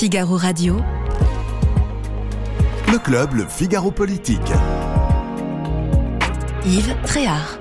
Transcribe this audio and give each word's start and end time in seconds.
Figaro 0.00 0.38
Radio. 0.38 0.76
Le 2.90 2.98
club, 2.98 3.34
le 3.34 3.44
Figaro 3.44 3.90
Politique. 3.90 4.40
Yves 6.64 6.96
Tréhard. 7.04 7.58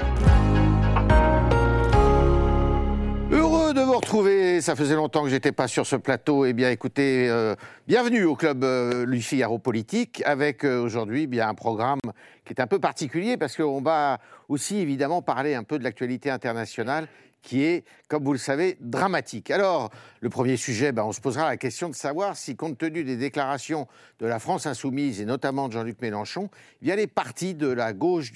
Heureux 3.30 3.74
de 3.74 3.82
vous 3.82 3.92
retrouver. 3.92 4.62
Ça 4.62 4.78
faisait 4.78 4.96
longtemps 4.96 5.24
que 5.24 5.30
j'étais 5.30 5.52
pas 5.52 5.68
sur 5.68 5.86
ce 5.86 5.98
plateau. 5.98 6.46
Eh 6.46 6.54
bien, 6.54 6.70
écoutez, 6.70 7.28
euh, 7.28 7.56
bienvenue 7.90 8.24
au 8.24 8.38
club 8.38 8.64
euh, 8.64 9.06
Le 9.06 9.18
Figaro 9.18 9.60
Politique, 9.60 10.24
avec 10.26 10.64
euh, 10.64 10.82
aujourd'hui 10.82 11.28
bien 11.28 11.50
un 11.50 11.56
programme 11.56 12.00
qui 12.46 12.54
est 12.54 12.62
un 12.62 12.68
peu 12.68 12.80
particulier 12.80 13.36
parce 13.36 13.58
qu'on 13.58 13.82
va 13.82 14.18
aussi 14.48 14.78
évidemment 14.78 15.22
parler 15.22 15.56
un 15.56 15.64
peu 15.64 15.78
de 15.78 15.84
l'actualité 15.84 16.30
internationale 16.30 17.10
qui 17.42 17.64
est, 17.64 17.86
comme 18.08 18.24
vous 18.24 18.34
le 18.34 18.40
savez, 18.40 18.78
dramatique. 18.82 19.52
Alors, 19.52 19.90
le 20.22 20.30
premier 20.30 20.58
sujet, 20.58 20.92
ben, 20.92 21.04
on 21.04 21.12
se 21.12 21.22
posera 21.22 21.48
la 21.48 21.58
question 21.58 21.90
de 21.90 21.96
savoir 21.96 22.36
si, 22.36 22.56
compte 22.56 22.78
tenu 22.78 23.04
des 23.04 23.16
déclarations 23.16 23.88
de 24.20 24.26
la 24.26 24.40
France 24.40 24.66
insoumise 24.66 25.22
et 25.22 25.26
notamment 25.26 25.68
de 25.68 25.74
Jean-Luc 25.74 26.02
Mélenchon, 26.02 26.50
eh 26.82 26.86
bien 26.86 26.96
les 26.96 27.08
partis 27.08 27.56
de 27.56 27.68
la 27.68 27.94
gauche, 27.94 28.34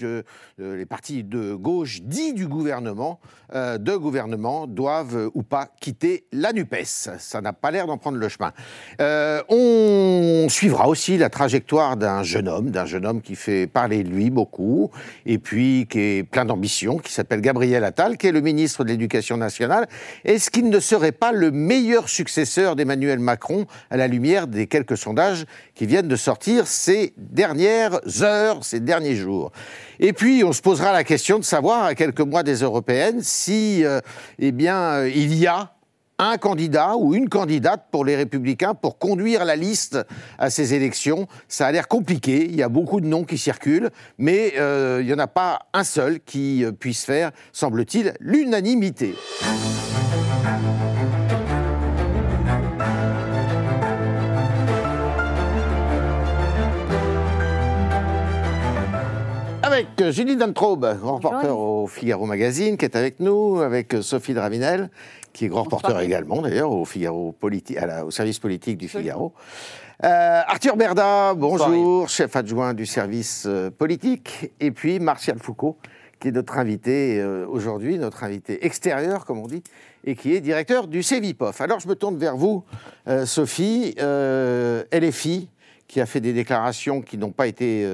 les 0.58 0.86
partis 0.86 1.24
de 1.24 1.54
gauche 1.54 2.02
dits 2.02 2.34
du 2.34 2.48
gouvernement, 2.48 3.20
euh, 3.54 3.78
de 3.78 3.96
gouvernement, 3.96 4.68
doivent 4.68 5.18
euh, 5.18 5.32
ou 5.34 5.44
pas 5.44 5.70
quitter 5.82 6.26
la 6.32 6.54
Nupes. 6.54 6.76
Ça 6.84 7.42
n'a 7.42 7.54
pas 7.54 7.72
l'air 7.72 7.88
d'en 7.88 7.98
prendre 7.98 8.18
le 8.18 8.30
chemin. 8.30 8.54
Euh, 9.02 9.42
on 9.50 10.48
suivra 10.50 10.88
aussi 10.88 11.18
la 11.18 11.30
trajectoire 11.30 11.98
d'un 11.98 12.24
jeune 12.24 12.48
homme, 12.48 12.72
d'un 12.72 12.86
jeune 12.86 13.06
homme 13.06 13.22
qui 13.22 13.36
fait 13.36 13.68
parler 13.68 14.04
de 14.04 14.10
lui 14.10 14.30
beaucoup, 14.30 14.90
et 15.26 15.38
puis 15.38 15.88
qui 15.90 16.00
est 16.00 16.24
plein 16.24 16.46
d'ambition, 16.46 16.98
qui 16.98 17.12
s'appelle 17.12 17.42
Gabriel 17.42 17.84
Attal, 17.84 18.18
qui 18.18 18.28
est 18.28 18.32
le 18.32 18.42
ministre 18.42 18.84
de 18.84 18.93
l'Éducation 18.94 19.38
nationale. 19.38 19.88
Est-ce 20.24 20.50
qu'il 20.50 20.70
ne 20.70 20.80
serait 20.80 21.12
pas 21.12 21.32
le 21.32 21.52
meilleur 21.52 22.10
successeur 22.10 22.76
d'Emmanuel 22.76 23.20
Macron 23.20 23.66
à 23.90 23.98
la 23.98 24.08
lumière 24.08 24.48
des 24.48 24.68
quelques 24.68 24.98
sondages 24.98 25.46
qui 25.76 25.86
viennent 25.86 26.08
de 26.08 26.16
sortir 26.16 26.68
ces 26.68 27.14
dernières 27.18 28.00
heures, 28.22 28.64
ces 28.64 28.80
derniers 28.80 29.16
jours. 29.16 29.52
Et 30.00 30.14
puis, 30.14 30.44
on 30.44 30.54
se 30.54 30.62
posera 30.62 30.92
la 30.92 31.04
question 31.04 31.40
de 31.40 31.44
savoir, 31.44 31.84
à 31.84 31.96
quelques 31.96 32.22
mois 32.22 32.44
des 32.44 32.58
européennes, 32.62 33.22
si, 33.22 33.86
euh, 33.86 34.00
eh 34.40 34.52
bien, 34.52 34.78
euh, 34.78 35.12
il 35.14 35.34
y 35.36 35.48
a 35.48 35.73
un 36.30 36.38
candidat 36.38 36.96
ou 36.98 37.16
une 37.16 37.30
candidate 37.30 37.88
pour 37.92 38.06
les 38.06 38.16
Républicains 38.16 38.74
pour 38.74 38.98
conduire 38.98 39.46
la 39.46 39.56
liste 39.56 40.00
à 40.38 40.50
ces 40.50 40.74
élections. 40.74 41.28
Ça 41.48 41.68
a 41.68 41.72
l'air 41.72 41.88
compliqué, 41.88 42.46
il 42.46 42.56
y 42.56 42.64
a 42.64 42.70
beaucoup 42.70 43.02
de 43.02 43.08
noms 43.08 43.24
qui 43.24 43.38
circulent, 43.38 43.90
mais 44.18 44.54
euh, 44.58 45.00
il 45.02 45.08
n'y 45.08 45.14
en 45.14 45.20
a 45.20 45.28
pas 45.28 45.60
un 45.74 45.84
seul 45.84 46.20
qui 46.20 46.66
puisse 46.80 47.06
faire, 47.06 47.32
semble-t-il, 47.52 48.14
l'unanimité. 48.20 49.16
Avec 59.64 59.88
Julie 60.12 60.36
Dantraube, 60.36 60.98
grand 61.00 61.16
reporter 61.16 61.58
au 61.58 61.88
Figaro 61.88 62.26
Magazine, 62.26 62.78
qui 62.78 62.84
est 62.84 62.98
avec 62.98 63.22
nous, 63.22 63.62
avec 63.62 63.96
Sophie 64.02 64.34
Dravinel, 64.34 64.90
qui 65.32 65.46
est 65.46 65.48
grand 65.48 65.64
reporter 65.64 66.00
également, 66.02 66.42
d'ailleurs, 66.42 66.72
au 66.72 66.84
Figaro 66.84 67.34
au 67.42 68.12
service 68.12 68.40
politique 68.40 68.78
du 68.78 68.90
Figaro. 68.90 69.34
Euh, 70.04 70.42
Arthur 70.46 70.76
Berda, 70.76 71.34
bonjour, 71.34 72.10
chef 72.10 72.36
adjoint 72.36 72.74
du 72.74 72.86
service 72.86 73.46
euh, 73.48 73.70
politique. 73.70 74.52
Et 74.60 74.72
puis 74.72 75.00
Martial 75.00 75.38
Foucault, 75.40 75.78
qui 76.20 76.28
est 76.28 76.32
notre 76.32 76.58
invité 76.58 77.22
euh, 77.22 77.46
aujourd'hui, 77.48 77.98
notre 77.98 78.26
invité 78.26 78.66
extérieur, 78.66 79.24
comme 79.26 79.40
on 79.40 79.48
dit, 79.48 79.64
et 80.04 80.16
qui 80.16 80.34
est 80.34 80.42
directeur 80.42 80.88
du 80.88 81.04
CEVIPOF. 81.04 81.62
Alors 81.62 81.80
je 81.80 81.88
me 81.88 81.96
tourne 81.96 82.18
vers 82.18 82.36
vous, 82.36 82.66
Sophie, 83.26 83.96
LFI, 84.92 85.48
qui 85.94 86.02
a 86.02 86.08
fait 86.08 86.22
des 86.22 86.34
déclarations 86.34 87.02
qui 87.02 87.20
n'ont 87.20 87.32
pas 87.32 87.46
été 87.46 87.88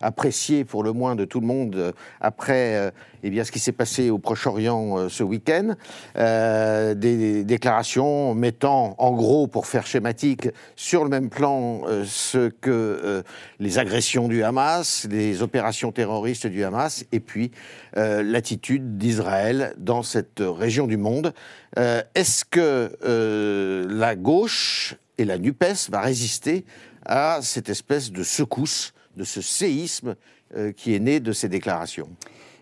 apprécié 0.00 0.64
pour 0.64 0.82
le 0.82 0.92
moins 0.92 1.16
de 1.16 1.24
tout 1.24 1.40
le 1.40 1.46
monde 1.46 1.76
euh, 1.76 1.92
après 2.20 2.76
euh, 2.76 2.90
eh 3.22 3.30
bien, 3.30 3.44
ce 3.44 3.52
qui 3.52 3.58
s'est 3.58 3.72
passé 3.72 4.10
au 4.10 4.18
Proche-Orient 4.18 4.98
euh, 4.98 5.08
ce 5.08 5.22
week-end. 5.22 5.74
des, 6.14 7.44
déclarations 7.44 8.34
mettant 8.34 8.94
en 8.98 9.12
gros, 9.12 9.46
pour 9.46 9.66
faire 9.66 9.86
schématique, 9.86 10.48
sur 10.74 11.02
le 11.02 11.10
même 11.10 11.28
plan 11.28 11.82
ce 12.04 12.48
que 12.48 13.22
les 13.58 13.78
agressions 13.78 14.28
du 14.28 14.42
Hamas, 14.42 15.06
les 15.10 15.42
opérations 15.42 15.92
terroristes 15.92 16.46
du 16.46 16.64
Hamas, 16.64 17.04
et 17.12 17.20
puis 17.20 17.50
l'attitude 17.94 18.98
d'Israël 18.98 19.74
dans 19.78 20.02
cette 20.02 20.40
région 20.40 20.86
du 20.86 20.96
monde. 20.96 21.32
Est-ce 21.76 22.44
que 22.44 23.86
la 23.88 24.16
gauche 24.16 24.96
et 25.18 25.24
la 25.24 25.38
NUPES 25.38 25.90
va 25.90 26.00
résister 26.00 26.64
à 27.06 27.40
cette 27.42 27.68
espèce 27.68 28.10
de 28.10 28.22
secousse 28.22 28.92
de 29.16 29.24
ce 29.24 29.40
séisme 29.40 30.16
euh, 30.54 30.72
qui 30.72 30.94
est 30.94 30.98
né 30.98 31.20
de 31.20 31.32
ces 31.32 31.48
déclarations 31.48 32.08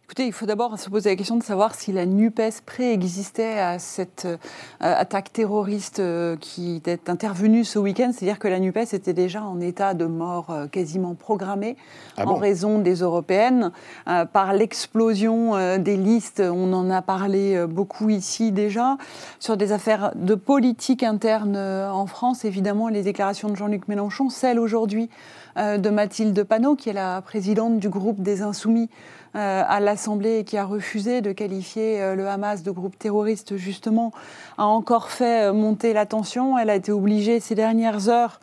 Écoutez, 0.07 0.27
il 0.27 0.35
faut 0.35 0.45
d'abord 0.45 0.79
se 0.79 0.91
poser 0.91 1.09
la 1.09 1.17
question 1.17 1.39
de 1.39 1.43
savoir 1.43 1.75
si 1.75 1.91
la 1.91 2.05
NUPES 2.05 2.61
préexistait 2.67 3.59
à 3.59 3.79
cette 3.79 4.27
euh, 4.27 4.37
attaque 4.81 5.33
terroriste 5.33 5.99
euh, 5.99 6.37
qui 6.37 6.83
est 6.85 7.09
intervenue 7.09 7.65
ce 7.65 7.79
week-end. 7.79 8.11
C'est-à-dire 8.13 8.39
que 8.39 8.47
la 8.47 8.61
NUPES 8.61 8.93
était 8.93 9.15
déjà 9.15 9.43
en 9.43 9.63
état 9.63 9.95
de 9.95 10.05
mort 10.05 10.55
quasiment 10.71 11.15
programmé 11.15 11.79
ah 12.19 12.29
en 12.29 12.35
raison 12.35 12.81
des 12.81 12.97
européennes. 12.97 13.73
par 14.05 14.53
l'explosion 14.53 15.79
des 15.79 15.97
listes, 15.97 16.41
on 16.45 16.73
en 16.75 16.91
a 16.91 17.01
parlé 17.01 17.67
beaucoup 17.67 18.11
ici 18.11 18.53
déjà. 18.53 18.99
Sur 19.41 19.57
des 19.57 19.73
affaires 19.73 20.13
de 20.15 20.35
politique 20.35 21.03
interne 21.03 21.57
en 21.57 22.07
France, 22.07 22.45
évidemment, 22.45 22.89
les 22.89 23.03
déclarations 23.03 23.49
de 23.49 23.57
Jean-Luc 23.57 23.89
Mélenchon, 23.89 24.29
celles 24.29 24.59
aujourd'hui 24.59 25.09
euh, 25.57 25.79
de 25.79 25.89
Mathilde 25.89 26.43
Panot, 26.43 26.75
qui 26.75 26.89
est 26.89 26.95
la 26.95 27.23
présidente 27.23 27.79
du 27.79 27.89
groupe 27.89 28.21
des 28.21 28.43
Insoumis 28.43 28.91
euh, 28.91 29.24
à 29.35 29.81
l'Assemblée 29.81 30.39
et 30.39 30.45
qui 30.45 30.57
a 30.57 30.65
refusé 30.65 31.21
de 31.21 31.33
qualifier 31.33 32.01
euh, 32.01 32.15
le 32.15 32.29
Hamas 32.29 32.63
de 32.63 32.71
groupe 32.71 32.99
terroriste, 32.99 33.57
justement, 33.57 34.13
a 34.59 34.65
encore 34.67 35.11
fait 35.11 35.53
monter 35.53 35.93
la 35.93 36.07
tension. 36.07 36.59
Elle 36.59 36.71
a 36.71 36.77
été 36.77 36.93
obligée 36.93 37.41
ces 37.41 37.55
dernières 37.55 38.09
heures 38.09 38.41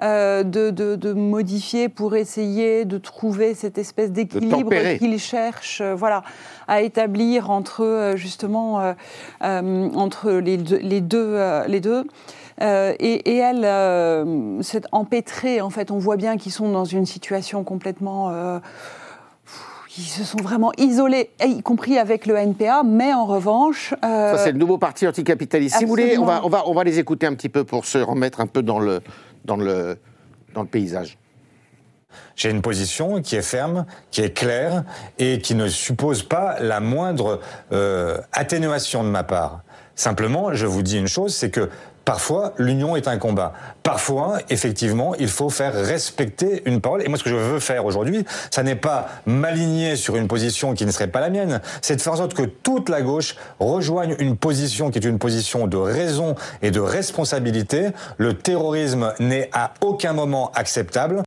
de, 0.00 1.12
modifier 1.12 1.88
pour 1.88 2.14
essayer 2.14 2.84
de 2.84 2.98
trouver 2.98 3.54
cette 3.54 3.78
espèce 3.78 4.12
d'équilibre 4.12 4.96
qu'il 4.96 5.18
cherche 5.18 5.82
voilà, 5.82 6.22
à 6.68 6.82
établir 6.82 7.50
entre 7.50 8.12
justement 8.14 8.94
entre 9.40 10.30
les 10.30 10.56
les 10.56 11.00
deux, 11.00 11.36
les 11.66 11.80
deux. 11.80 12.04
Euh, 12.60 12.94
et, 12.98 13.36
elle 13.36 13.64
euh, 13.64 14.62
s'est 14.62 14.82
empêtrée, 14.92 15.60
en 15.60 15.70
fait. 15.70 15.90
On 15.90 15.98
voit 15.98 16.16
bien 16.16 16.36
qu'ils 16.36 16.52
sont 16.52 16.70
dans 16.70 16.84
une 16.84 17.06
situation 17.06 17.64
complètement 17.64 18.60
euh, 19.98 20.02
ils 20.02 20.08
se 20.08 20.24
sont 20.24 20.38
vraiment 20.38 20.72
isolés, 20.78 21.30
y 21.44 21.62
compris 21.62 21.98
avec 21.98 22.26
le 22.26 22.36
NPA, 22.36 22.82
mais 22.84 23.12
en 23.12 23.26
revanche... 23.26 23.94
Ça, 24.02 24.38
c'est 24.38 24.52
le 24.52 24.58
nouveau 24.58 24.78
parti 24.78 25.06
anticapitaliste. 25.06 25.76
Si 25.76 25.84
vous 25.84 25.90
voulez, 25.90 26.18
on 26.18 26.24
va, 26.24 26.40
on, 26.44 26.48
va, 26.48 26.68
on 26.68 26.74
va 26.74 26.84
les 26.84 26.98
écouter 26.98 27.26
un 27.26 27.34
petit 27.34 27.48
peu 27.48 27.64
pour 27.64 27.84
se 27.84 27.98
remettre 27.98 28.40
un 28.40 28.46
peu 28.46 28.62
dans 28.62 28.78
le, 28.78 29.00
dans 29.44 29.56
le, 29.56 29.98
dans 30.54 30.62
le 30.62 30.68
paysage. 30.68 31.18
J'ai 32.36 32.50
une 32.50 32.62
position 32.62 33.20
qui 33.20 33.36
est 33.36 33.42
ferme, 33.42 33.84
qui 34.10 34.22
est 34.22 34.30
claire 34.30 34.84
et 35.18 35.38
qui 35.38 35.54
ne 35.54 35.68
suppose 35.68 36.22
pas 36.22 36.60
la 36.60 36.80
moindre 36.80 37.40
atténuation 38.32 39.02
de 39.04 39.08
ma 39.08 39.24
part. 39.24 39.62
Simplement, 39.94 40.54
je 40.54 40.64
vous 40.64 40.82
dis 40.82 40.96
une 40.96 41.08
chose, 41.08 41.34
c'est 41.34 41.50
que 41.50 41.68
Parfois, 42.08 42.54
l'union 42.56 42.96
est 42.96 43.06
un 43.06 43.18
combat. 43.18 43.52
Parfois, 43.82 44.38
effectivement, 44.48 45.14
il 45.16 45.28
faut 45.28 45.50
faire 45.50 45.74
respecter 45.74 46.62
une 46.64 46.80
parole. 46.80 47.02
Et 47.02 47.08
moi, 47.08 47.18
ce 47.18 47.22
que 47.22 47.28
je 47.28 47.34
veux 47.34 47.60
faire 47.60 47.84
aujourd'hui, 47.84 48.24
ça 48.50 48.62
n'est 48.62 48.76
pas 48.76 49.08
m'aligner 49.26 49.94
sur 49.94 50.16
une 50.16 50.26
position 50.26 50.72
qui 50.72 50.86
ne 50.86 50.90
serait 50.90 51.08
pas 51.08 51.20
la 51.20 51.28
mienne, 51.28 51.60
c'est 51.82 51.96
de 51.96 52.00
faire 52.00 52.14
en 52.14 52.16
sorte 52.16 52.32
que 52.32 52.44
toute 52.44 52.88
la 52.88 53.02
gauche 53.02 53.36
rejoigne 53.60 54.16
une 54.20 54.38
position 54.38 54.90
qui 54.90 54.98
est 54.98 55.04
une 55.04 55.18
position 55.18 55.66
de 55.66 55.76
raison 55.76 56.34
et 56.62 56.70
de 56.70 56.80
responsabilité. 56.80 57.88
Le 58.16 58.32
terrorisme 58.32 59.12
n'est 59.20 59.50
à 59.52 59.74
aucun 59.82 60.14
moment 60.14 60.50
acceptable. 60.54 61.24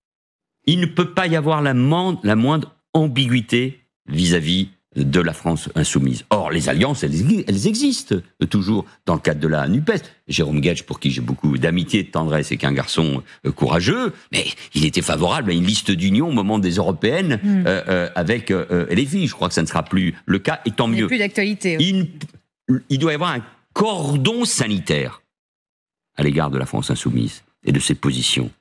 Il 0.65 0.79
ne 0.79 0.87
peut 0.87 1.13
pas 1.13 1.27
y 1.27 1.35
avoir 1.35 1.61
la 1.61 1.75
moindre, 1.75 2.75
ambiguïté 2.95 3.81
vis-à-vis 4.07 4.71
de 4.95 5.21
la 5.21 5.33
France 5.33 5.69
insoumise. 5.75 6.25
Or, 6.29 6.51
les 6.51 6.67
alliances, 6.67 7.03
elles, 7.03 7.67
existent 7.67 8.15
toujours 8.49 8.85
dans 9.05 9.13
le 9.13 9.21
cadre 9.21 9.39
de 9.39 9.47
la 9.47 9.67
NUPES. 9.67 10.01
Jérôme 10.27 10.59
Gage, 10.59 10.85
pour 10.85 10.99
qui 10.99 11.11
j'ai 11.11 11.21
beaucoup 11.21 11.57
d'amitié 11.57 12.01
et 12.01 12.03
de 12.03 12.09
tendresse, 12.09 12.51
est 12.51 12.57
qu'un 12.57 12.73
garçon 12.73 13.23
euh, 13.45 13.51
courageux, 13.51 14.13
mais 14.31 14.45
il 14.73 14.85
était 14.85 15.01
favorable 15.01 15.51
à 15.51 15.53
une 15.53 15.65
liste 15.65 15.91
d'union 15.91 16.27
au 16.27 16.33
moment 16.33 16.59
des 16.59 16.71
européennes 16.71 17.39
hmm. 17.41 17.63
euh, 17.65 17.81
euh, 17.87 18.09
avec 18.15 18.49
les 18.89 19.05
filles. 19.05 19.27
Je 19.27 19.33
crois 19.33 19.47
que 19.47 19.53
ça 19.53 19.61
ne 19.61 19.67
sera 19.67 19.83
plus 19.83 20.13
le 20.25 20.39
cas, 20.39 20.59
et 20.65 20.71
tant 20.71 20.87
mieux. 20.87 21.07
plus 21.07 21.19
d'actualité. 21.19 21.77
Il, 21.79 22.09
il 22.89 22.99
doit 22.99 23.13
y 23.13 23.15
avoir 23.15 23.31
un 23.31 23.43
cordon 23.73 24.43
sanitaire 24.43 25.21
à 26.17 26.23
l'égard 26.23 26.51
de 26.51 26.57
la 26.57 26.65
France 26.65 26.91
insoumise 26.91 27.43
et 27.63 27.71
de 27.71 27.79
ses 27.79 27.95
positions, 27.95 28.51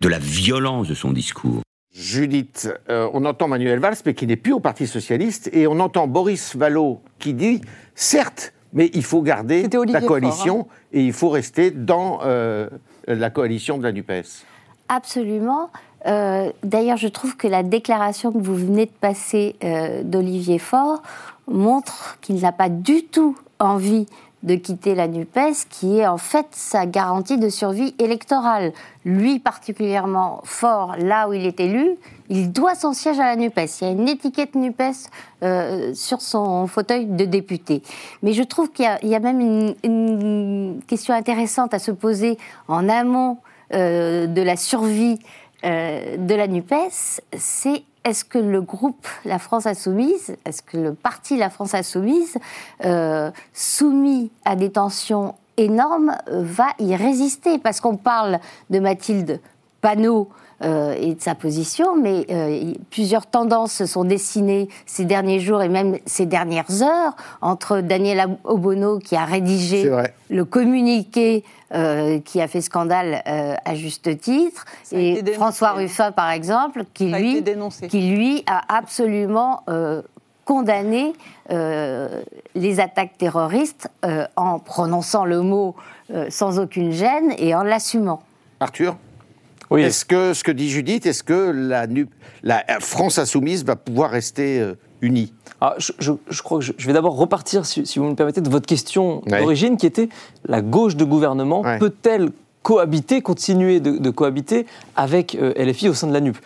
de 0.00 0.08
la 0.08 0.20
violence 0.20 0.86
de 0.86 0.94
son 0.94 1.12
discours. 1.12 1.63
Judith, 1.94 2.68
euh, 2.90 3.08
on 3.14 3.24
entend 3.24 3.48
Manuel 3.48 3.78
Valls, 3.78 3.96
mais 4.04 4.14
qui 4.14 4.26
n'est 4.26 4.36
plus 4.36 4.52
au 4.52 4.60
Parti 4.60 4.86
Socialiste, 4.86 5.48
et 5.52 5.66
on 5.68 5.78
entend 5.78 6.08
Boris 6.08 6.56
Vallot 6.56 7.00
qui 7.20 7.34
dit, 7.34 7.60
certes, 7.94 8.52
mais 8.72 8.90
il 8.92 9.04
faut 9.04 9.22
garder 9.22 9.62
la 9.62 9.70
Faure, 9.70 9.84
hein. 9.94 10.00
coalition 10.00 10.66
et 10.92 11.02
il 11.02 11.12
faut 11.12 11.30
rester 11.30 11.70
dans 11.70 12.18
euh, 12.24 12.68
la 13.06 13.30
coalition 13.30 13.78
de 13.78 13.84
la 13.84 13.92
NUPES. 13.92 14.44
Absolument. 14.88 15.70
Euh, 16.06 16.50
D'ailleurs, 16.62 16.96
je 16.96 17.08
trouve 17.08 17.36
que 17.36 17.46
la 17.46 17.62
déclaration 17.62 18.32
que 18.32 18.38
vous 18.38 18.56
venez 18.56 18.86
de 18.86 18.92
passer 19.00 19.56
euh, 19.64 20.02
d'Olivier 20.02 20.58
Faure 20.58 21.02
montre 21.46 22.18
qu'il 22.20 22.40
n'a 22.40 22.52
pas 22.52 22.68
du 22.68 23.04
tout 23.04 23.36
envie 23.58 24.06
de 24.44 24.54
quitter 24.54 24.94
la 24.94 25.08
NUPES, 25.08 25.66
qui 25.68 25.98
est 25.98 26.06
en 26.06 26.18
fait 26.18 26.46
sa 26.52 26.86
garantie 26.86 27.38
de 27.38 27.48
survie 27.48 27.94
électorale. 27.98 28.72
Lui 29.04 29.40
particulièrement 29.40 30.40
fort, 30.44 30.94
là 30.98 31.28
où 31.28 31.32
il 31.32 31.44
est 31.44 31.58
élu, 31.58 31.96
il 32.28 32.52
doit 32.52 32.74
son 32.74 32.92
siège 32.92 33.18
à 33.18 33.24
la 33.24 33.36
NUPES. 33.36 33.80
Il 33.80 33.84
y 33.84 33.90
a 33.90 33.92
une 33.92 34.08
étiquette 34.08 34.54
NUPES 34.54 35.08
euh, 35.42 35.92
sur 35.94 36.20
son 36.20 36.66
fauteuil 36.66 37.06
de 37.06 37.24
député. 37.24 37.82
Mais 38.22 38.32
je 38.32 38.42
trouve 38.42 38.70
qu'il 38.70 38.86
y, 39.02 39.08
y 39.08 39.14
a 39.14 39.20
même 39.20 39.40
une, 39.40 39.74
une 39.82 40.80
question 40.86 41.14
intéressante 41.14 41.74
à 41.74 41.78
se 41.78 41.90
poser 41.90 42.38
en 42.68 42.88
amont 42.88 43.38
euh, 43.72 44.26
de 44.26 44.42
la 44.42 44.56
survie 44.56 45.18
euh, 45.64 46.18
de 46.18 46.34
la 46.34 46.46
NUPES, 46.46 47.22
c'est 47.38 47.82
est-ce 48.04 48.24
que 48.24 48.38
le 48.38 48.60
groupe 48.60 49.06
La 49.24 49.38
France 49.38 49.66
Insoumise, 49.66 50.36
est-ce 50.44 50.62
que 50.62 50.76
le 50.76 50.94
parti 50.94 51.36
La 51.36 51.50
France 51.50 51.74
Insoumise, 51.74 52.36
euh, 52.84 53.30
soumis 53.52 54.30
à 54.44 54.56
des 54.56 54.70
tensions 54.70 55.34
énormes, 55.56 56.14
euh, 56.28 56.42
va 56.42 56.68
y 56.78 56.94
résister? 56.94 57.58
Parce 57.58 57.80
qu'on 57.80 57.96
parle 57.96 58.40
de 58.68 58.78
Mathilde 58.78 59.40
Panot 59.80 60.28
euh, 60.62 60.94
et 60.98 61.14
de 61.14 61.20
sa 61.20 61.34
position, 61.34 61.96
mais 61.96 62.26
euh, 62.30 62.74
plusieurs 62.90 63.26
tendances 63.26 63.72
se 63.72 63.86
sont 63.86 64.04
dessinées 64.04 64.68
ces 64.86 65.04
derniers 65.04 65.40
jours 65.40 65.62
et 65.62 65.68
même 65.68 65.98
ces 66.06 66.26
dernières 66.26 66.82
heures 66.82 67.16
entre 67.40 67.80
Daniel 67.80 68.36
Obono 68.44 68.98
qui 68.98 69.16
a 69.16 69.24
rédigé 69.24 69.90
le 70.30 70.44
communiqué 70.44 71.44
euh, 71.74 72.20
qui 72.20 72.40
a 72.40 72.46
fait 72.48 72.60
scandale 72.60 73.22
euh, 73.26 73.54
à 73.64 73.74
juste 73.74 74.20
titre, 74.20 74.64
Ça 74.84 74.96
et 74.96 75.24
François. 75.32 75.72
Ruffin, 75.72 76.12
par 76.12 76.30
exemple, 76.30 76.84
qui 76.94 77.10
Ça 77.10 77.18
lui, 77.18 77.42
qui 77.88 78.10
lui 78.10 78.44
a 78.46 78.62
absolument 78.76 79.62
euh, 79.68 80.02
condamné 80.44 81.14
euh, 81.50 82.22
les 82.54 82.80
attaques 82.80 83.16
terroristes 83.18 83.88
euh, 84.04 84.26
en 84.36 84.58
prononçant 84.58 85.24
le 85.24 85.40
mot 85.40 85.74
euh, 86.12 86.26
sans 86.30 86.58
aucune 86.58 86.92
gêne 86.92 87.32
et 87.38 87.54
en 87.54 87.62
l'assumant. 87.62 88.22
Arthur? 88.60 88.96
Oui, 89.70 89.82
Est-ce 89.82 90.04
que 90.04 90.34
ce 90.34 90.44
que 90.44 90.52
dit 90.52 90.70
Judith, 90.70 91.06
est-ce 91.06 91.22
que 91.22 91.50
la, 91.54 91.86
la 92.42 92.64
France 92.80 93.18
insoumise 93.18 93.64
va 93.64 93.76
pouvoir 93.76 94.10
rester 94.10 94.60
euh, 94.60 94.74
unie? 95.00 95.32
Ah, 95.60 95.74
je, 95.78 95.92
je- 95.98 96.12
je 96.28 96.42
crois 96.42 96.58
que 96.58 96.64
je, 96.64 96.72
je 96.76 96.86
vais 96.86 96.92
d'abord 96.92 97.16
repartir, 97.16 97.64
si, 97.64 97.86
si 97.86 97.98
vous 97.98 98.04
me 98.06 98.14
permettez, 98.14 98.40
de 98.40 98.50
votre 98.50 98.66
question 98.66 99.22
Ouais. 99.30 99.40
d'origine, 99.40 99.76
qui 99.76 99.86
était 99.86 100.08
la 100.46 100.60
gauche 100.60 100.96
de 100.96 101.04
gouvernement 101.04 101.62
Ouais. 101.62 101.78
peut-elle 101.78 102.28
cohabiter, 102.62 103.20
continuer 103.22 103.80
de, 103.80 103.98
de 103.98 104.10
cohabiter 104.10 104.66
avec 104.96 105.34
euh, 105.34 105.52
LFI 105.56 105.88
au 105.90 105.94
sein 105.94 106.06
de 106.06 106.12
la 106.12 106.20
NUP 106.20 106.36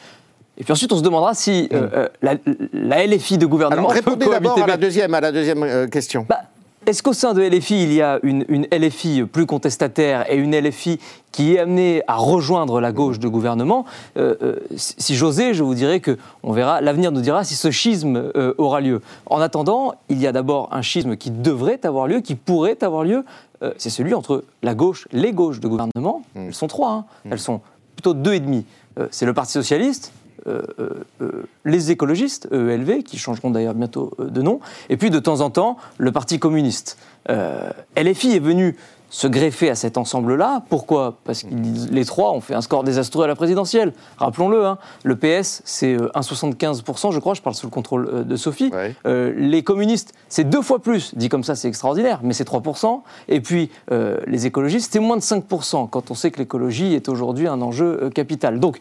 Et 0.58 0.64
puis 0.64 0.72
ensuite, 0.72 0.92
on 0.92 0.96
se 0.98 1.02
demandera 1.02 1.34
si 1.34 1.68
euh, 1.72 1.88
euh, 1.92 2.08
la, 2.22 2.34
la 2.72 3.06
LFI 3.06 3.38
de 3.38 3.46
gouvernement. 3.46 3.82
Alors 3.82 3.92
répondez 3.92 4.26
d'abord 4.26 4.60
à 4.62 4.66
la 4.66 4.76
deuxième, 4.76 5.14
à 5.14 5.20
la 5.20 5.30
deuxième 5.32 5.62
euh, 5.62 5.86
question. 5.86 6.26
Bah, 6.28 6.42
Est-ce 6.88 7.02
qu'au 7.02 7.12
sein 7.12 7.35
de 7.35 7.43
LFI, 7.43 7.82
il 7.82 7.93
y 7.93 8.00
a 8.00 8.19
une, 8.23 8.46
une 8.49 8.67
LFI 8.73 9.25
plus 9.25 9.44
contestataire 9.44 10.25
et 10.32 10.37
une 10.37 10.58
LFI 10.58 10.99
qui 11.32 11.52
est 11.52 11.58
amenée 11.58 12.02
à 12.06 12.17
rejoindre 12.17 12.81
la 12.81 12.93
gauche 12.93 13.19
de 13.19 13.29
gouvernement 13.29 13.85
Euh, 14.17 14.37
euh, 14.40 14.56
Si 14.75 15.14
j'osais, 15.14 15.52
je 15.52 15.62
vous 15.62 15.75
dirais 15.75 16.00
que 16.00 16.17
on 16.43 16.52
verra, 16.52 16.81
l'avenir 16.81 17.12
nous 17.12 17.20
dira 17.20 17.44
si 17.44 17.56
ce 17.56 17.70
schisme 17.70 18.31
euh, 18.35 18.55
aura 18.56 18.81
lieu. 18.81 19.02
En 19.26 19.38
attendant, 19.43 19.96
il 20.08 20.19
y 20.19 20.26
a 20.26 20.32
d'abord 20.32 20.70
un 20.73 20.81
schisme 20.81 21.19
qui 21.19 21.31
devrait 21.31 21.85
avoir 21.85 22.06
lieu, 22.06 22.20
qui 22.20 22.35
pourrait 22.35 22.82
avoir 22.82 23.05
lieu. 23.05 23.23
euh, 23.62 23.73
C'est 23.76 23.90
celui 23.90 24.14
entre 24.14 24.44
la 24.62 24.75
gauche, 24.75 25.08
les 25.12 25.32
gauches 25.32 25.61
de 25.61 25.69
gouvernement. 25.69 26.23
Elles 26.37 26.55
sont 26.55 26.69
trois. 26.69 26.90
hein. 26.90 27.05
Elles 27.31 27.38
sont 27.38 27.61
plutôt 27.96 28.14
deux 28.14 28.32
et 28.32 28.40
demi. 28.40 28.64
C'est 29.11 29.26
le 29.26 29.35
Parti 29.35 29.52
socialiste, 29.52 30.11
euh, 30.46 30.62
euh, 30.79 30.90
euh, 31.23 31.46
les 31.64 31.90
écologistes, 31.90 32.49
EELV, 32.52 33.02
qui 33.02 33.19
changeront 33.19 33.50
d'ailleurs 33.50 33.75
bientôt 33.75 34.12
de 34.19 34.43
nom, 34.43 34.61
et 34.88 34.96
puis 34.96 35.11
de 35.11 35.19
temps 35.19 35.40
en 35.40 35.50
temps 35.50 35.76
le 35.99 36.12
Parti 36.12 36.38
communiste. 36.38 36.99
Euh, 37.31 37.70
LFI 37.96 38.37
est 38.37 38.40
venu 38.40 38.76
se 39.11 39.26
greffer 39.26 39.70
à 39.70 39.75
cet 39.75 39.96
ensemble-là. 39.96 40.62
Pourquoi? 40.69 41.17
Parce 41.25 41.43
que 41.43 41.49
les 41.90 42.05
trois 42.05 42.32
ont 42.32 42.40
fait 42.40 42.55
un 42.55 42.61
score 42.61 42.85
désastreux 42.85 43.25
à 43.25 43.26
la 43.26 43.35
présidentielle. 43.35 43.93
Rappelons-le, 44.19 44.67
hein. 44.67 44.79
le 45.02 45.17
PS, 45.17 45.62
c'est 45.64 45.94
euh, 45.94 46.11
1,75%, 46.14 47.12
je 47.12 47.19
crois, 47.19 47.35
je 47.35 47.43
parle 47.43 47.56
sous 47.56 47.67
le 47.67 47.70
contrôle 47.70 48.26
de 48.26 48.37
Sophie. 48.37 48.70
Ouais. 48.73 48.94
Euh, 49.06 49.32
les 49.37 49.62
communistes, 49.62 50.12
c'est 50.29 50.44
deux 50.44 50.62
fois 50.62 50.81
plus. 50.81 51.14
Dit 51.14 51.29
comme 51.29 51.44
ça, 51.44 51.55
c'est 51.55 51.69
extraordinaire, 51.69 52.20
mais 52.23 52.35
c'est 52.35 52.46
3%. 52.46 53.00
Et 53.29 53.40
puis, 53.40 53.70
euh, 53.90 54.19
les 54.26 54.46
écologistes, 54.46 54.93
c'est 54.93 55.00
moins 55.00 55.17
de 55.17 55.23
5%, 55.23 55.88
quand 55.88 56.11
on 56.11 56.14
sait 56.14 56.31
que 56.31 56.38
l'écologie 56.38 56.94
est 56.94 57.08
aujourd'hui 57.08 57.49
un 57.49 57.62
enjeu 57.62 58.11
capital. 58.14 58.61
Donc, 58.61 58.79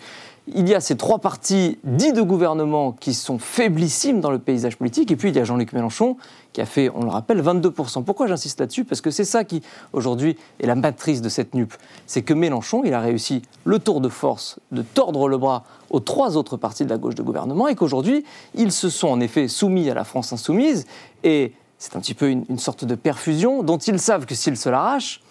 il 0.54 0.70
y 0.70 0.76
a 0.76 0.80
ces 0.80 0.96
trois 0.96 1.20
partis 1.20 1.78
dits 1.84 2.14
de 2.14 2.22
gouvernement 2.22 2.94
qui 2.94 3.14
sont 3.14 3.38
faiblissimes 3.38 4.22
dans 4.22 4.32
le 4.32 4.40
paysage 4.40 4.78
politique. 4.78 5.12
Et 5.12 5.16
puis, 5.16 5.30
il 5.30 5.36
y 5.36 5.40
a 5.40 5.44
Jean-Luc 5.44 5.74
Mélenchon 5.74 6.16
qui 6.54 6.62
a 6.62 6.66
fait, 6.66 6.90
on 6.94 7.04
le 7.04 7.10
rappelle, 7.10 7.42
22%. 7.42 8.04
Pourquoi 8.04 8.28
j'insiste 8.28 8.60
là-dessus? 8.60 8.86
Parce 8.86 9.02
que 9.02 9.12
c'est 9.12 9.26
ça 9.26 9.44
qui, 9.44 9.62
aujourd'hui, 9.92 10.38
est 10.60 10.68
la 10.68 10.76
matrice 10.76 11.22
de 11.22 11.30
cette 11.30 11.54
NUP. 11.54 11.74
C'est 12.06 12.22
que 12.22 12.34
Mélenchon, 12.34 12.84
il 12.86 12.94
a 12.94 13.02
réussi 13.02 13.42
le 13.66 13.80
tour 13.80 14.00
de 14.00 14.10
force 14.10 14.60
de 14.72 14.82
tordre 14.82 15.28
le 15.28 15.38
bras 15.38 15.64
aux 15.90 16.00
trois 16.00 16.38
autres 16.38 16.56
partis 16.56 16.86
de 16.86 16.90
la 16.90 16.98
gauche 16.98 17.16
de 17.16 17.24
gouvernement 17.24 17.68
et 17.68 17.76
qu'aujourd'hui, 17.76 18.24
ils 18.56 18.72
se 18.72 18.90
sont 18.90 19.10
en 19.10 19.20
effet 19.20 19.48
soumis 19.48 19.90
à 19.90 19.94
la 19.94 20.06
France 20.06 20.32
insoumise. 20.32 20.86
Et 21.24 21.54
c'est 21.78 21.96
un 21.96 22.00
petit 22.00 22.14
peu 22.14 22.30
une, 22.30 22.58
sorte 22.58 22.86
de 22.86 22.96
perfusion 22.96 23.64
dont 23.64 23.78
ils 23.78 24.00
savent 24.00 24.26
que 24.26 24.36
s'ils 24.36 24.58
se 24.58 24.70
l'arrachent, 24.70 25.22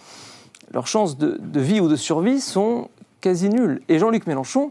leurs 0.73 0.87
chances 0.87 1.17
de 1.17 1.61
vie 1.61 1.81
ou 1.81 1.89
de 1.89 1.97
survie 1.97 2.41
sont 2.41 2.89
quasi 3.27 3.49
nulles. 3.49 3.81
Et 3.89 3.99
Jean-Luc 3.99 4.27
Mélenchon, 4.29 4.71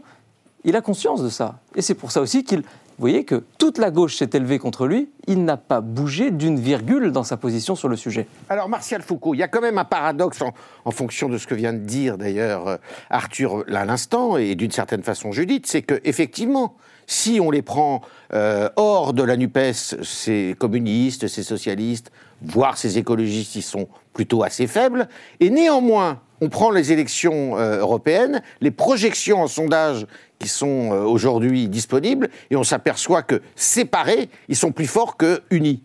il 0.66 0.76
a 0.76 0.82
conscience 0.82 1.22
de 1.22 1.30
ça. 1.30 1.60
Et 1.74 1.80
c'est 1.80 1.94
pour 1.94 2.12
ça 2.12 2.20
aussi 2.20 2.44
qu'il. 2.44 2.62
Vous 2.98 3.02
voyez 3.02 3.24
que 3.24 3.44
toute 3.58 3.76
la 3.76 3.90
gauche 3.90 4.16
s'est 4.16 4.30
élevée 4.32 4.58
contre 4.58 4.86
lui, 4.86 5.10
il 5.26 5.44
n'a 5.44 5.58
pas 5.58 5.82
bougé 5.82 6.30
d'une 6.30 6.58
virgule 6.58 7.12
dans 7.12 7.24
sa 7.24 7.36
position 7.36 7.74
sur 7.74 7.88
le 7.88 7.96
sujet. 7.96 8.26
Alors, 8.48 8.70
Martial 8.70 9.02
Foucault, 9.02 9.34
il 9.34 9.38
y 9.38 9.42
a 9.42 9.48
quand 9.48 9.60
même 9.60 9.76
un 9.76 9.84
paradoxe 9.84 10.38
en, 10.40 10.90
fonction 10.90 11.28
de 11.28 11.36
ce 11.36 11.46
que 11.46 11.54
vient 11.54 11.74
de 11.74 11.80
dire 11.80 12.16
d'ailleurs 12.16 12.68
euh, 12.68 12.76
Arthur 13.10 13.64
là, 13.66 13.80
à 13.80 13.84
l'instant 13.84 14.38
et 14.38 14.54
d'une 14.54 14.70
certaine 14.70 15.02
façon 15.02 15.30
Judith, 15.30 15.66
c'est 15.66 15.82
que 15.82 16.00
effectivement, 16.04 16.74
si 17.06 17.38
on 17.38 17.50
les 17.50 17.60
prend 17.60 18.00
euh, 18.32 18.70
hors 18.76 19.12
de 19.12 19.22
la 19.22 19.36
Nupes, 19.36 19.74
ces 19.74 20.56
communistes, 20.58 21.28
ces 21.28 21.42
socialistes, 21.42 22.10
voire 22.40 22.78
ces 22.78 22.96
écologistes, 22.96 23.56
ils 23.56 23.62
sont 23.62 23.88
plutôt 24.14 24.42
assez 24.42 24.66
faibles, 24.66 25.06
et 25.40 25.50
néanmoins, 25.50 26.22
on 26.40 26.48
prend 26.48 26.70
les 26.70 26.92
élections 26.92 27.58
euh, 27.58 27.80
européennes, 27.80 28.42
les 28.60 28.70
projections 28.70 29.42
en 29.42 29.46
sondage 29.46 30.06
qui 30.38 30.48
sont 30.48 30.92
euh, 30.92 31.02
aujourd'hui 31.02 31.68
disponibles, 31.68 32.28
et 32.50 32.56
on 32.56 32.64
s'aperçoit 32.64 33.22
que 33.22 33.40
séparés, 33.54 34.28
ils 34.48 34.56
sont 34.56 34.72
plus 34.72 34.86
forts 34.86 35.16
que 35.16 35.42
unis. 35.50 35.82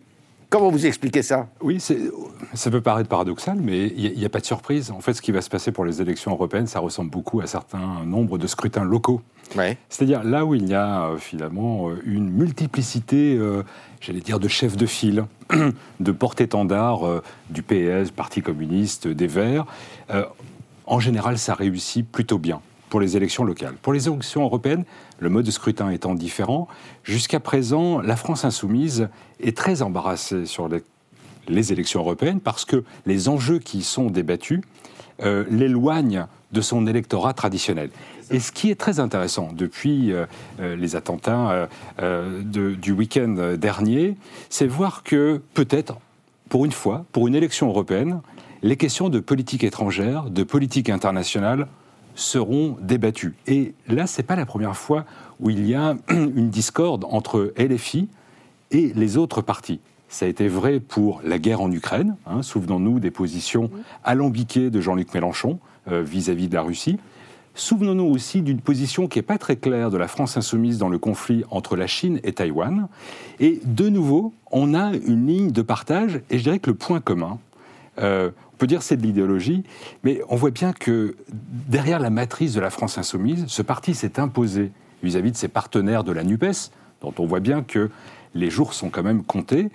Comment 0.52 0.68
vous 0.68 0.84
expliquez 0.84 1.22
ça? 1.22 1.48
Oui, 1.62 1.80
ça 1.80 2.70
peut 2.70 2.82
paraître 2.82 3.08
paradoxal, 3.08 3.56
mais 3.58 3.86
il 3.96 4.18
n'y 4.18 4.24
a, 4.26 4.28
pas 4.28 4.40
de 4.40 4.44
surprise. 4.44 4.90
En 4.90 5.00
fait, 5.00 5.14
ce 5.14 5.22
qui 5.22 5.32
va 5.32 5.40
se 5.40 5.48
passer 5.48 5.72
pour 5.72 5.86
les 5.86 6.02
élections 6.02 6.30
européennes, 6.32 6.66
ça 6.66 6.78
ressemble 6.78 7.10
beaucoup 7.10 7.40
à 7.40 7.46
certains 7.46 8.04
nombres 8.04 8.36
de 8.36 8.46
scrutins 8.46 8.84
locaux. 8.84 9.22
Ouais. 9.56 9.78
C'est-à-dire 9.88 10.22
là 10.22 10.44
où 10.44 10.54
il 10.54 10.68
y 10.68 10.74
a 10.74 11.06
euh, 11.06 11.16
finalement 11.16 11.88
une 12.04 12.30
multiplicité, 12.30 13.34
euh, 13.34 13.62
j'allais 14.02 14.20
dire, 14.20 14.40
de 14.40 14.48
chefs 14.48 14.76
de 14.76 14.86
file, 14.86 15.24
de 16.00 16.12
porte-étendard 16.12 17.06
euh, 17.06 17.22
du 17.50 17.62
PS, 17.62 18.10
Parti 18.10 18.42
communiste, 18.42 19.06
des 19.06 19.28
Verts, 19.28 19.64
euh, 20.10 20.24
en 20.86 20.98
général, 20.98 21.38
ça 21.38 21.54
réussit 21.54 22.06
plutôt 22.06 22.38
bien 22.38 22.60
pour 22.90 23.00
les 23.00 23.16
élections 23.16 23.44
locales. 23.44 23.74
Pour 23.80 23.92
les 23.92 24.08
élections 24.08 24.42
européennes, 24.42 24.84
le 25.20 25.30
mode 25.30 25.46
de 25.46 25.50
scrutin 25.50 25.88
étant 25.90 26.14
différent, 26.14 26.68
jusqu'à 27.04 27.40
présent, 27.40 28.00
la 28.00 28.16
France 28.16 28.44
insoumise 28.44 29.08
est 29.40 29.56
très 29.56 29.80
embarrassée 29.80 30.44
sur 30.44 30.68
les, 30.68 30.82
les 31.48 31.72
élections 31.72 32.00
européennes 32.00 32.40
parce 32.40 32.64
que 32.64 32.84
les 33.06 33.28
enjeux 33.28 33.60
qui 33.60 33.78
y 33.78 33.82
sont 33.82 34.10
débattus 34.10 34.60
euh, 35.22 35.44
l'éloignent 35.50 36.26
de 36.50 36.60
son 36.60 36.86
électorat 36.86 37.32
traditionnel. 37.32 37.90
Et 38.30 38.40
ce 38.40 38.52
qui 38.52 38.70
est 38.70 38.74
très 38.74 39.00
intéressant 39.00 39.50
depuis 39.52 40.12
euh, 40.12 40.26
euh, 40.60 40.76
les 40.76 40.96
attentats 40.96 41.68
euh, 42.00 42.42
de- 42.42 42.74
du 42.74 42.92
week-end 42.92 43.54
dernier, 43.58 44.16
c'est 44.50 44.66
voir 44.66 45.02
que 45.02 45.40
peut-être, 45.54 45.98
pour 46.48 46.64
une 46.64 46.72
fois, 46.72 47.04
pour 47.12 47.28
une 47.28 47.34
élection 47.34 47.68
européenne, 47.68 48.20
les 48.62 48.76
questions 48.76 49.08
de 49.08 49.18
politique 49.20 49.64
étrangère, 49.64 50.30
de 50.30 50.42
politique 50.44 50.88
internationale 50.88 51.66
seront 52.14 52.76
débattues. 52.80 53.34
Et 53.46 53.74
là, 53.88 54.06
c'est 54.06 54.22
pas 54.22 54.36
la 54.36 54.46
première 54.46 54.76
fois 54.76 55.04
où 55.40 55.50
il 55.50 55.66
y 55.66 55.74
a 55.74 55.96
une 56.10 56.50
discorde 56.50 57.04
entre 57.10 57.52
LFI 57.58 58.08
et 58.70 58.92
les 58.94 59.16
autres 59.16 59.40
partis. 59.42 59.80
Ça 60.08 60.26
a 60.26 60.28
été 60.28 60.46
vrai 60.46 60.78
pour 60.78 61.22
la 61.24 61.38
guerre 61.38 61.62
en 61.62 61.72
Ukraine. 61.72 62.16
hein, 62.26 62.42
Souvenons-nous 62.42 63.00
des 63.00 63.10
positions 63.10 63.70
alambiquées 64.04 64.68
de 64.70 64.80
Jean-Luc 64.80 65.14
Mélenchon 65.14 65.58
euh, 65.90 66.02
vis-à-vis 66.02 66.48
de 66.48 66.54
la 66.54 66.60
Russie. 66.62 66.98
Souvenons-nous 67.54 68.04
aussi 68.04 68.42
d'une 68.42 68.60
position 68.60 69.08
qui 69.08 69.18
n'est 69.18 69.22
pas 69.22 69.38
très 69.38 69.56
claire 69.56 69.90
de 69.90 69.98
la 69.98 70.08
France 70.08 70.36
insoumise 70.36 70.78
dans 70.78 70.88
le 70.88 70.98
conflit 70.98 71.44
entre 71.50 71.76
la 71.76 71.86
Chine 71.86 72.20
et 72.24 72.32
Taïwan. 72.32 72.88
Et 73.40 73.60
de 73.64 73.88
nouveau, 73.88 74.32
on 74.50 74.74
a 74.74 74.92
une 74.94 75.26
ligne 75.26 75.50
de 75.50 75.62
partage, 75.62 76.20
et 76.30 76.38
je 76.38 76.42
dirais 76.42 76.58
que 76.58 76.70
le 76.70 76.76
point 76.76 77.00
commun, 77.00 77.38
Euh, 77.98 78.30
on 78.54 78.56
peut 78.56 78.66
dire 78.66 78.82
c'est 78.82 78.96
de 78.96 79.02
l'idéologie, 79.02 79.64
mais 80.02 80.22
on 80.30 80.36
voit 80.36 80.50
bien 80.50 80.72
que 80.72 81.14
derrière 81.68 82.00
la 82.00 82.08
matrice 82.08 82.54
de 82.54 82.60
la 82.60 82.70
France 82.70 82.96
insoumise, 82.96 83.44
ce 83.48 83.60
parti 83.60 83.92
s'est 83.94 84.18
imposé 84.18 84.72
vis-à-vis 85.02 85.30
de 85.30 85.36
ses 85.36 85.48
partenaires 85.48 86.02
de 86.02 86.10
la 86.10 86.24
NUPES, 86.24 86.70
dont 87.02 87.12
on 87.18 87.26
voit 87.26 87.40
bien 87.40 87.62
que 87.62 87.90
les 88.34 88.48
jours 88.48 88.72
sont 88.72 88.88
quand 88.88 89.02
même 89.02 89.24
comptés. 89.24 89.68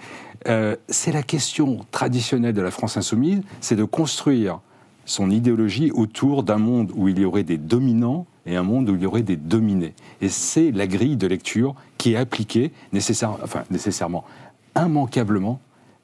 Euh, 0.47 0.75
c'est 0.89 1.11
la 1.11 1.21
question 1.21 1.85
traditionnelle 1.91 2.55
de 2.55 2.61
la 2.63 2.71
France 2.71 2.97
insoumise, 2.97 3.43
c'est 3.61 3.75
de 3.75 3.83
construire 3.83 4.61
son 5.07 5.31
idéologie 5.31 5.89
autour 5.91 6.43
d'un 6.43 6.57
monde 6.57 6.91
où 6.93 7.07
il 7.07 7.17
y 7.17 7.25
aurait 7.25 7.43
des 7.43 7.57
dominants 7.57 8.27
et 8.45 8.55
un 8.55 8.63
monde 8.63 8.89
où 8.89 8.95
il 8.95 9.01
y 9.01 9.05
aurait 9.05 9.23
des 9.23 9.37
dominés. 9.37 9.93
Et 10.21 10.29
c'est 10.29 10.71
la 10.71 10.85
grille 10.85 11.17
de 11.17 11.25
lecture 11.25 11.75
qui 11.97 12.13
est 12.13 12.17
appliquée 12.17 12.71
enfin, 12.93 13.63
nécessairement, 13.71 14.25
immanquablement 14.75 15.59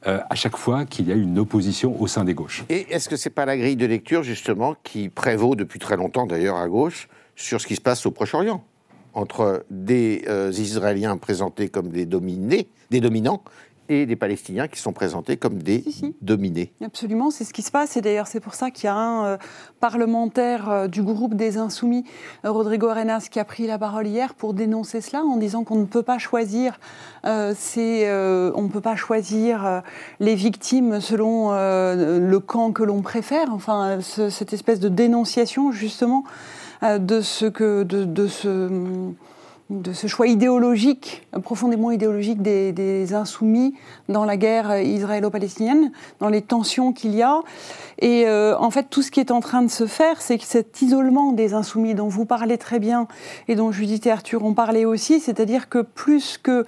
euh, 0.08 0.20
à 0.30 0.36
chaque 0.36 0.58
fois 0.58 0.86
qu'il 0.86 1.08
y 1.08 1.12
a 1.12 1.16
une 1.16 1.38
opposition 1.38 2.02
au 2.02 2.08
sein 2.08 2.24
des 2.24 2.34
gauches. 2.34 2.64
Et 2.70 2.88
est-ce 2.90 3.10
que 3.10 3.18
c'est 3.18 3.30
pas 3.30 3.46
la 3.46 3.58
grille 3.58 3.76
de 3.76 3.86
lecture 3.86 4.24
justement 4.24 4.76
qui 4.84 5.10
prévaut 5.10 5.56
depuis 5.56 5.80
très 5.80 5.98
longtemps 5.98 6.26
d'ailleurs 6.26 6.56
à 6.58 6.68
gauche 6.68 7.08
sur 7.36 7.62
ce 7.62 7.68
qui 7.68 7.76
se 7.76 7.82
passe 7.82 8.06
au 8.06 8.12
Proche-Orient? 8.12 8.64
Entre 9.14 9.64
des 9.70 10.24
euh, 10.28 10.52
Israéliens 10.52 11.18
présentés 11.18 11.68
comme 11.70 11.90
des 11.90 12.06
dominants, 12.06 13.44
et 14.02 14.06
des 14.06 14.16
Palestiniens 14.16 14.68
qui 14.68 14.80
sont 14.80 14.94
présentés 14.94 15.38
comme 15.38 15.62
des 15.62 15.84
dominés. 16.22 16.74
Absolument, 16.84 17.32
c'est 17.32 17.44
ce 17.44 17.54
qui 17.54 17.62
se 17.62 17.72
passe. 17.72 17.98
Et 17.98 18.02
d'ailleurs, 18.02 18.28
c'est 18.28 18.40
pour 18.40 18.54
ça 18.54 18.72
qu'il 18.72 18.86
y 18.86 18.88
a 18.88 18.96
un 18.96 19.26
euh, 19.26 19.38
parlementaire 19.80 20.70
euh, 20.70 20.88
du 20.88 21.02
groupe 21.02 21.36
des 21.36 21.58
Insoumis, 21.58 22.04
Rodrigo 22.44 22.88
Arenas, 22.88 23.28
qui 23.30 23.40
a 23.40 23.46
pris 23.46 23.68
la 23.68 23.78
parole 23.78 24.08
hier 24.08 24.34
pour 24.34 24.54
dénoncer 24.54 25.02
cela 25.02 25.24
en 25.24 25.38
disant 25.38 25.64
qu'on 25.64 25.78
ne 25.78 25.86
peut 25.86 26.04
pas 26.04 26.18
choisir, 26.18 26.80
on 27.24 27.30
ne 27.30 28.68
peut 28.68 28.82
pas 28.82 28.96
choisir 28.96 29.84
les 30.20 30.36
victimes 30.36 31.00
selon 31.00 31.52
le 31.52 32.40
camp 32.40 32.72
que 32.72 32.84
l'on 32.84 33.02
préfère. 33.02 33.54
Enfin, 33.54 34.00
cette 34.02 34.54
espèce 34.54 34.80
de 34.80 34.90
dénonciation, 34.90 35.72
justement 35.72 36.24
euh, 36.84 36.98
de 36.98 37.22
ce 37.22 37.46
que 37.46 37.84
de, 37.84 38.04
de 38.04 38.28
ce 38.28 38.70
de 39.70 39.93
ce 39.93 40.08
choix 40.08 40.27
idéologique, 40.27 41.25
profondément 41.43 41.91
idéologique 41.91 42.41
des, 42.41 43.13
insoumis 43.13 43.75
dans 44.10 44.25
la 44.25 44.38
guerre 44.38 44.79
israélo-palestinienne, 44.82 45.91
dans 46.20 46.29
les 46.29 46.41
tensions 46.41 46.93
qu'il 46.93 47.15
y 47.15 47.22
a. 47.22 47.41
Et 48.00 48.28
euh, 48.28 48.58
en 48.58 48.72
fait, 48.72 48.88
tout 48.90 49.02
ce 49.02 49.12
qui 49.12 49.20
est 49.20 49.32
en 49.32 49.40
train 49.40 49.62
de 49.62 49.70
se 49.70 49.86
faire, 49.86 50.22
c'est 50.22 50.38
que 50.38 50.46
cet 50.46 50.82
isolement 50.82 51.32
des 51.32 51.54
insoumis 51.54 51.94
dont 51.96 52.08
vous 52.08 52.26
parlez 52.26 52.58
très 52.58 52.80
bien 52.80 53.08
et 53.48 53.56
dont 53.56 53.72
Judith 53.72 54.06
et 54.08 54.12
Arthur 54.12 54.44
ont 54.44 54.54
parlé 54.54 54.86
aussi, 54.86 55.20
c'est-à-dire 55.20 55.70
que 55.70 55.80
plus 55.80 56.38
qu'un 56.38 56.64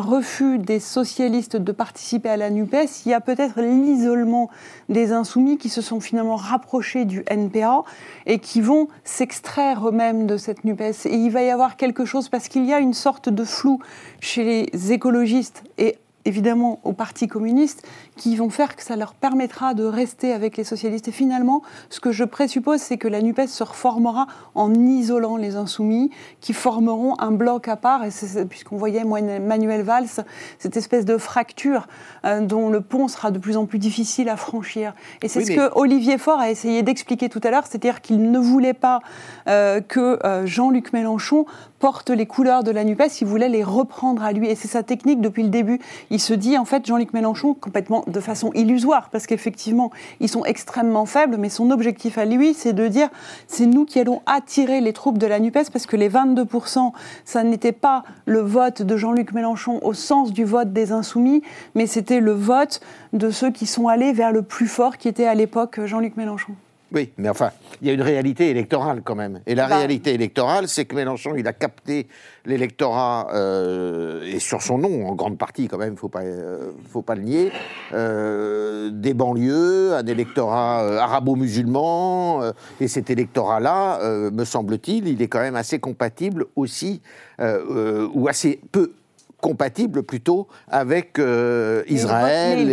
refus 0.00 0.58
des 0.58 0.80
socialistes 0.80 1.56
de 1.56 1.72
participer 1.72 2.30
à 2.30 2.36
la 2.36 2.50
NUPES, 2.50 3.04
il 3.04 3.10
y 3.10 3.14
a 3.14 3.20
peut-être 3.20 3.60
l'isolement 3.60 4.50
des 4.88 5.12
insoumis 5.12 5.58
qui 5.58 5.68
se 5.68 5.82
sont 5.82 6.00
finalement 6.00 6.36
rapprochés 6.36 7.04
du 7.04 7.24
NPA 7.30 7.82
et 8.26 8.38
qui 8.38 8.60
vont 8.60 8.88
s'extraire 9.04 9.86
eux-mêmes 9.88 10.26
de 10.26 10.36
cette 10.36 10.64
NUPES. 10.64 11.06
Et 11.06 11.14
il 11.14 11.30
va 11.30 11.42
y 11.42 11.50
avoir 11.50 11.76
quelque 11.76 12.04
chose 12.04 12.28
parce 12.28 12.48
qu'il 12.48 12.64
y 12.64 12.72
a 12.72 12.80
une 12.80 12.94
sorte 12.94 13.28
de 13.28 13.44
flou 13.44 13.80
chez 14.20 14.44
les 14.72 14.92
écologistes 14.92 15.62
et 15.78 15.98
évidemment 16.24 16.80
au 16.84 16.92
Parti 16.92 17.28
communiste, 17.28 17.86
qui 18.20 18.36
vont 18.36 18.50
faire 18.50 18.76
que 18.76 18.82
ça 18.82 18.96
leur 18.96 19.14
permettra 19.14 19.72
de 19.72 19.82
rester 19.82 20.34
avec 20.34 20.58
les 20.58 20.64
socialistes. 20.64 21.08
Et 21.08 21.12
finalement, 21.12 21.62
ce 21.88 22.00
que 22.00 22.12
je 22.12 22.24
présuppose, 22.24 22.78
c'est 22.78 22.98
que 22.98 23.08
la 23.08 23.22
NUPES 23.22 23.46
se 23.46 23.64
reformera 23.64 24.26
en 24.54 24.74
isolant 24.74 25.38
les 25.38 25.56
insoumis, 25.56 26.10
qui 26.42 26.52
formeront 26.52 27.14
un 27.18 27.30
bloc 27.30 27.66
à 27.68 27.76
part, 27.76 28.04
et 28.04 28.10
puisqu'on 28.44 28.76
voyait 28.76 29.04
Manuel 29.04 29.80
Valls, 29.80 30.22
cette 30.58 30.76
espèce 30.76 31.06
de 31.06 31.16
fracture 31.16 31.88
euh, 32.26 32.42
dont 32.42 32.68
le 32.68 32.82
pont 32.82 33.08
sera 33.08 33.30
de 33.30 33.38
plus 33.38 33.56
en 33.56 33.64
plus 33.64 33.78
difficile 33.78 34.28
à 34.28 34.36
franchir. 34.36 34.92
Et 35.22 35.28
c'est 35.28 35.42
ce 35.42 35.52
que 35.52 35.70
Olivier 35.74 36.18
Faure 36.18 36.40
a 36.40 36.50
essayé 36.50 36.82
d'expliquer 36.82 37.30
tout 37.30 37.40
à 37.42 37.50
l'heure, 37.50 37.66
c'est-à-dire 37.66 38.02
qu'il 38.02 38.30
ne 38.30 38.38
voulait 38.38 38.74
pas 38.74 39.00
euh, 39.48 39.80
que 39.80 40.18
euh, 40.26 40.44
Jean-Luc 40.44 40.92
Mélenchon 40.92 41.46
porte 41.78 42.10
les 42.10 42.26
couleurs 42.26 42.62
de 42.62 42.70
la 42.70 42.84
NUPES, 42.84 43.22
il 43.22 43.26
voulait 43.26 43.48
les 43.48 43.64
reprendre 43.64 44.22
à 44.22 44.32
lui. 44.32 44.48
Et 44.48 44.54
c'est 44.54 44.68
sa 44.68 44.82
technique 44.82 45.22
depuis 45.22 45.42
le 45.42 45.48
début. 45.48 45.80
Il 46.10 46.20
se 46.20 46.34
dit, 46.34 46.58
en 46.58 46.66
fait, 46.66 46.84
Jean-Luc 46.84 47.14
Mélenchon, 47.14 47.54
complètement 47.54 48.04
de 48.10 48.20
façon 48.20 48.52
illusoire, 48.54 49.08
parce 49.10 49.26
qu'effectivement, 49.26 49.90
ils 50.20 50.28
sont 50.28 50.44
extrêmement 50.44 51.06
faibles, 51.06 51.36
mais 51.38 51.48
son 51.48 51.70
objectif 51.70 52.18
à 52.18 52.24
lui, 52.24 52.54
c'est 52.54 52.72
de 52.72 52.88
dire, 52.88 53.08
c'est 53.46 53.66
nous 53.66 53.84
qui 53.84 53.98
allons 53.98 54.22
attirer 54.26 54.80
les 54.80 54.92
troupes 54.92 55.18
de 55.18 55.26
la 55.26 55.40
NUPES, 55.40 55.70
parce 55.72 55.86
que 55.86 55.96
les 55.96 56.08
22%, 56.08 56.92
ça 57.24 57.42
n'était 57.42 57.72
pas 57.72 58.04
le 58.26 58.40
vote 58.40 58.82
de 58.82 58.96
Jean-Luc 58.96 59.32
Mélenchon 59.32 59.78
au 59.82 59.94
sens 59.94 60.32
du 60.32 60.44
vote 60.44 60.72
des 60.72 60.92
insoumis, 60.92 61.42
mais 61.74 61.86
c'était 61.86 62.20
le 62.20 62.32
vote 62.32 62.80
de 63.12 63.30
ceux 63.30 63.50
qui 63.50 63.66
sont 63.66 63.88
allés 63.88 64.12
vers 64.12 64.32
le 64.32 64.42
plus 64.42 64.68
fort, 64.68 64.96
qui 64.96 65.08
était 65.08 65.26
à 65.26 65.34
l'époque 65.34 65.84
Jean-Luc 65.84 66.16
Mélenchon. 66.16 66.54
Oui, 66.92 67.12
mais 67.18 67.28
enfin, 67.28 67.50
il 67.80 67.88
y 67.88 67.90
a 67.90 67.94
une 67.94 68.02
réalité 68.02 68.50
électorale 68.50 69.02
quand 69.04 69.14
même. 69.14 69.40
Et 69.46 69.54
la 69.54 69.68
bah. 69.68 69.76
réalité 69.76 70.12
électorale, 70.12 70.66
c'est 70.66 70.86
que 70.86 70.96
Mélenchon, 70.96 71.34
il 71.36 71.46
a 71.46 71.52
capté 71.52 72.08
l'électorat, 72.44 73.28
euh, 73.32 74.24
et 74.24 74.40
sur 74.40 74.60
son 74.60 74.78
nom, 74.78 75.06
en 75.06 75.14
grande 75.14 75.38
partie 75.38 75.68
quand 75.68 75.78
même, 75.78 75.90
il 75.90 75.92
ne 75.92 75.98
faut, 75.98 76.08
pas, 76.08 76.22
euh, 76.22 76.72
faut 76.88 77.02
pas 77.02 77.14
le 77.14 77.22
nier, 77.22 77.52
euh, 77.92 78.90
des 78.92 79.14
banlieues, 79.14 79.94
un 79.94 80.06
électorat 80.06 80.80
arabo-musulman. 81.00 82.42
et 82.80 82.88
cet 82.88 83.10
électorat-là, 83.10 84.30
me 84.30 84.44
semble-t-il, 84.44 85.06
il 85.06 85.22
est 85.22 85.28
quand 85.28 85.40
même 85.40 85.56
assez 85.56 85.78
compatible 85.78 86.46
aussi, 86.56 87.02
ou 87.38 88.28
assez 88.28 88.60
peu 88.72 88.92
compatible 89.40 90.02
plutôt 90.02 90.46
avec 90.68 91.18
euh, 91.18 91.82
Israël 91.88 92.70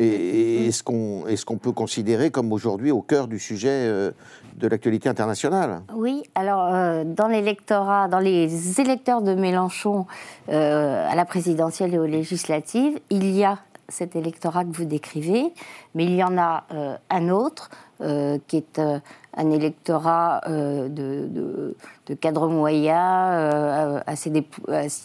et, 0.00 0.70
ce 0.72 0.82
qu'on 0.82 1.26
est-ce 1.26 1.44
qu'on 1.44 1.58
peut 1.58 1.72
considérer 1.72 2.30
comme 2.30 2.52
aujourd'hui 2.52 2.90
au 2.90 3.02
cœur 3.02 3.28
du 3.28 3.38
sujet 3.38 3.68
euh, 3.70 4.12
de 4.56 4.68
l'actualité 4.68 5.08
internationale? 5.08 5.82
Oui, 5.94 6.22
alors 6.34 6.72
euh, 6.72 7.04
dans 7.04 7.28
l'électorat, 7.28 8.08
dans 8.08 8.20
les 8.20 8.80
électeurs 8.80 9.22
de 9.22 9.34
Mélenchon 9.34 10.06
à 10.48 11.14
la 11.14 11.24
présidentielle 11.24 11.94
et 11.94 11.98
aux 11.98 12.06
législatives, 12.06 12.98
il 13.10 13.30
y 13.30 13.44
a 13.44 13.58
cet 13.88 14.16
électorat 14.16 14.64
que 14.64 14.72
vous 14.72 14.84
décrivez, 14.84 15.52
mais 15.94 16.04
il 16.04 16.14
y 16.14 16.24
en 16.24 16.38
a 16.38 16.64
un 17.10 17.28
autre 17.28 17.70
qui 18.46 18.56
est 18.56 18.80
un 19.36 19.50
électorat 19.50 20.42
euh, 20.48 20.88
de, 20.88 21.74
de, 22.06 22.14
cadres 22.14 22.48
moyens, 22.48 23.30
euh, 23.32 24.00
assez, 24.06 24.30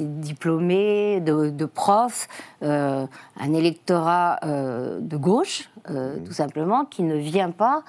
diplômés, 0.02 1.22
de, 1.22 1.66
profs, 1.66 2.28
euh, 2.64 3.06
un 3.40 3.54
électorat 3.54 4.40
de 4.44 5.18
gauche, 5.18 5.70
mmh. 5.90 5.94
tout 6.26 6.34
simplement, 6.34 6.84
qui 6.84 7.04
ne 7.04 7.16
vient 7.16 7.52
pas 7.52 7.84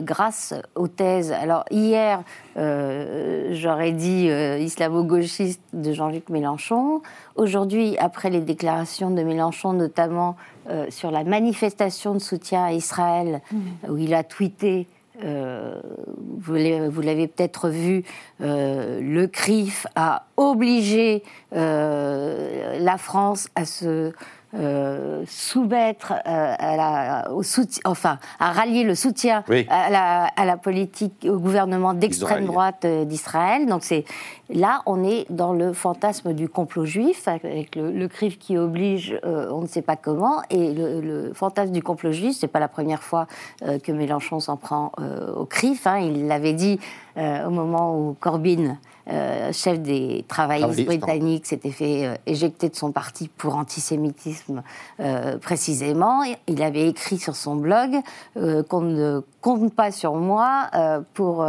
grâce 0.00 0.54
aux 0.74 0.88
thèses. 0.88 1.30
Alors 1.30 1.66
hier, 1.70 2.22
j'aurais 2.56 3.92
dit 3.92 4.28
islamo-gauchiste 4.28 5.60
de 5.74 5.92
Jean-Luc 5.92 6.30
Mélenchon. 6.30 7.02
Aujourd'hui, 7.36 7.98
après 7.98 8.30
les 8.30 8.40
déclarations 8.40 9.10
de 9.10 9.22
Mélenchon, 9.22 9.74
notamment 9.74 10.36
sur 10.90 11.10
la 11.10 11.24
manifestation 11.24 12.14
de 12.14 12.18
soutien 12.18 12.64
à 12.64 12.72
Israël, 12.72 13.40
mmh. 13.50 13.90
où 13.90 13.96
il 13.96 14.14
a 14.14 14.22
tweeté 14.22 14.86
euh, 15.24 15.80
vous 16.38 17.02
l'avez 17.02 17.26
peut-être 17.26 17.68
vu, 17.68 18.04
euh, 18.40 19.00
le 19.00 19.26
CRIF 19.26 19.86
a 19.96 20.26
obligé 20.36 21.22
euh, 21.54 22.78
la 22.78 22.98
France 22.98 23.48
à 23.56 23.64
se 23.64 24.12
euh, 24.54 25.24
soumettre 25.26 26.14
euh, 26.26 26.54
à 26.58 26.76
la, 26.76 27.32
au 27.32 27.42
soutien, 27.42 27.82
enfin, 27.84 28.18
à 28.40 28.50
rallier 28.50 28.82
le 28.82 28.94
soutien 28.94 29.44
à, 29.68 29.90
la, 29.90 30.24
à, 30.24 30.44
la, 30.46 30.56
politique, 30.56 31.26
au 31.28 31.38
gouvernement 31.38 31.92
d'extrême 31.92 32.46
droite 32.46 32.86
euh, 32.86 33.04
d'Israël. 33.04 33.66
Donc 33.66 33.84
c'est 33.84 34.06
là, 34.48 34.80
on 34.86 35.04
est 35.04 35.26
dans 35.28 35.52
le 35.52 35.74
fantasme 35.74 36.32
du 36.32 36.48
complot 36.48 36.86
juif, 36.86 37.28
avec 37.28 37.76
le, 37.76 37.92
le 37.92 38.08
CRIF 38.08 38.38
qui 38.38 38.56
oblige, 38.56 39.20
on 39.22 39.60
ne 39.60 39.66
sait 39.66 39.82
pas 39.82 39.96
comment, 39.96 40.40
et 40.48 40.72
le, 40.72 41.30
fantasme 41.34 41.72
du 41.72 41.82
complot 41.82 42.12
juif, 42.12 42.34
c'est 42.40 42.48
pas 42.48 42.60
la 42.60 42.68
première 42.68 43.02
fois 43.02 43.26
que 43.60 43.92
Mélenchon 43.92 44.40
s'en 44.40 44.56
prend 44.56 44.92
au 45.36 45.44
CRIF. 45.44 45.86
Hein. 45.86 45.98
il 45.98 46.26
l'avait 46.26 46.54
dit 46.54 46.80
au 47.18 47.50
moment 47.50 47.98
où 47.98 48.16
Corbyn 48.18 48.78
euh, 49.10 49.52
chef 49.52 49.80
des 49.80 50.24
travaillistes 50.28 50.84
britanniques, 50.84 51.46
s'était 51.46 51.70
fait 51.70 52.06
euh, 52.06 52.14
éjecter 52.26 52.68
de 52.68 52.76
son 52.76 52.92
parti 52.92 53.28
pour 53.28 53.56
antisémitisme 53.56 54.62
euh, 55.00 55.38
précisément. 55.38 56.22
Il 56.46 56.62
avait 56.62 56.88
écrit 56.88 57.18
sur 57.18 57.34
son 57.34 57.56
blog 57.56 57.96
qu'on 58.68 58.80
ne 58.80 59.20
compte 59.40 59.72
pas 59.74 59.90
sur 59.90 60.14
moi 60.14 60.70
pour 61.14 61.46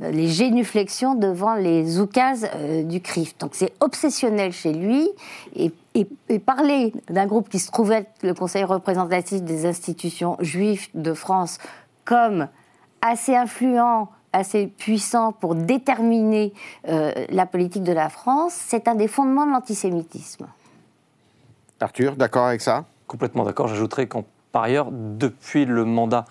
les 0.00 0.28
génuflexions 0.28 1.14
devant 1.14 1.54
les 1.54 2.00
oukases 2.00 2.48
du 2.84 3.00
CRIF. 3.00 3.36
Donc 3.38 3.50
c'est 3.54 3.72
obsessionnel 3.80 4.52
chez 4.52 4.72
lui. 4.72 5.08
Et, 5.56 5.72
et 5.94 6.38
parler 6.38 6.92
d'un 7.10 7.26
groupe 7.26 7.48
qui 7.48 7.58
se 7.58 7.70
trouvait 7.70 8.06
le 8.22 8.32
Conseil 8.34 8.64
représentatif 8.64 9.42
des 9.42 9.66
institutions 9.66 10.36
juives 10.40 10.88
de 10.94 11.12
France 11.12 11.58
comme 12.04 12.48
assez 13.02 13.36
influent 13.36 14.08
assez 14.32 14.66
puissant 14.66 15.32
pour 15.32 15.54
déterminer 15.54 16.52
euh, 16.88 17.12
la 17.28 17.46
politique 17.46 17.82
de 17.82 17.92
la 17.92 18.08
France, 18.08 18.52
c'est 18.54 18.88
un 18.88 18.94
des 18.94 19.08
fondements 19.08 19.46
de 19.46 19.52
l'antisémitisme. 19.52 20.46
Arthur, 21.80 22.16
d'accord 22.16 22.46
avec 22.46 22.60
ça? 22.60 22.84
Complètement 23.06 23.44
d'accord. 23.44 23.68
J'ajouterais 23.68 24.06
qu'en 24.06 24.24
Par 24.52 24.62
ailleurs, 24.62 24.88
depuis 24.90 25.64
le 25.64 25.84
mandat 25.84 26.24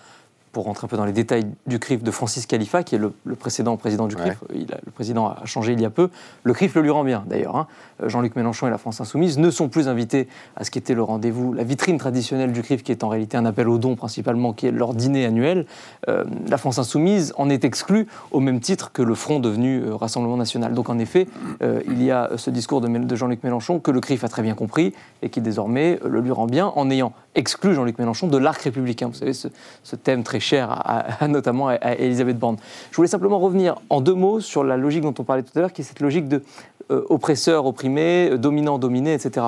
pour 0.52 0.64
rentrer 0.64 0.84
un 0.84 0.88
peu 0.88 0.96
dans 0.98 1.04
les 1.06 1.12
détails 1.12 1.46
du 1.66 1.78
CRIF 1.78 2.02
de 2.02 2.10
Francis 2.10 2.46
Khalifa, 2.46 2.82
qui 2.82 2.94
est 2.94 2.98
le, 2.98 3.12
le 3.24 3.34
précédent 3.34 3.76
président 3.78 4.06
du 4.06 4.16
CRIF, 4.16 4.38
il 4.54 4.70
a- 4.72 4.78
le 4.84 4.90
président 4.92 5.26
a 5.28 5.44
changé 5.46 5.72
il 5.72 5.80
y 5.80 5.84
a 5.86 5.90
peu, 5.90 6.10
le 6.44 6.52
CRIF 6.52 6.74
le 6.74 6.82
lui 6.82 6.90
rend 6.90 7.04
bien 7.04 7.24
d'ailleurs. 7.26 7.56
hein. 7.56 7.66
Euh, 8.02 8.08
Jean-Luc 8.08 8.36
Mélenchon 8.36 8.66
et 8.66 8.70
la 8.70 8.78
France 8.78 9.00
Insoumise 9.00 9.38
ne 9.38 9.50
sont 9.50 9.68
plus 9.68 9.88
invités 9.88 10.28
à 10.56 10.64
ce 10.64 10.70
qui 10.70 10.78
était 10.78 10.94
le 10.94 11.02
rendez-vous, 11.02 11.52
la 11.54 11.64
vitrine 11.64 11.96
traditionnelle 11.98 12.52
du 12.52 12.62
CRIF, 12.62 12.82
qui 12.82 12.92
est 12.92 13.02
en 13.02 13.08
réalité 13.08 13.36
un 13.36 13.46
appel 13.46 13.68
aux 13.68 13.78
dons 13.78 13.96
principalement, 13.96 14.52
qui 14.52 14.66
est 14.66 14.70
leur 14.72 14.92
dîner 14.94 15.24
annuel. 15.24 15.64
Euh, 16.08 16.24
la 16.48 16.58
France 16.58 16.78
Insoumise 16.78 17.32
en 17.38 17.48
est 17.48 17.64
exclue 17.64 18.06
au 18.30 18.40
même 18.40 18.60
titre 18.60 18.92
que 18.92 19.02
le 19.02 19.14
Front 19.14 19.40
devenu 19.40 19.82
euh, 19.82 19.94
Rassemblement 19.94 20.36
National. 20.36 20.74
Donc 20.74 20.90
en 20.90 20.98
effet, 20.98 21.28
euh, 21.62 21.80
il 21.86 22.02
y 22.02 22.10
a 22.10 22.30
ce 22.36 22.50
discours 22.50 22.80
de, 22.82 23.16
Jean-Luc 23.16 23.42
Mélenchon 23.42 23.80
que 23.80 23.90
le 23.90 24.00
CRIF 24.00 24.22
a 24.24 24.28
très 24.28 24.42
bien 24.42 24.54
compris 24.54 24.92
et 25.22 25.30
qui 25.30 25.40
désormais 25.40 25.98
le 26.04 26.20
lui 26.20 26.30
rend 26.32 26.46
bien 26.46 26.66
en 26.76 26.90
ayant 26.90 27.12
exclu 27.34 27.74
Jean-Luc 27.74 27.98
Mélenchon 27.98 28.26
de 28.28 28.36
l'arc 28.36 28.60
républicain. 28.60 29.08
Vous 29.08 29.14
savez, 29.14 29.32
ce, 29.32 29.48
ce 29.82 29.96
thème 29.96 30.22
très 30.22 30.40
cher 30.42 30.70
à, 30.70 30.98
à- 30.98 31.24
à 31.24 31.28
notamment 31.28 31.68
à, 31.68 31.72
à 31.74 31.94
Elisabeth 31.94 32.38
Borne. 32.38 32.56
Je 32.90 32.96
voulais 32.96 33.08
simplement 33.08 33.38
revenir 33.38 33.76
en 33.88 34.00
deux 34.00 34.14
mots 34.14 34.40
sur 34.40 34.64
la 34.64 34.76
logique 34.76 35.02
dont 35.02 35.14
on 35.18 35.24
parlait 35.24 35.42
tout 35.42 35.52
à 35.56 35.60
l'heure, 35.60 35.72
qui 35.72 35.80
est 35.80 35.84
cette 35.84 36.00
logique 36.00 36.28
de 36.28 36.42
euh, 36.90 37.04
oppresseur, 37.08 37.64
opprimé, 37.64 38.30
euh, 38.32 38.36
dominant, 38.38 38.78
dominé, 38.78 39.14
etc. 39.14 39.46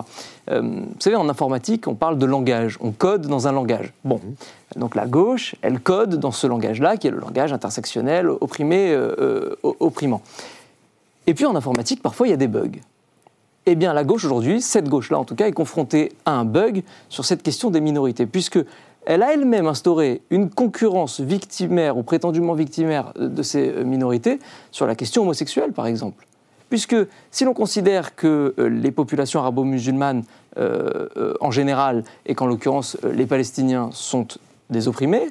Euh, 0.51 0.61
vous 0.63 1.01
savez, 1.01 1.17
en 1.17 1.29
informatique, 1.29 1.87
on 1.89 1.95
parle 1.95 2.17
de 2.17 2.27
langage, 2.27 2.79
on 2.81 2.93
code 2.93 3.27
dans 3.27 3.49
un 3.49 3.53
langage. 3.53 3.93
Bon, 4.05 4.21
donc 4.77 4.95
la 4.95 5.07
gauche, 5.07 5.55
elle 5.61 5.81
code 5.81 6.15
dans 6.21 6.31
ce 6.31 6.47
langage-là, 6.47 6.97
qui 6.97 7.09
est 7.09 7.11
le 7.11 7.19
langage 7.19 7.53
intersectionnel, 7.53 8.29
opprimé, 8.29 8.97
opprimant. 9.63 10.23
Et 11.27 11.35
puis 11.35 11.45
en 11.47 11.57
informatique, 11.57 12.03
parfois, 12.03 12.27
il 12.29 12.31
y 12.31 12.35
a 12.35 12.37
des 12.39 12.49
bugs. 12.49 12.79
Eh 13.67 13.77
bien, 13.77 13.95
la 13.95 14.05
gauche 14.05 14.25
aujourd'hui, 14.27 14.61
cette 14.61 14.89
gauche-là 14.91 15.19
en 15.19 15.25
tout 15.25 15.35
cas, 15.35 15.47
est 15.47 15.53
confrontée 15.53 16.13
à 16.27 16.33
un 16.33 16.45
bug 16.45 16.83
sur 17.09 17.25
cette 17.25 17.43
question 17.43 17.71
des 17.71 17.81
minorités, 17.81 18.27
puisque 18.27 18.59
elle 19.07 19.23
a 19.23 19.33
elle-même 19.33 19.67
instauré 19.67 20.23
une 20.31 20.51
concurrence 20.51 21.21
victimaire 21.21 21.97
ou 21.97 22.03
prétendument 22.03 22.55
victimaire 22.55 23.13
de 23.17 23.43
ces 23.43 23.69
euh, 23.69 23.85
minorités 23.85 24.39
sur 24.71 24.87
la 24.87 24.95
question 24.95 25.23
homosexuelle, 25.23 25.73
par 25.73 25.87
exemple. 25.87 26.27
Puisque 26.71 26.97
si 27.31 27.45
l'on 27.45 27.55
considère 27.55 28.17
que 28.17 28.55
euh, 28.59 28.69
les 28.69 28.91
populations 28.91 29.41
arabo-musulmanes 29.41 30.25
euh, 30.57 31.09
euh, 31.17 31.35
en 31.41 31.51
général, 31.51 32.05
et 32.27 32.37
qu'en 32.37 32.47
l'occurrence 32.47 32.97
euh, 33.05 33.13
les 33.13 33.27
Palestiniens 33.27 33.91
sont 33.93 34.27
des 34.71 34.87
opprimés, 34.87 35.31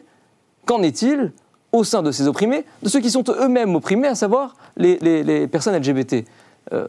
qu'en 0.65 0.83
est-il 0.83 1.31
au 1.71 1.85
sein 1.85 2.03
de 2.03 2.11
ces 2.11 2.27
opprimés, 2.27 2.65
de 2.83 2.89
ceux 2.89 2.99
qui 2.99 3.09
sont 3.09 3.23
eux-mêmes 3.29 3.73
opprimés, 3.73 4.09
à 4.09 4.15
savoir 4.15 4.55
les, 4.77 5.47
personnes 5.47 5.75
LGBT 5.75 6.13
euh, 6.13 6.21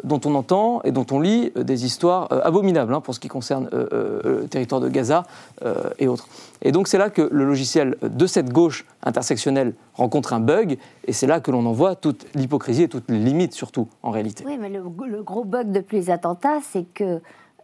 dont 0.04 0.20
on 0.24 0.34
entend 0.34 0.80
et 0.84 0.92
dont 0.92 1.06
on 1.10 1.20
lit 1.20 1.52
euh, 1.56 1.64
des 1.64 1.84
histoires 1.84 2.28
euh, 2.32 2.40
abominables 2.44 2.94
hein, 2.94 3.00
pour 3.00 3.14
ce 3.14 3.20
qui 3.20 3.28
concerne 3.28 3.68
euh, 3.72 3.88
euh, 3.92 4.40
le 4.42 4.48
territoire 4.48 4.80
de 4.80 4.88
Gaza 4.88 5.24
euh, 5.64 5.90
et 5.98 6.06
autres. 6.06 6.28
Et 6.62 6.72
donc 6.72 6.86
c'est 6.88 6.96
là 6.98 7.10
que 7.10 7.28
le 7.30 7.44
logiciel 7.44 7.96
de 8.00 8.26
cette 8.26 8.52
gauche 8.52 8.86
intersectionnelle 9.02 9.74
rencontre 9.94 10.32
un 10.32 10.40
bug, 10.40 10.78
et 11.06 11.12
c'est 11.12 11.26
là 11.26 11.40
que 11.40 11.50
l'on 11.50 11.66
en 11.66 11.72
voit 11.72 11.96
toute 11.96 12.26
l'hypocrisie 12.34 12.84
et 12.84 12.88
toutes 12.88 13.10
les 13.10 13.18
limites 13.18 13.52
surtout 13.52 13.88
en 14.02 14.10
réalité. 14.10 14.44
Oui, 14.46 14.56
mais 14.60 14.68
le, 14.68 14.82
le 15.06 15.22
gros 15.22 15.44
bug 15.44 15.72
depuis 15.72 15.98
les 15.98 16.10
attentats, 16.10 16.60
c'est 16.62 16.86
que, 16.94 17.20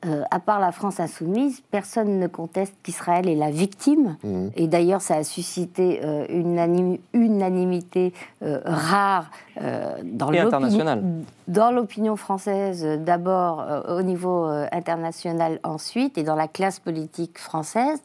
euh, 0.07 0.23
à 0.31 0.41
part 0.41 0.61
la 0.61 0.73
France 0.73 0.99
insoumise, 1.01 1.61
personne 1.71 2.19
ne 2.19 2.27
conteste 2.27 2.75
qu'Israël 2.83 3.29
est 3.29 3.35
la 3.35 3.51
victime. 3.51 4.17
Et 4.57 4.67
d'ailleurs, 4.67 5.03
ça 5.03 5.17
a 5.17 5.25
suscité 5.25 6.01
euh, 6.05 6.25
une 6.31 6.59
anim- 6.59 6.99
unanimité 7.13 8.13
euh, 8.43 8.61
rare 8.65 9.31
euh, 9.61 9.97
dans 10.05 10.29
Et 10.33 10.37
l'opinion- 10.39 10.47
internationale. 10.47 11.03
Dans 11.49 11.71
l'opinion 11.71 12.17
française, 12.17 12.85
d'abord 13.01 13.61
euh, 13.61 13.99
au 13.99 14.03
niveau 14.03 14.47
euh, 14.47 14.67
international 14.73 15.61
ensuite, 15.65 16.17
et 16.19 16.23
dans 16.23 16.37
la 16.37 16.49
classe 16.49 16.79
politique 16.81 17.39
française. 17.39 18.01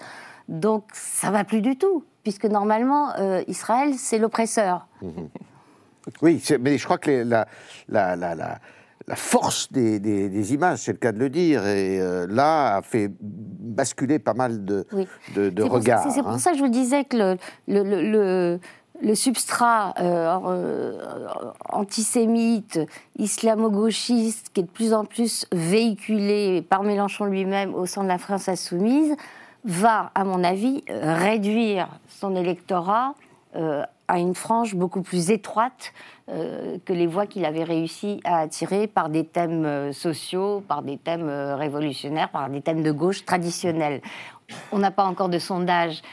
Donc 0.49 0.83
ça 0.93 1.31
va 1.31 1.43
plus 1.43 1.61
du 1.61 1.77
tout, 1.77 2.03
puisque 2.23 2.45
normalement, 2.45 3.09
euh, 3.19 3.41
Israël, 3.47 3.93
c'est 3.97 4.17
l'oppresseur. 4.19 4.85
Oui, 6.21 6.39
c'est- 6.43 6.57
mais 6.59 6.77
je 6.77 6.85
crois 6.85 6.97
que 6.99 7.09
les- 7.09 7.23
la, 7.23 7.47
la, 7.89 8.15
la, 8.15 8.59
la, 9.07 9.15
force 9.15 9.71
des, 9.71 9.99
des- 9.99 10.29
des 10.29 10.53
images, 10.53 10.79
c'est 10.79 10.91
le 10.93 10.97
cas 10.97 11.11
de 11.11 11.19
le 11.19 11.29
dire, 11.29 11.65
et 11.67 11.99
euh, 12.01 12.25
là, 12.29 12.77
a 12.77 12.81
fait 12.81 13.11
basculer 13.19 14.19
pas 14.19 14.33
mal 14.33 14.65
de, 14.65 14.85
Oui. 14.93 15.07
regards. 15.61 16.11
C'est 16.11 16.21
pour 16.21 16.31
hein. 16.31 16.37
ça 16.39 16.51
que 16.51 16.57
je 16.57 16.63
vous 16.63 16.69
disais 16.69 17.03
que 17.03 17.17
le, 17.17 17.37
le, 17.67 17.83
le, 17.83 18.01
le- 18.11 18.59
le 19.01 19.13
substrat 19.13 19.93
euh, 19.99 20.39
euh, 20.47 21.01
antisémite, 21.69 22.79
islamo-gauchiste, 23.19 24.49
qui 24.53 24.61
est 24.61 24.63
de 24.63 24.69
plus 24.69 24.93
en 24.93 25.05
plus 25.05 25.45
véhiculé 25.51 26.61
par 26.61 26.83
Mélenchon 26.83 27.25
lui-même 27.25 27.73
au 27.75 27.85
sein 27.85 28.03
de 28.03 28.07
la 28.07 28.17
France 28.17 28.47
insoumise, 28.49 29.13
va, 29.65 30.11
à 30.15 30.23
mon 30.23 30.43
avis, 30.43 30.83
réduire 30.89 31.89
son 32.07 32.35
électorat 32.35 33.15
euh, 33.55 33.83
à 34.07 34.19
une 34.19 34.35
frange 34.35 34.75
beaucoup 34.75 35.01
plus 35.01 35.31
étroite 35.31 35.93
euh, 36.29 36.77
que 36.85 36.93
les 36.93 37.07
voix 37.07 37.27
qu'il 37.27 37.45
avait 37.45 37.63
réussi 37.63 38.19
à 38.23 38.39
attirer 38.39 38.87
par 38.87 39.09
des 39.09 39.25
thèmes 39.25 39.65
euh, 39.65 39.93
sociaux, 39.93 40.63
par 40.67 40.81
des 40.81 40.97
thèmes 40.97 41.29
euh, 41.29 41.55
révolutionnaires, 41.55 42.29
par 42.29 42.49
des 42.49 42.61
thèmes 42.61 42.83
de 42.83 42.91
gauche 42.91 43.25
traditionnels. 43.25 44.01
On 44.71 44.77
n'a 44.77 44.91
pas 44.91 45.05
encore 45.05 45.29
de 45.29 45.39
sondage 45.39 46.03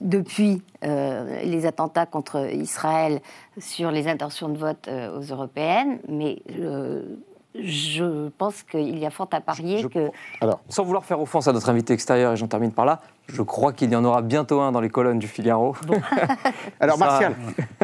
depuis 0.00 0.62
les 0.82 1.66
attentats 1.66 2.06
contre 2.06 2.48
Israël 2.54 3.20
sur 3.58 3.90
les 3.90 4.06
intentions 4.06 4.48
de 4.48 4.56
vote 4.56 4.88
aux 4.88 5.32
européennes, 5.32 5.98
mais 6.06 6.44
je 7.54 8.28
pense 8.38 8.62
qu'il 8.62 8.98
y 8.98 9.04
a 9.06 9.10
fort 9.10 9.28
à 9.32 9.40
parier 9.40 9.78
Je 9.78 9.88
que 9.88 10.10
Alors, 10.40 10.60
Sans 10.68 10.84
vouloir 10.84 11.04
faire 11.04 11.20
offense 11.20 11.48
à 11.48 11.52
notre 11.52 11.68
invité 11.68 11.92
extérieur, 11.92 12.32
et 12.32 12.36
j'en 12.36 12.46
termine 12.46 12.72
par 12.72 12.84
là, 12.84 13.00
je 13.28 13.42
crois 13.42 13.72
qu'il 13.72 13.90
y 13.90 13.96
en 13.96 14.04
aura 14.04 14.22
bientôt 14.22 14.60
un 14.60 14.72
dans 14.72 14.80
les 14.80 14.88
colonnes 14.90 15.18
du 15.18 15.26
Figaro. 15.28 15.74
Alors, 16.80 16.96
Ça- 16.96 17.04
Martial, 17.06 17.36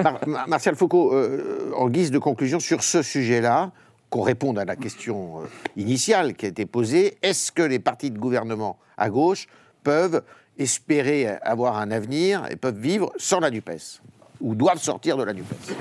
Mar- 0.02 0.18
Mar- 0.26 0.48
Martial 0.48 0.76
Foucault, 0.76 1.12
euh, 1.14 1.72
en 1.76 1.88
guise 1.88 2.10
de 2.10 2.18
conclusion 2.18 2.60
sur 2.60 2.82
ce 2.82 3.02
sujet-là, 3.02 3.70
qu'on 4.08 4.22
réponde 4.22 4.58
à 4.58 4.64
la 4.64 4.76
question 4.76 5.40
euh, 5.40 5.46
initiale 5.76 6.34
qui 6.34 6.46
a 6.46 6.48
été 6.48 6.64
posée, 6.64 7.18
est-ce 7.22 7.50
que 7.50 7.62
les 7.62 7.80
partis 7.80 8.10
de 8.12 8.18
gouvernement 8.18 8.78
à 8.96 9.10
gauche 9.10 9.48
peuvent 9.82 10.22
espérer 10.58 11.26
avoir 11.42 11.76
un 11.76 11.90
avenir 11.90 12.44
et 12.50 12.56
peuvent 12.56 12.78
vivre 12.78 13.12
sans 13.16 13.40
la 13.40 13.50
NUPES? 13.50 14.00
Ou 14.40 14.54
doivent 14.54 14.78
sortir 14.78 15.16
de 15.16 15.24
la 15.24 15.32
NUPES? 15.32 15.74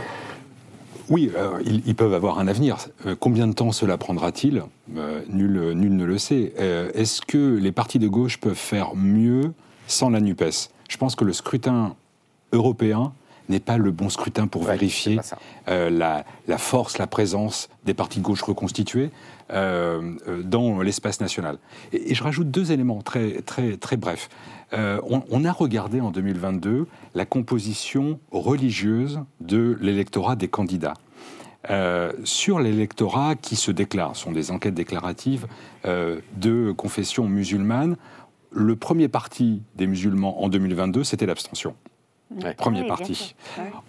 Oui, 1.09 1.31
euh, 1.35 1.61
ils, 1.65 1.95
peuvent 1.95 2.13
avoir 2.13 2.39
un 2.39 2.47
avenir. 2.47 2.77
Euh, 3.05 3.15
combien 3.19 3.47
de 3.47 3.53
temps 3.53 3.71
cela 3.71 3.97
prendra-t-il? 3.97 4.63
Euh, 4.97 5.21
nul, 5.29 5.73
nul 5.73 5.95
ne 5.95 6.05
le 6.05 6.17
sait. 6.17 6.53
Est-ce 6.93 7.21
que 7.21 7.57
les 7.57 7.71
partis 7.71 7.99
de 7.99 8.07
gauche 8.07 8.39
peuvent 8.39 8.55
faire 8.55 8.95
mieux 8.95 9.53
sans 9.87 10.09
la 10.09 10.19
NUPES? 10.19 10.69
Je 10.89 10.97
pense 10.97 11.15
que 11.15 11.23
le 11.23 11.33
scrutin 11.33 11.95
européen 12.51 13.13
n'est 13.49 13.59
pas 13.59 13.77
le 13.77 13.91
bon 13.91 14.09
scrutin 14.09 14.47
pour 14.47 14.63
Ouais, 14.63 14.73
vérifier 14.73 15.19
euh, 15.67 15.89
la, 15.89 16.25
la 16.47 16.57
force, 16.57 16.97
la 16.97 17.07
présence 17.07 17.69
des 17.85 17.93
partis 17.93 18.19
de 18.19 18.23
gauche 18.23 18.41
reconstitués 18.41 19.11
euh, 19.51 20.15
euh, 20.27 20.41
dans 20.41 20.81
l'espace 20.81 21.21
national. 21.21 21.59
Et, 21.93 22.11
et 22.11 22.15
je 22.15 22.23
rajoute 22.23 22.49
deux 22.49 22.71
éléments 22.71 23.01
très, 23.03 23.41
très, 23.41 23.77
très 23.77 23.95
brefs. 23.97 24.29
Euh, 24.73 24.99
on, 25.07 25.21
on 25.29 25.45
a 25.45 25.51
regardé 25.51 26.01
en 26.01 26.09
2022 26.09 26.87
la 27.13 27.25
composition 27.25 28.19
religieuse 28.31 29.19
de 29.41 29.77
l'électorat 29.79 30.35
des 30.35 30.47
candidats. 30.47 30.95
Sur 32.25 32.59
l'électorat 32.59 33.33
qui 33.33 33.55
se 33.55 33.71
déclare, 33.71 34.15
ce 34.15 34.25
sont 34.25 34.31
des 34.31 34.51
enquêtes 34.51 34.75
déclaratives 34.75 35.47
de 35.83 36.71
confession 36.71 37.27
musulmane, 37.27 37.97
le 38.51 38.75
premier 38.75 39.07
parti 39.07 39.63
des 39.75 39.87
musulmans 39.87 40.43
en 40.43 40.49
2022, 40.49 41.03
c'était 41.03 41.25
l'abstention. 41.25 41.75
Premier 42.57 42.79
Oui, 42.81 42.85
bien 42.85 42.95
parti. 42.95 43.15
sûr. 43.15 43.35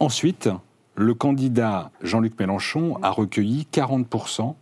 Ensuite, 0.01 0.49
le 0.95 1.15
candidat 1.15 1.91
Jean-Luc 2.03 2.39
Mélenchon 2.39 2.99
a 3.03 3.11
recueilli 3.11 3.67
40%, 3.73 4.55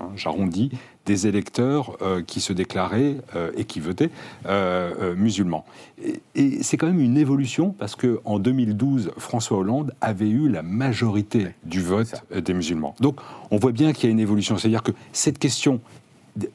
hein, 0.00 0.04
j'arrondis, 0.16 0.70
des 1.06 1.26
électeurs 1.26 1.98
euh, 2.00 2.22
qui 2.22 2.40
se 2.40 2.54
déclaraient 2.54 3.16
euh, 3.36 3.50
et 3.58 3.64
qui 3.66 3.78
votaient 3.80 4.08
euh, 4.46 4.94
euh, 5.00 5.14
musulmans. 5.14 5.66
Et, 6.02 6.22
et 6.34 6.62
c'est 6.62 6.78
quand 6.78 6.86
même 6.86 7.00
une 7.00 7.18
évolution 7.18 7.74
parce 7.78 7.94
que 7.94 8.20
en 8.24 8.38
2012, 8.38 9.10
François 9.18 9.58
Hollande 9.58 9.92
avait 10.00 10.30
eu 10.30 10.48
la 10.48 10.62
majorité 10.62 11.48
du 11.64 11.82
vote 11.82 12.14
euh, 12.32 12.40
des 12.40 12.54
musulmans. 12.54 12.94
Donc, 13.00 13.20
on 13.50 13.58
voit 13.58 13.72
bien 13.72 13.92
qu'il 13.92 14.04
y 14.04 14.08
a 14.08 14.12
une 14.12 14.20
évolution. 14.20 14.56
C'est-à-dire 14.56 14.82
que 14.82 14.92
cette 15.12 15.38
question 15.38 15.80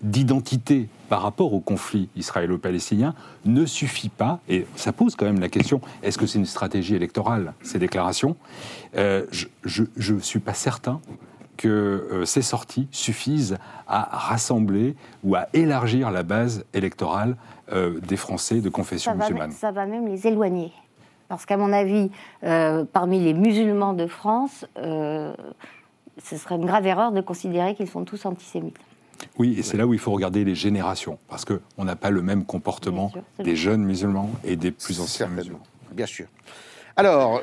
d'identité 0.01 0.89
par 1.07 1.21
rapport 1.21 1.53
au 1.53 1.59
conflit 1.59 2.09
israélo-palestinien 2.15 3.13
ne 3.45 3.65
suffit 3.65 4.09
pas, 4.09 4.39
et 4.49 4.65
ça 4.75 4.91
pose 4.91 5.15
quand 5.15 5.25
même 5.25 5.39
la 5.39 5.49
question, 5.49 5.81
est-ce 6.03 6.17
que 6.17 6.25
c'est 6.25 6.37
une 6.37 6.45
stratégie 6.45 6.95
électorale, 6.95 7.53
ces 7.63 7.79
déclarations? 7.79 8.35
Euh, 8.95 9.25
Je 9.31 10.13
ne 10.13 10.19
suis 10.19 10.39
pas 10.39 10.53
certain 10.53 10.99
que 11.57 11.67
euh, 11.67 12.25
ces 12.25 12.41
sorties 12.41 12.87
suffisent 12.91 13.57
à 13.87 14.07
rassembler 14.11 14.95
ou 15.23 15.35
à 15.35 15.47
élargir 15.53 16.11
la 16.11 16.23
base 16.23 16.65
électorale 16.73 17.35
euh, 17.71 17.99
des 17.99 18.15
Français 18.17 18.61
de 18.61 18.69
confession 18.69 19.11
ça 19.11 19.17
musulmane. 19.17 19.51
ça 19.51 19.71
va 19.71 19.85
même 19.85 20.07
les 20.07 20.27
éloigner. 20.27 20.71
Parce 21.27 21.45
qu'à 21.45 21.57
mon 21.57 21.71
avis, 21.71 22.09
parmi 22.91 23.19
les 23.19 23.35
musulmans 23.35 23.93
de 23.93 24.07
France, 24.07 24.65
ce 24.75 25.35
serait 26.37 26.55
une 26.55 26.65
grave 26.65 26.87
erreur 26.87 27.11
de 27.11 27.21
considérer 27.21 27.75
qu'ils 27.75 27.87
sont 27.87 28.03
tous 28.03 28.25
antisémites. 28.25 28.79
Oui, 29.37 29.55
et 29.57 29.63
c'est 29.63 29.77
là 29.77 29.87
où 29.87 29.93
il 29.93 29.99
faut 29.99 30.11
regarder 30.11 30.43
les 30.43 30.55
générations, 30.55 31.17
parce 31.27 31.45
qu'on 31.45 31.83
n'a 31.83 31.95
pas 31.95 32.09
le 32.09 32.21
même 32.21 32.45
comportement 32.45 33.09
sûr, 33.09 33.23
des 33.43 33.55
jeunes 33.55 33.83
musulmans 33.83 34.31
et 34.43 34.55
des 34.55 34.71
plus 34.71 34.99
anciens 34.99 35.27
musulmans. 35.27 35.63
Bien 35.93 36.05
sûr. 36.05 36.27
Alors, 36.95 37.41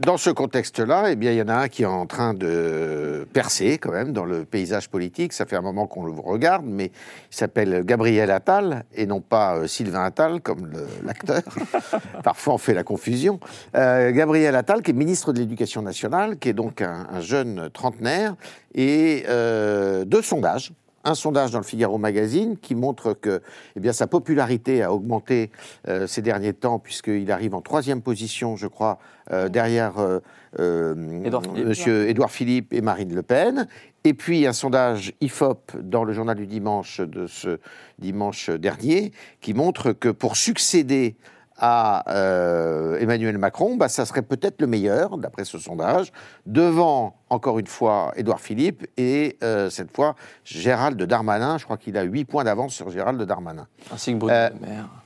dans 0.00 0.16
ce 0.16 0.30
contexte-là, 0.30 1.10
eh 1.10 1.16
bien, 1.16 1.32
il 1.32 1.38
y 1.38 1.42
en 1.42 1.48
a 1.48 1.54
un 1.54 1.68
qui 1.68 1.82
est 1.82 1.86
en 1.86 2.06
train 2.06 2.34
de 2.34 3.26
percer 3.32 3.78
quand 3.78 3.90
même 3.90 4.12
dans 4.12 4.24
le 4.24 4.44
paysage 4.44 4.88
politique. 4.88 5.32
Ça 5.32 5.44
fait 5.44 5.56
un 5.56 5.60
moment 5.60 5.86
qu'on 5.86 6.04
le 6.04 6.12
regarde, 6.12 6.64
mais 6.64 6.86
il 7.30 7.36
s'appelle 7.36 7.82
Gabriel 7.84 8.30
Attal 8.30 8.84
et 8.94 9.06
non 9.06 9.20
pas 9.20 9.56
euh, 9.56 9.66
Sylvain 9.66 10.04
Attal 10.04 10.40
comme 10.40 10.70
l'acteur. 11.04 11.42
Parfois, 12.24 12.54
on 12.54 12.58
fait 12.58 12.74
la 12.74 12.84
confusion. 12.84 13.40
Euh, 13.74 14.12
Gabriel 14.12 14.54
Attal, 14.54 14.82
qui 14.82 14.92
est 14.92 14.94
ministre 14.94 15.32
de 15.32 15.40
l'Éducation 15.40 15.82
nationale, 15.82 16.38
qui 16.38 16.48
est 16.48 16.54
donc 16.54 16.80
un, 16.80 17.06
un 17.10 17.20
jeune 17.20 17.68
trentenaire, 17.72 18.36
et 18.74 19.24
euh, 19.28 20.04
deux 20.04 20.22
sondages. 20.22 20.72
Un 21.04 21.14
sondage 21.14 21.50
dans 21.50 21.58
le 21.58 21.64
Figaro 21.64 21.98
Magazine 21.98 22.56
qui 22.56 22.74
montre 22.74 23.12
que 23.12 23.42
eh 23.76 23.80
bien, 23.80 23.92
sa 23.92 24.06
popularité 24.06 24.82
a 24.82 24.92
augmenté 24.92 25.50
euh, 25.88 26.06
ces 26.06 26.22
derniers 26.22 26.52
temps, 26.52 26.78
puisqu'il 26.78 27.30
arrive 27.32 27.54
en 27.54 27.60
troisième 27.60 28.02
position, 28.02 28.56
je 28.56 28.66
crois, 28.66 28.98
euh, 29.30 29.48
derrière 29.48 29.98
euh, 29.98 30.20
euh, 30.58 30.94
Philippe. 30.94 31.66
Monsieur 31.66 32.08
Édouard 32.08 32.30
Philippe 32.30 32.72
et 32.72 32.80
Marine 32.80 33.14
Le 33.14 33.22
Pen. 33.22 33.68
Et 34.04 34.14
puis 34.14 34.46
un 34.46 34.52
sondage 34.52 35.14
IFOP 35.20 35.76
dans 35.80 36.02
le 36.02 36.12
journal 36.12 36.36
du 36.36 36.46
dimanche 36.46 37.00
de 37.00 37.28
ce 37.28 37.60
dimanche 37.98 38.50
dernier 38.50 39.12
qui 39.40 39.54
montre 39.54 39.92
que 39.92 40.08
pour 40.08 40.36
succéder 40.36 41.14
à 41.64 42.02
euh, 42.12 42.98
Emmanuel 42.98 43.38
Macron, 43.38 43.76
bah, 43.76 43.88
ça 43.88 44.04
serait 44.04 44.22
peut-être 44.22 44.60
le 44.60 44.66
meilleur, 44.66 45.16
d'après 45.16 45.44
ce 45.44 45.58
sondage, 45.58 46.12
devant, 46.44 47.14
encore 47.30 47.60
une 47.60 47.68
fois, 47.68 48.12
Édouard 48.16 48.40
Philippe 48.40 48.84
et 48.96 49.38
euh, 49.44 49.70
cette 49.70 49.94
fois 49.94 50.16
Gérald 50.44 51.00
Darmanin. 51.00 51.58
Je 51.58 51.64
crois 51.64 51.76
qu'il 51.76 51.96
a 51.96 52.02
8 52.02 52.24
points 52.24 52.42
d'avance 52.42 52.74
sur 52.74 52.90
Gérald 52.90 53.22
Darmanin. 53.22 53.68
Ainsi 53.94 54.12
que 54.12 54.18
Bruno 54.18 54.34
Euh. 54.34 54.50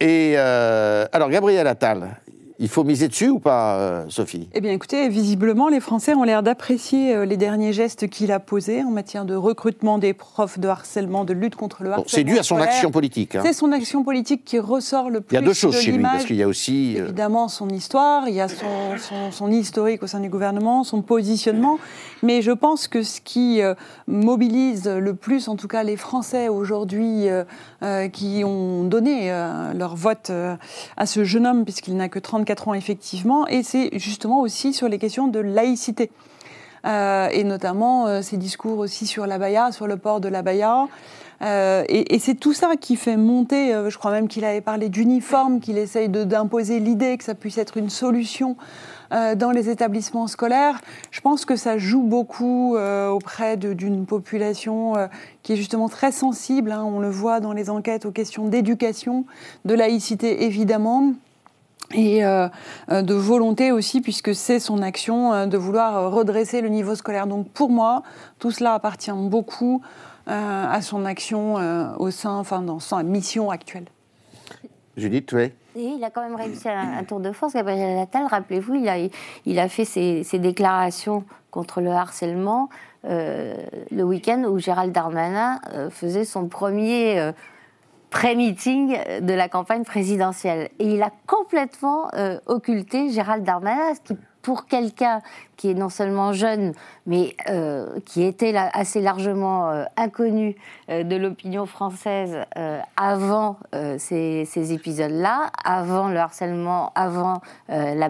Et 0.00 0.34
euh, 0.38 1.04
alors, 1.12 1.28
Gabriel 1.28 1.66
Attal, 1.66 2.16
il 2.58 2.68
faut 2.68 2.84
miser 2.84 3.08
dessus 3.08 3.28
ou 3.28 3.38
pas, 3.38 3.76
euh, 3.76 4.04
Sophie? 4.08 4.48
Eh 4.54 4.60
bien, 4.60 4.72
écoutez, 4.72 5.08
visiblement, 5.08 5.68
les 5.68 5.80
Français 5.80 6.14
ont 6.14 6.22
l'air 6.22 6.42
d'apprécier 6.42 7.14
euh, 7.14 7.24
les 7.24 7.36
derniers 7.36 7.72
gestes 7.72 8.08
qu'il 8.08 8.32
a 8.32 8.40
posés 8.40 8.82
en 8.82 8.90
matière 8.90 9.24
de 9.24 9.34
recrutement 9.34 9.98
des 9.98 10.14
profs, 10.14 10.58
de 10.58 10.68
harcèlement, 10.68 11.24
de 11.24 11.32
lutte 11.32 11.56
contre 11.56 11.82
le 11.82 11.90
Bon, 11.90 11.96
harcèlement. 11.96 12.08
C'est 12.08 12.24
dû 12.24 12.38
à 12.38 12.42
son 12.42 12.54
scolaire. 12.56 12.68
action 12.72 12.90
politique. 12.90 13.34
hein. 13.34 13.42
C'est 13.44 13.52
son 13.52 13.72
action 13.72 14.04
politique 14.04 14.44
qui 14.44 14.58
ressort 14.58 15.10
le 15.10 15.18
Il 15.18 15.22
plus. 15.22 15.34
y 15.34 15.38
a 15.38 15.42
deux 15.42 15.52
choses 15.52 15.74
de 15.74 15.80
chez 15.80 15.92
lui, 15.92 16.02
parce 16.02 16.24
qu'il 16.24 16.36
y 16.36 16.42
a 16.42 16.48
aussi... 16.48 16.96
euh, 16.98 17.04
Évidemment, 17.04 17.48
son 17.48 17.68
histoire, 17.68 18.28
il 18.28 18.34
y 18.34 18.40
a 18.40 18.48
son, 18.48 18.64
son- 18.98 19.30
son 19.32 19.50
historique 19.50 20.02
au 20.02 20.06
sein 20.06 20.20
du 20.20 20.28
gouvernement, 20.28 20.84
son 20.84 21.02
positionnement. 21.02 21.78
Mais 22.22 22.42
je 22.42 22.52
pense 22.52 22.88
que 22.88 23.02
ce 23.02 23.20
qui 23.20 23.60
mobilise 24.06 24.86
le 24.88 25.14
plus, 25.14 25.48
en 25.48 25.56
tout 25.56 25.68
cas 25.68 25.82
les 25.82 25.96
Français 25.96 26.48
aujourd'hui, 26.48 27.26
euh, 27.82 28.08
qui 28.08 28.42
ont 28.44 28.84
donné 28.84 29.30
euh, 29.32 29.72
leur 29.74 29.96
vote 29.96 30.30
euh, 30.30 30.56
à 30.96 31.06
ce 31.06 31.24
jeune 31.24 31.46
homme, 31.46 31.64
puisqu'il 31.64 31.96
n'a 31.96 32.08
que 32.08 32.18
34 32.46 32.68
ans 32.68 32.74
effectivement, 32.74 33.46
et 33.48 33.62
c'est 33.62 33.90
justement 33.98 34.40
aussi 34.40 34.72
sur 34.72 34.88
les 34.88 34.98
questions 34.98 35.26
de 35.26 35.40
laïcité. 35.40 36.10
Euh, 36.86 37.28
et 37.32 37.42
notamment 37.42 38.06
euh, 38.06 38.22
ses 38.22 38.36
discours 38.36 38.78
aussi 38.78 39.06
sur 39.06 39.26
l'abaya, 39.26 39.72
sur 39.72 39.88
le 39.88 39.96
port 39.96 40.20
de 40.20 40.28
l'abaya. 40.28 40.86
Euh, 41.42 41.82
et 41.88 42.18
c'est 42.18 42.36
tout 42.36 42.54
ça 42.54 42.76
qui 42.76 42.96
fait 42.96 43.16
monter, 43.16 43.74
euh, 43.74 43.90
je 43.90 43.98
crois 43.98 44.12
même 44.12 44.28
qu'il 44.28 44.44
avait 44.44 44.60
parlé 44.60 44.88
d'uniforme, 44.88 45.58
qu'il 45.60 45.76
essaye 45.76 46.08
d'imposer 46.08 46.78
l'idée 46.78 47.18
que 47.18 47.24
ça 47.24 47.34
puisse 47.34 47.58
être 47.58 47.76
une 47.76 47.90
solution 47.90 48.56
dans 49.10 49.52
les 49.52 49.70
établissements 49.70 50.26
scolaires. 50.26 50.80
Je 51.12 51.20
pense 51.20 51.44
que 51.44 51.54
ça 51.54 51.78
joue 51.78 52.02
beaucoup 52.02 52.76
auprès 52.76 53.56
d'une 53.56 54.04
population 54.04 54.94
qui 55.44 55.52
est 55.52 55.56
justement 55.56 55.88
très 55.88 56.10
sensible, 56.10 56.72
hein, 56.72 56.82
on 56.82 56.98
le 56.98 57.08
voit 57.08 57.38
dans 57.38 57.52
les 57.52 57.70
enquêtes 57.70 58.04
aux 58.04 58.10
questions 58.10 58.48
d'éducation, 58.48 59.24
de 59.64 59.74
laïcité 59.74 60.42
évidemment, 60.42 61.12
et 61.94 62.24
euh, 62.24 62.48
euh, 62.90 63.02
de 63.02 63.14
volonté 63.14 63.72
aussi, 63.72 64.00
puisque 64.00 64.34
c'est 64.34 64.58
son 64.58 64.82
action, 64.82 65.32
euh, 65.32 65.46
de 65.46 65.56
vouloir 65.56 66.10
redresser 66.10 66.60
le 66.60 66.68
niveau 66.68 66.94
scolaire. 66.94 67.26
Donc 67.26 67.48
pour 67.50 67.70
moi, 67.70 68.02
tout 68.38 68.50
cela 68.50 68.74
appartient 68.74 69.12
beaucoup 69.12 69.82
euh, 70.28 70.64
à 70.68 70.82
son 70.82 71.04
action 71.04 71.58
euh, 71.58 71.86
au 71.98 72.10
sein, 72.10 72.34
enfin 72.34 72.60
dans 72.60 72.80
sa 72.80 73.02
mission 73.02 73.50
actuelle. 73.50 73.86
Judith, 74.96 75.32
oui. 75.32 75.52
Et 75.76 75.84
il 75.84 76.02
a 76.04 76.10
quand 76.10 76.22
même 76.22 76.36
réussi 76.36 76.68
un, 76.68 76.98
un 76.98 77.04
tour 77.04 77.20
de 77.20 77.30
force. 77.32 77.52
Gabriel 77.52 77.98
Attal, 77.98 78.26
rappelez-vous, 78.26 78.74
il 78.74 78.88
a, 78.88 78.96
il 79.44 79.58
a 79.58 79.68
fait 79.68 79.84
ses, 79.84 80.24
ses 80.24 80.38
déclarations 80.38 81.24
contre 81.50 81.82
le 81.82 81.90
harcèlement 81.90 82.70
euh, 83.04 83.54
le 83.90 84.02
week-end 84.02 84.42
où 84.48 84.58
Gérald 84.58 84.92
Darmanin 84.92 85.60
euh, 85.72 85.90
faisait 85.90 86.24
son 86.24 86.48
premier 86.48 87.20
euh, 87.20 87.32
pré-meeting 88.10 89.20
de 89.20 89.34
la 89.34 89.48
campagne 89.48 89.84
présidentielle. 89.84 90.70
Et 90.78 90.94
il 90.94 91.02
a 91.02 91.10
complètement 91.26 92.08
euh, 92.14 92.38
occulté 92.46 93.10
Gérald 93.10 93.44
Darmanin, 93.44 93.94
ce 93.94 94.00
qui, 94.00 94.18
pour 94.46 94.66
quelqu'un 94.66 95.22
qui 95.56 95.70
est 95.70 95.74
non 95.74 95.88
seulement 95.88 96.32
jeune, 96.32 96.72
mais 97.04 97.34
euh, 97.48 97.98
qui 98.04 98.22
était 98.22 98.54
assez 98.56 99.00
largement 99.00 99.72
euh, 99.72 99.82
inconnu 99.96 100.54
de 100.88 101.16
l'opinion 101.16 101.66
française 101.66 102.44
avant 102.96 103.58
ces, 103.98 104.44
ces 104.44 104.72
épisodes-là, 104.72 105.50
avant 105.64 106.06
le 106.06 106.18
harcèlement, 106.18 106.92
avant 106.94 107.40
la 107.68 108.08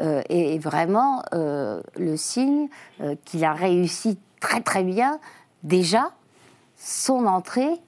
euh, 0.00 0.22
est 0.30 0.58
vraiment 0.58 1.22
le 1.32 2.16
signe 2.16 2.68
qu'il 3.26 3.44
a 3.44 3.52
réussi 3.52 4.18
très 4.40 4.62
très 4.62 4.84
bien 4.84 5.20
déjà 5.64 6.12
son 6.76 7.26
entrée 7.26 7.78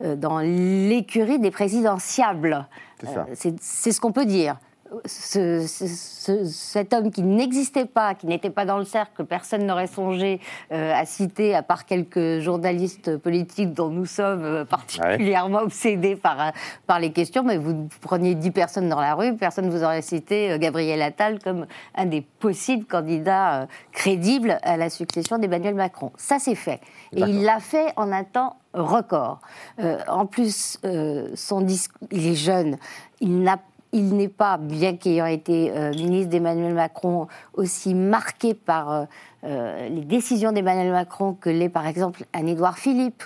dans 0.00 0.38
l'écurie 0.38 1.38
des 1.38 1.50
présidentiables. 1.50 2.66
C'est 3.00 3.06
ça. 3.06 3.26
Euh, 3.28 3.92
ce 3.92 4.00
qu'on 4.00 4.12
peut 4.12 4.26
dire. 4.26 4.56
Ce- 5.04 5.66
ce- 5.66 5.86
ce- 5.86 6.44
cet 6.44 6.92
homme 6.94 7.10
qui 7.10 7.22
n'existait 7.22 7.84
pas, 7.84 8.14
qui 8.14 8.26
n'était 8.26 8.50
pas 8.50 8.64
dans 8.64 8.78
le 8.78 8.84
cercle, 8.84 9.12
que 9.16 9.22
personne 9.22 9.66
n'aurait 9.66 9.86
songé 9.86 10.40
euh, 10.72 10.92
à 10.94 11.04
citer, 11.04 11.54
à 11.54 11.62
part 11.62 11.84
quelques 11.86 12.40
journalistes 12.40 13.16
politiques 13.18 13.72
dont 13.74 13.88
nous 13.88 14.06
sommes 14.06 14.44
euh, 14.44 14.64
particulièrement 14.64 15.58
obsédés 15.60 16.16
par, 16.16 16.40
euh, 16.40 16.50
par 16.86 16.98
les 17.00 17.12
questions, 17.12 17.42
mais 17.42 17.56
vous 17.58 17.88
preniez 18.00 18.34
10 18.34 18.50
personnes 18.50 18.88
dans 18.88 19.00
la 19.00 19.14
rue, 19.14 19.36
personne 19.36 19.66
ne 19.66 19.70
vous 19.70 19.84
aurait 19.84 20.02
cité 20.02 20.56
Gabriel 20.58 21.02
Attal 21.02 21.38
comme 21.42 21.66
un 21.94 22.06
des 22.06 22.20
possibles 22.22 22.84
candidats 22.86 23.66
crédibles 23.92 24.58
à 24.62 24.76
la 24.76 24.90
succession 24.90 25.38
d'Emmanuel 25.38 25.74
Macron. 25.74 26.12
Ça, 26.16 26.38
c'est 26.38 26.54
fait. 26.54 26.80
Et 27.14 27.20
il 27.20 27.42
l'a 27.44 27.60
fait 27.60 27.92
en 27.96 28.10
un 28.12 28.24
temps 28.24 28.56
record. 28.72 29.40
Euh, 29.78 29.98
en 30.08 30.26
plus, 30.26 30.78
euh, 30.84 31.28
son 31.34 31.60
discours, 31.60 32.08
il 32.10 32.26
est 32.28 32.34
jeune, 32.34 32.76
il 33.20 33.42
n'a 33.42 33.58
il 33.94 34.16
n'est 34.16 34.28
pas, 34.28 34.58
bien 34.58 34.96
qu'ayant 34.96 35.26
été 35.26 35.70
euh, 35.70 35.90
ministre 35.94 36.30
d'Emmanuel 36.30 36.74
Macron, 36.74 37.28
aussi 37.54 37.94
marqué 37.94 38.52
par 38.52 38.90
euh, 38.90 39.04
euh, 39.44 39.88
les 39.88 40.04
décisions 40.04 40.50
d'Emmanuel 40.50 40.90
Macron 40.90 41.34
que 41.34 41.48
l'est 41.48 41.68
par 41.68 41.86
exemple 41.86 42.24
un 42.34 42.46
Édouard 42.46 42.76
Philippe, 42.76 43.22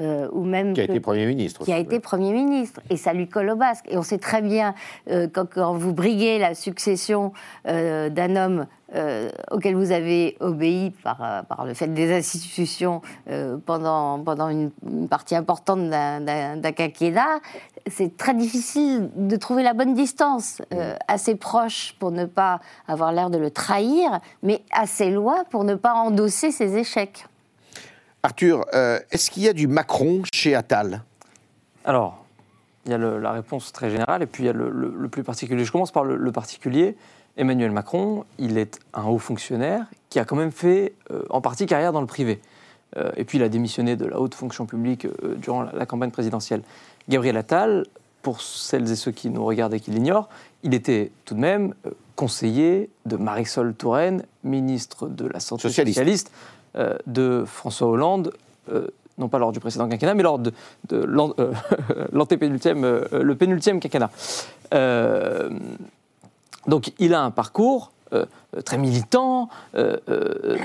euh, 0.00 0.28
ou 0.32 0.44
même 0.44 0.72
Qui 0.72 0.80
a 0.80 0.86
que- 0.86 0.92
été 0.92 1.00
Premier 1.00 1.26
ministre. 1.26 1.64
qui 1.64 1.72
a 1.72 1.78
été. 1.78 2.00
Premier 2.00 2.32
ministre. 2.32 2.80
Et 2.90 2.96
ça 2.96 3.12
lui 3.12 3.28
colle 3.28 3.50
au 3.50 3.56
basque. 3.56 3.84
Et 3.88 3.96
on 3.98 4.02
sait 4.02 4.18
très 4.18 4.40
bien, 4.42 4.74
euh, 5.10 5.28
quand, 5.32 5.48
quand 5.52 5.74
vous 5.74 5.92
briguez 5.92 6.38
la 6.38 6.54
succession 6.54 7.32
euh, 7.68 8.08
d'un 8.08 8.34
homme 8.36 8.66
euh, 8.94 9.30
auquel 9.52 9.76
vous 9.76 9.92
avez 9.92 10.36
obéi 10.40 10.90
par, 11.04 11.44
par 11.48 11.64
le 11.64 11.74
fait 11.74 11.86
des 11.86 12.12
institutions 12.12 13.02
pendant, 13.64 14.18
pendant 14.18 14.48
une, 14.48 14.70
une 14.84 15.08
partie 15.08 15.36
importante 15.36 15.88
d'un- 15.88 16.60
quinquennat, 16.72 17.38
c'est 17.86 18.16
très 18.16 18.34
difficile 18.34 19.10
de 19.14 19.36
trouver 19.36 19.62
la 19.62 19.74
bonne 19.74 19.94
distance, 19.94 20.60
assez 21.06 21.36
proche 21.36 21.94
pour 22.00 22.10
ne 22.10 22.24
pas 22.24 22.60
avoir 22.88 23.12
l'air 23.12 23.30
de 23.30 23.38
le 23.38 23.50
trahir, 23.50 24.18
mais 24.42 24.62
assez 24.72 25.10
loin 25.10 25.44
pour 25.50 25.62
ne 25.64 25.76
pas 25.76 25.94
endosser 25.94 26.50
ses 26.50 26.76
échecs. 26.76 27.26
Arthur, 28.22 28.64
euh, 28.74 28.98
est-ce 29.10 29.30
qu'il 29.30 29.42
y 29.44 29.48
a 29.48 29.52
du 29.52 29.66
Macron 29.66 30.22
chez 30.32 30.54
Attal 30.54 31.02
Alors, 31.84 32.24
il 32.84 32.90
y 32.90 32.94
a 32.94 32.98
le- 32.98 33.18
la 33.18 33.32
réponse 33.32 33.72
très 33.72 33.90
générale 33.90 34.22
et 34.22 34.26
puis 34.26 34.44
il 34.44 34.46
y 34.46 34.50
a 34.50 34.52
le, 34.52 34.70
le- 34.70 34.94
le 34.96 35.08
plus 35.08 35.22
particulier. 35.22 35.64
Je 35.64 35.72
commence 35.72 35.90
par 35.92 36.04
le, 36.04 36.32
particulier. 36.32 36.96
Emmanuel 37.36 37.70
Macron, 37.70 38.24
il 38.38 38.58
est 38.58 38.78
un 38.92 39.04
haut 39.04 39.18
fonctionnaire 39.18 39.86
qui 40.10 40.18
a 40.18 40.24
quand 40.24 40.36
même 40.36 40.50
fait 40.52 40.92
euh, 41.10 41.22
en 41.30 41.40
partie 41.40 41.64
carrière 41.66 41.92
dans 41.92 42.00
le 42.00 42.06
privé. 42.06 42.40
Euh, 42.96 43.10
et 43.16 43.24
puis 43.24 43.38
il 43.38 43.44
a 43.44 43.48
démissionné 43.48 43.96
de 43.96 44.04
la 44.04 44.18
haute 44.20 44.34
fonction 44.34 44.66
publique 44.66 45.06
durant 45.36 45.62
la, 45.62 45.72
la 45.72 45.86
campagne 45.86 46.10
présidentielle. 46.10 46.62
Gabriel 47.08 47.36
Attal, 47.36 47.86
pour 48.20 48.42
celles 48.42 48.90
et 48.90 48.96
ceux 48.96 49.12
qui 49.12 49.30
nous 49.30 49.44
regardent 49.44 49.72
et 49.74 49.80
qui 49.80 49.90
l'ignorent, 49.92 50.28
il 50.62 50.74
était 50.74 51.10
tout 51.24 51.34
de 51.34 51.40
même 51.40 51.74
conseiller 52.16 52.90
de 53.06 53.16
Marisol 53.16 53.72
Touraine, 53.74 54.24
ministre 54.44 55.08
de 55.08 55.26
la 55.26 55.40
Santé 55.40 55.62
Socialiste. 55.62 55.96
socialiste, 55.98 56.30
de 57.06 57.44
François 57.46 57.88
Hollande, 57.88 58.32
euh, 58.72 58.86
non 59.18 59.28
pas 59.28 59.38
lors 59.38 59.52
du 59.52 59.60
précédent 59.60 59.88
quinquennat, 59.88 60.14
mais 60.14 60.22
lors 60.22 60.38
de, 60.38 60.52
euh, 60.92 61.52
l'antépénultième, 62.12 62.84
euh, 62.84 63.04
le 63.12 63.34
pénultième 63.34 63.78
quinquennat. 63.78 64.10
Euh, 64.74 65.50
donc 66.66 66.92
il 66.98 67.14
a 67.14 67.22
un 67.22 67.30
parcours 67.30 67.92
euh, 68.12 68.24
euh, 68.56 68.62
très 68.62 68.78
militant, 68.78 69.48
euh, 69.74 69.96
euh, 70.08 70.56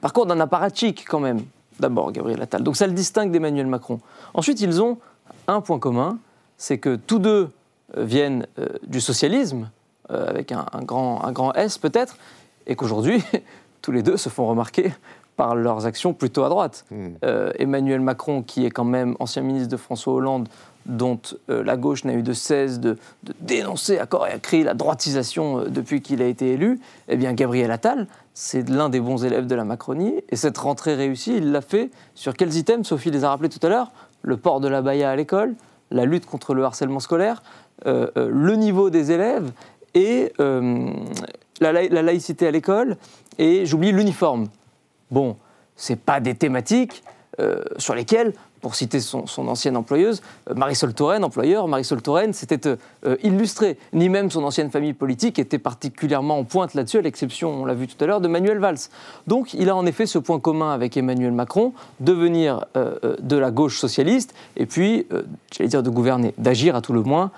parcours 0.00 0.26
d'un 0.26 0.40
apparatchik 0.40 1.04
quand 1.08 1.20
même. 1.20 1.42
d'abord, 1.80 2.12
Gabriel 2.12 2.42
Attal. 2.42 2.62
Donc 2.62 2.76
ça 2.76 2.86
le 2.86 2.92
distingue 2.92 3.30
d'Emmanuel 3.30 3.66
Macron. 3.66 4.00
Ensuite, 4.34 4.60
ils 4.60 4.82
ont 4.82 4.98
un 5.46 5.60
point 5.60 5.78
commun, 5.78 6.18
c'est 6.56 6.78
que 6.78 6.96
tous 6.96 7.18
deux 7.18 7.50
euh, 7.96 8.04
viennent 8.04 8.46
euh, 8.58 8.66
du 8.86 9.00
socialisme, 9.00 9.70
euh, 10.10 10.28
avec 10.28 10.52
un 10.52 10.64
grand 10.82 11.52
S 11.54 11.78
peut-être, 11.78 12.16
et 12.66 12.76
qu'aujourd'hui, 12.76 13.22
tous 13.88 13.92
les 13.92 14.02
deux 14.02 14.18
se 14.18 14.28
font 14.28 14.46
remarquer 14.46 14.92
par 15.36 15.56
leurs 15.56 15.86
actions 15.86 16.12
plutôt 16.12 16.44
à 16.44 16.50
droite. 16.50 16.84
Hmm. 16.90 17.14
Euh, 17.24 17.52
Emmanuel 17.58 18.02
Macron, 18.02 18.42
qui 18.42 18.66
est 18.66 18.70
quand 18.70 18.84
même 18.84 19.16
ancien 19.18 19.40
ministre 19.40 19.70
de 19.70 19.78
François 19.78 20.12
Hollande, 20.12 20.50
dont 20.84 21.18
euh, 21.48 21.64
la 21.64 21.78
gauche 21.78 22.04
n'a 22.04 22.12
eu 22.12 22.22
de 22.22 22.34
cesse 22.34 22.80
de, 22.80 22.98
de 23.22 23.32
dénoncer 23.40 23.98
à 23.98 24.04
corps 24.04 24.26
et 24.26 24.32
à 24.32 24.38
cri 24.38 24.62
la 24.62 24.74
droitisation 24.74 25.60
euh, 25.60 25.68
depuis 25.70 26.02
qu'il 26.02 26.20
a 26.20 26.26
été 26.26 26.52
élu, 26.52 26.80
eh 27.08 27.16
bien 27.16 27.32
Gabriel 27.32 27.70
Attal, 27.70 28.08
c'est 28.34 28.68
l'un 28.68 28.90
des 28.90 29.00
bons 29.00 29.24
élèves 29.24 29.46
de 29.46 29.54
la 29.54 29.64
Macronie, 29.64 30.16
et 30.28 30.36
cette 30.36 30.58
rentrée 30.58 30.94
réussie, 30.94 31.38
il 31.38 31.50
l'a 31.50 31.62
fait 31.62 31.90
sur 32.14 32.34
quels 32.34 32.54
items 32.54 32.86
Sophie 32.86 33.10
les 33.10 33.24
a 33.24 33.30
rappelés 33.30 33.48
tout 33.48 33.66
à 33.66 33.70
l'heure? 33.70 33.90
Le 34.20 34.36
port 34.36 34.60
de 34.60 34.68
la 34.68 34.82
baya 34.82 35.08
à 35.08 35.16
l'école, 35.16 35.54
la 35.90 36.04
lutte 36.04 36.26
contre 36.26 36.52
le 36.52 36.62
harcèlement 36.62 37.00
scolaire, 37.00 37.42
le 37.86 38.54
niveau 38.56 38.90
des 38.90 39.12
élèves 39.12 39.50
et 39.94 40.32
la, 41.60 41.72
laï- 41.72 41.88
la 41.90 42.02
laïcité 42.02 42.46
à 42.46 42.50
l'école, 42.50 42.96
et 43.38 43.66
j'oublie 43.66 43.92
l'uniforme. 43.92 44.48
Bon, 45.10 45.36
c'est 45.76 45.98
pas 46.00 46.20
des 46.20 46.34
thématiques 46.34 47.02
euh, 47.40 47.62
sur 47.76 47.94
lesquelles, 47.94 48.32
pour 48.60 48.74
citer 48.74 49.00
son, 49.00 49.26
son 49.26 49.48
ancienne 49.48 49.76
employeuse, 49.76 50.22
euh, 50.50 50.54
Marisol 50.54 50.94
Touraine, 50.94 51.24
employeur, 51.24 51.68
Marisol 51.68 52.02
Touraine 52.02 52.32
s'était 52.32 52.68
euh, 52.68 53.16
illustrée, 53.22 53.78
ni 53.92 54.08
même 54.08 54.30
son 54.30 54.44
ancienne 54.44 54.70
famille 54.70 54.92
politique 54.92 55.38
était 55.38 55.58
particulièrement 55.58 56.38
en 56.38 56.44
pointe 56.44 56.74
là-dessus, 56.74 56.98
à 56.98 57.02
l'exception, 57.02 57.62
on 57.62 57.64
l'a 57.64 57.74
vu 57.74 57.86
tout 57.86 58.02
à 58.02 58.06
l'heure, 58.06 58.20
de 58.20 58.28
Manuel 58.28 58.58
Valls. 58.58 58.78
Donc 59.26 59.54
il 59.54 59.68
a 59.70 59.76
en 59.76 59.86
effet 59.86 60.06
ce 60.06 60.18
point 60.18 60.40
commun 60.40 60.72
avec 60.72 60.96
Emmanuel 60.96 61.32
Macron, 61.32 61.72
de 62.00 62.12
venir 62.12 62.64
euh, 62.76 62.96
euh, 63.04 63.16
de 63.20 63.36
la 63.36 63.50
gauche 63.50 63.78
socialiste, 63.78 64.34
et 64.56 64.66
puis, 64.66 65.06
euh, 65.12 65.22
j'allais 65.52 65.68
dire 65.68 65.82
de 65.82 65.90
gouverner, 65.90 66.34
d'agir 66.38 66.76
à 66.76 66.80
tout 66.80 66.92
le 66.92 67.02
moins 67.02 67.30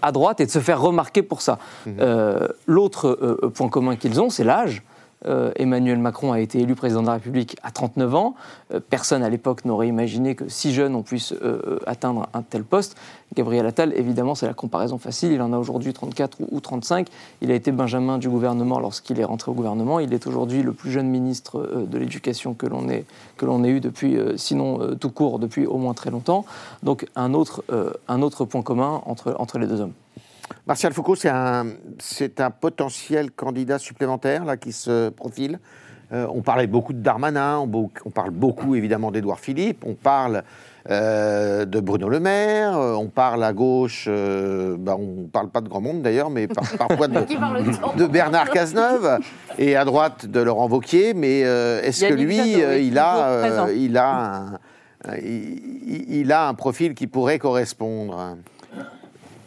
à 0.00 0.10
droite 0.10 0.40
et 0.40 0.46
de 0.46 0.50
se 0.50 0.58
faire 0.58 0.80
remarquer 0.80 1.22
pour 1.22 1.42
ça. 1.42 1.58
Euh, 1.86 2.48
L'autre 2.66 3.50
point 3.54 3.68
commun 3.68 3.96
qu'ils 3.96 4.18
ont, 4.22 4.30
c'est 4.30 4.42
l'âge. 4.42 4.82
Euh, 5.26 5.50
Emmanuel 5.56 5.98
Macron 5.98 6.32
a 6.32 6.40
été 6.40 6.60
élu 6.60 6.74
président 6.74 7.02
de 7.02 7.06
la 7.06 7.14
République 7.14 7.56
à 7.62 7.70
39 7.70 8.14
ans. 8.14 8.34
Euh, 8.72 8.80
personne 8.80 9.22
à 9.22 9.28
l'époque 9.28 9.64
n'aurait 9.64 9.88
imaginé 9.88 10.34
que 10.34 10.48
si 10.48 10.72
jeune 10.72 10.94
on 10.94 11.02
puisse 11.02 11.32
euh, 11.42 11.78
atteindre 11.86 12.28
un 12.34 12.42
tel 12.42 12.64
poste. 12.64 12.96
Gabriel 13.34 13.66
Attal, 13.66 13.92
évidemment, 13.96 14.34
c'est 14.34 14.46
la 14.46 14.54
comparaison 14.54 14.98
facile. 14.98 15.32
Il 15.32 15.42
en 15.42 15.52
a 15.52 15.58
aujourd'hui 15.58 15.92
34 15.92 16.40
ou, 16.40 16.56
ou 16.56 16.60
35. 16.60 17.08
Il 17.40 17.50
a 17.50 17.54
été 17.54 17.72
Benjamin 17.72 18.18
du 18.18 18.28
gouvernement 18.28 18.78
lorsqu'il 18.78 19.18
est 19.20 19.24
rentré 19.24 19.50
au 19.50 19.54
gouvernement. 19.54 19.98
Il 20.00 20.14
est 20.14 20.26
aujourd'hui 20.26 20.62
le 20.62 20.72
plus 20.72 20.90
jeune 20.90 21.08
ministre 21.08 21.86
de 21.88 21.98
l'Éducation 21.98 22.54
que 22.54 22.66
l'on 22.66 22.88
ait, 22.88 23.04
ait 23.40 23.68
eu 23.68 23.80
depuis, 23.80 24.18
sinon 24.36 24.94
tout 24.96 25.10
court, 25.10 25.38
depuis 25.38 25.66
au 25.66 25.76
moins 25.76 25.94
très 25.94 26.10
longtemps. 26.10 26.44
Donc 26.82 27.06
un 27.16 27.34
autre, 27.34 27.64
un 28.08 28.22
autre 28.22 28.44
point 28.44 28.62
commun 28.62 29.02
entre, 29.06 29.34
entre 29.38 29.58
les 29.58 29.66
deux 29.66 29.80
hommes. 29.80 29.92
Martial 30.66 30.92
Foucault, 30.92 31.14
c'est 31.14 31.28
un, 31.28 31.66
c'est 31.98 32.40
un 32.40 32.50
potentiel 32.50 33.30
candidat 33.30 33.78
supplémentaire 33.78 34.44
là, 34.44 34.56
qui 34.56 34.72
se 34.72 35.10
profile. 35.10 35.58
Euh, 36.12 36.26
on 36.32 36.42
parlait 36.42 36.68
beaucoup 36.68 36.92
de 36.92 37.00
Darmanin, 37.00 37.58
on, 37.58 38.10
parle 38.10 38.30
beaucoup 38.30 38.76
évidemment 38.76 39.10
d'Édouard 39.10 39.40
Philippe, 39.40 39.82
on 39.84 39.94
parle 39.94 40.44
euh, 40.88 41.64
de 41.64 41.80
Bruno 41.80 42.08
Le 42.08 42.20
Maire, 42.20 42.78
euh, 42.78 42.94
on 42.94 43.08
parle 43.08 43.42
à 43.42 43.52
gauche, 43.52 44.08
bah, 44.08 44.96
on 44.96 45.22
ne 45.22 45.26
parle 45.26 45.48
pas 45.48 45.60
de 45.60 45.68
grand 45.68 45.80
monde 45.80 46.02
d'ailleurs, 46.02 46.30
mais 46.30 46.46
par- 46.46 46.64
parfois 46.78 47.08
de, 47.08 48.06
Bernard 48.06 48.50
Cazeneuve 48.50 49.18
et 49.58 49.74
à 49.74 49.84
droite 49.84 50.26
de 50.26 50.38
Laurent 50.38 50.68
Wauquiez, 50.68 51.12
mais 51.12 51.40
est-ce 51.40 52.04
que 52.04 52.14
lui, 52.14 52.38
il, 52.38 52.98
a, 52.98 53.12
toujours 53.12 53.40
présent. 53.40 53.66
il, 53.76 53.96
a 53.96 54.36
un, 54.36 55.16
il, 55.20 56.04
il 56.08 56.30
a 56.30 56.46
un 56.46 56.54
profil 56.54 56.94
qui 56.94 57.08
pourrait 57.08 57.40
correspondre? 57.40 58.36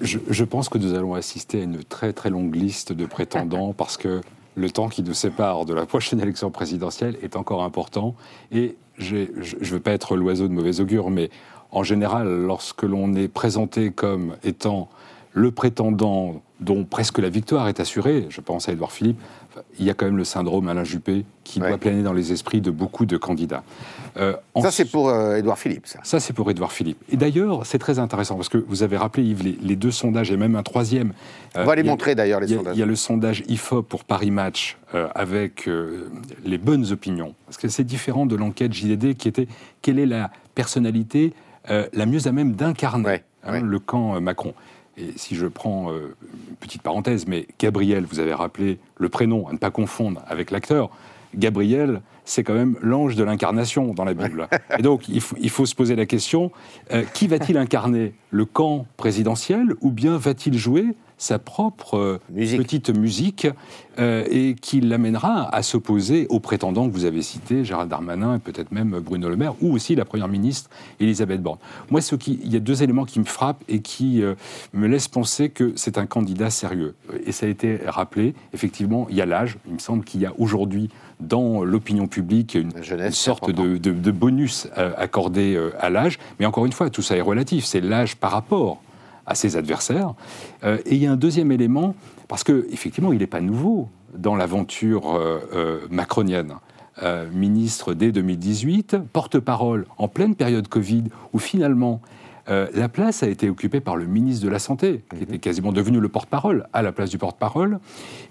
Je, 0.01 0.43
pense 0.43 0.69
que 0.69 0.77
nous 0.77 0.93
allons 0.93 1.13
assister 1.13 1.59
à 1.59 1.63
une 1.63 1.83
très 1.83 2.13
très 2.13 2.29
longue 2.29 2.55
liste 2.55 2.93
de 2.93 3.05
prétendants 3.05 3.73
parce 3.73 3.97
que 3.97 4.21
le 4.55 4.69
temps 4.69 4.87
qui 4.87 5.03
nous 5.03 5.13
sépare 5.13 5.65
de 5.65 5.73
la 5.73 5.85
prochaine 5.85 6.21
élection 6.21 6.51
présidentielle 6.51 7.17
est 7.21 7.35
encore 7.35 7.63
important. 7.63 8.15
Et 8.51 8.75
je 8.97 9.15
ne 9.17 9.65
veux 9.65 9.79
pas 9.79 9.91
être 9.91 10.15
l'oiseau 10.15 10.47
de 10.47 10.53
mauvais 10.53 10.79
augure, 10.79 11.09
mais 11.09 11.29
en 11.71 11.83
général, 11.83 12.27
lorsque 12.27 12.83
l'on 12.83 13.13
est 13.15 13.27
présenté 13.27 13.91
comme 13.91 14.35
étant 14.43 14.89
le 15.33 15.51
prétendant 15.51 16.41
dont 16.59 16.83
presque 16.83 17.19
la 17.19 17.29
victoire 17.29 17.67
est 17.67 17.79
assurée, 17.79 18.25
je 18.29 18.41
pense 18.41 18.67
à 18.67 18.73
Édouard 18.73 18.91
Philippe, 18.91 19.19
il 19.79 19.85
y 19.85 19.89
a 19.89 19.93
quand 19.93 20.05
même 20.05 20.17
le 20.17 20.23
syndrome 20.23 20.67
Alain 20.67 20.83
Juppé 20.83 21.25
qui 21.43 21.59
Ouais. 21.61 21.69
doit 21.69 21.77
planer 21.77 22.03
dans 22.03 22.13
les 22.13 22.31
esprits 22.31 22.61
de 22.61 22.71
beaucoup 22.71 23.05
de 23.05 23.17
candidats. 23.17 23.63
Euh, 24.17 24.35
Ça, 24.61 24.71
c'est 24.71 24.85
pour 24.85 25.09
euh, 25.09 25.35
Édouard 25.37 25.57
Philippe, 25.57 25.87
ça. 25.87 25.99
ça, 26.03 26.19
c'est 26.19 26.33
pour 26.33 26.49
Édouard 26.51 26.71
Philippe. 26.71 26.97
Et 27.09 27.17
d'ailleurs, 27.17 27.65
c'est 27.65 27.79
très 27.79 27.99
intéressant 27.99 28.35
parce 28.35 28.49
que 28.49 28.57
vous 28.57 28.83
avez 28.83 28.97
rappelé, 28.97 29.23
Yves, 29.25 29.43
les, 29.43 29.57
les 29.61 29.75
deux 29.75 29.91
sondages 29.91 30.31
et 30.31 30.37
même 30.37 30.55
un 30.55 30.63
troisième. 30.63 31.13
On 31.55 31.63
va 31.65 31.75
les 31.75 31.81
Euh, 31.81 31.83
il 31.83 31.85
y 31.85 31.89
a- 31.89 31.91
montrer 31.91 32.15
d'ailleurs, 32.15 32.39
les 32.39 32.51
y, 32.51 32.53
a, 32.53 32.57
sondages. 32.57 32.75
il 32.75 32.79
y 32.79 32.83
a 32.83 32.85
le 32.85 32.95
sondage 32.95 33.43
IFOP 33.47 33.83
pour 33.87 34.03
Paris 34.03 34.31
Match 34.31 34.77
avec 35.15 35.69
les 36.45 36.57
bonnes 36.57 36.91
opinions. 36.91 37.33
Parce 37.45 37.57
que 37.57 37.67
c'est 37.67 37.83
différent 37.83 38.25
de 38.25 38.35
l'enquête 38.35 38.73
JDD 38.73 39.15
qui 39.15 39.27
était 39.27 39.47
quelle 39.81 39.99
est 39.99 40.05
la 40.05 40.31
personnalité 40.55 41.33
la 41.67 42.05
mieux 42.05 42.27
à 42.27 42.31
même 42.31 42.53
d'incarner 42.53 43.05
Ouais, 43.05 43.23
hein, 43.43 43.51
ouais. 43.53 43.61
le 43.61 43.79
camp 43.79 44.19
Macron. 44.21 44.53
Et 44.99 45.13
si 45.15 45.35
je 45.35 45.45
prends 45.47 45.91
euh, 45.91 46.15
une 46.49 46.55
petite 46.55 46.81
parenthèse, 46.81 47.25
mais 47.27 47.47
Gabriel, 47.59 48.05
vous 48.05 48.19
avez 48.19 48.33
rappelé 48.33 48.79
le 48.97 49.09
prénom, 49.09 49.47
à 49.47 49.53
ne 49.53 49.57
pas 49.57 49.71
confondre 49.71 50.21
avec 50.27 50.51
l'acteur. 50.51 50.89
Gabriel, 51.35 52.01
c'est 52.25 52.43
quand 52.43 52.53
même 52.53 52.75
l'ange 52.81 53.15
de 53.15 53.23
l'incarnation 53.23 53.93
dans 53.93 54.03
la 54.03 54.13
Bible. 54.13 54.47
Et 54.77 54.81
donc, 54.81 55.07
il 55.07 55.21
faut, 55.21 55.35
il 55.39 55.49
faut 55.49 55.65
se 55.65 55.75
poser 55.75 55.95
la 55.95 56.05
question, 56.05 56.51
euh, 56.91 57.03
qui 57.13 57.27
va-t-il 57.27 57.57
incarner? 57.57 58.13
Le 58.31 58.45
camp 58.45 58.85
présidentiel 58.97 59.73
ou 59.81 59.91
bien 59.91 60.17
va-t-il 60.17 60.57
jouer 60.57 60.95
sa 61.19 61.37
propre 61.37 61.97
euh, 61.97 62.19
Musique. 62.31 62.61
petite 62.61 62.89
musique 62.97 63.47
euh, 63.99 64.25
et 64.31 64.55
qui 64.55 64.79
l'amènera 64.81 65.53
à 65.53 65.61
s'opposer 65.61 66.25
aux 66.29 66.39
prétendants 66.39 66.87
que 66.87 66.93
vous 66.93 67.03
avez 67.05 67.21
cités, 67.21 67.63
Gérald 67.65 67.89
Darmanin 67.89 68.37
et 68.37 68.39
peut-être 68.39 68.71
même 68.71 68.99
Bruno 68.99 69.27
Le 69.29 69.35
Maire, 69.35 69.53
ou 69.61 69.73
aussi 69.73 69.93
la 69.95 70.05
Première 70.05 70.29
ministre 70.29 70.69
Elisabeth 71.01 71.41
Borne. 71.43 71.59
Moi, 71.91 71.99
ce 72.01 72.15
qui, 72.15 72.39
il 72.43 72.51
y 72.51 72.55
a 72.55 72.61
deux 72.61 72.81
éléments 72.81 73.03
qui 73.05 73.19
me 73.19 73.25
frappent 73.25 73.63
et 73.67 73.81
qui 73.81 74.23
euh, 74.23 74.33
me 74.73 74.87
laissent 74.87 75.09
penser 75.09 75.49
que 75.49 75.73
c'est 75.75 75.97
un 75.97 76.05
candidat 76.05 76.49
sérieux. 76.49 76.95
Et 77.25 77.33
ça 77.33 77.45
a 77.45 77.49
été 77.49 77.79
rappelé, 77.85 78.33
effectivement, 78.53 79.05
il 79.09 79.17
y 79.17 79.21
a 79.21 79.25
l'âge. 79.25 79.57
Il 79.67 79.73
me 79.73 79.79
semble 79.79 80.05
qu'il 80.05 80.21
y 80.21 80.25
a 80.25 80.33
aujourd'hui 80.39 80.89
dans 81.19 81.65
l'opinion 81.65 82.07
publique 82.07 82.55
une, 82.55 82.71
La 82.73 82.81
jeunesse, 82.81 83.07
une 83.09 83.11
sorte 83.13 83.51
de, 83.51 83.75
de- 83.75 83.91
de 83.91 84.11
bonus 84.11 84.69
accordé 84.97 85.59
à 85.77 85.89
l'âge. 85.89 86.17
Mais 86.39 86.45
encore 86.45 86.65
une 86.65 86.71
fois, 86.71 86.89
tout 86.89 87.01
ça 87.01 87.17
est 87.17 87.21
relatif. 87.21 87.65
C'est 87.65 87.81
l'âge 87.81 88.15
par 88.15 88.31
rapport 88.31 88.81
à 89.29 89.35
ses 89.35 89.55
adversaires. 89.55 90.13
Euh, 90.63 90.77
et 90.85 90.95
il 90.95 91.01
y 91.01 91.07
a 91.07 91.11
un 91.11 91.17
deuxième 91.17 91.51
élément, 91.51 91.95
parce 92.27 92.43
qu'effectivement, 92.43 93.13
il 93.13 93.19
n'est 93.19 93.27
pas 93.27 93.41
nouveau 93.41 93.87
dans 94.13 94.35
l'aventure 94.35 95.15
euh, 95.15 95.39
euh, 95.53 95.79
macronienne. 95.89 96.55
Euh, 97.01 97.29
ministre 97.31 97.93
dès 97.93 98.11
2018, 98.11 98.97
porte-parole 99.13 99.85
en 99.97 100.09
pleine 100.09 100.35
période 100.35 100.67
Covid, 100.67 101.05
où 101.31 101.39
finalement 101.39 102.01
euh, 102.49 102.67
la 102.73 102.89
place 102.89 103.23
a 103.23 103.27
été 103.27 103.49
occupée 103.49 103.79
par 103.79 103.95
le 103.95 104.05
ministre 104.05 104.43
de 104.43 104.49
la 104.49 104.59
Santé, 104.59 105.03
qui 105.15 105.23
était 105.23 105.39
quasiment 105.39 105.71
devenu 105.71 105.99
le 105.99 106.09
porte-parole 106.09 106.67
à 106.73 106.81
la 106.81 106.91
place 106.91 107.09
du 107.09 107.17
porte-parole. 107.17 107.79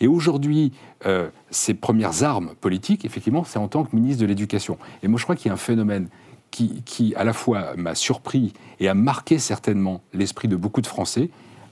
Et 0.00 0.06
aujourd'hui, 0.06 0.72
euh, 1.06 1.28
ses 1.50 1.74
premières 1.74 2.24
armes 2.24 2.50
politiques, 2.60 3.04
effectivement, 3.04 3.44
c'est 3.44 3.58
en 3.58 3.68
tant 3.68 3.84
que 3.84 3.94
ministre 3.94 4.20
de 4.20 4.26
l'Éducation. 4.26 4.76
Et 5.02 5.08
moi, 5.08 5.18
je 5.18 5.24
crois 5.24 5.36
qu'il 5.36 5.46
y 5.46 5.50
a 5.50 5.54
un 5.54 5.58
phénomène 5.58 6.08
qui, 6.50 6.82
qui, 6.84 7.14
à 7.14 7.24
la 7.24 7.32
fois 7.32 7.74
m'a 7.76 7.94
surpris 7.94 8.52
et 8.80 8.88
a 8.88 8.94
marqué 8.94 9.38
certainement 9.38 10.00
l'esprit 10.14 10.48
de 10.48 10.56
beaucoup 10.56 10.80
de 10.80 10.86
Français, 10.86 11.30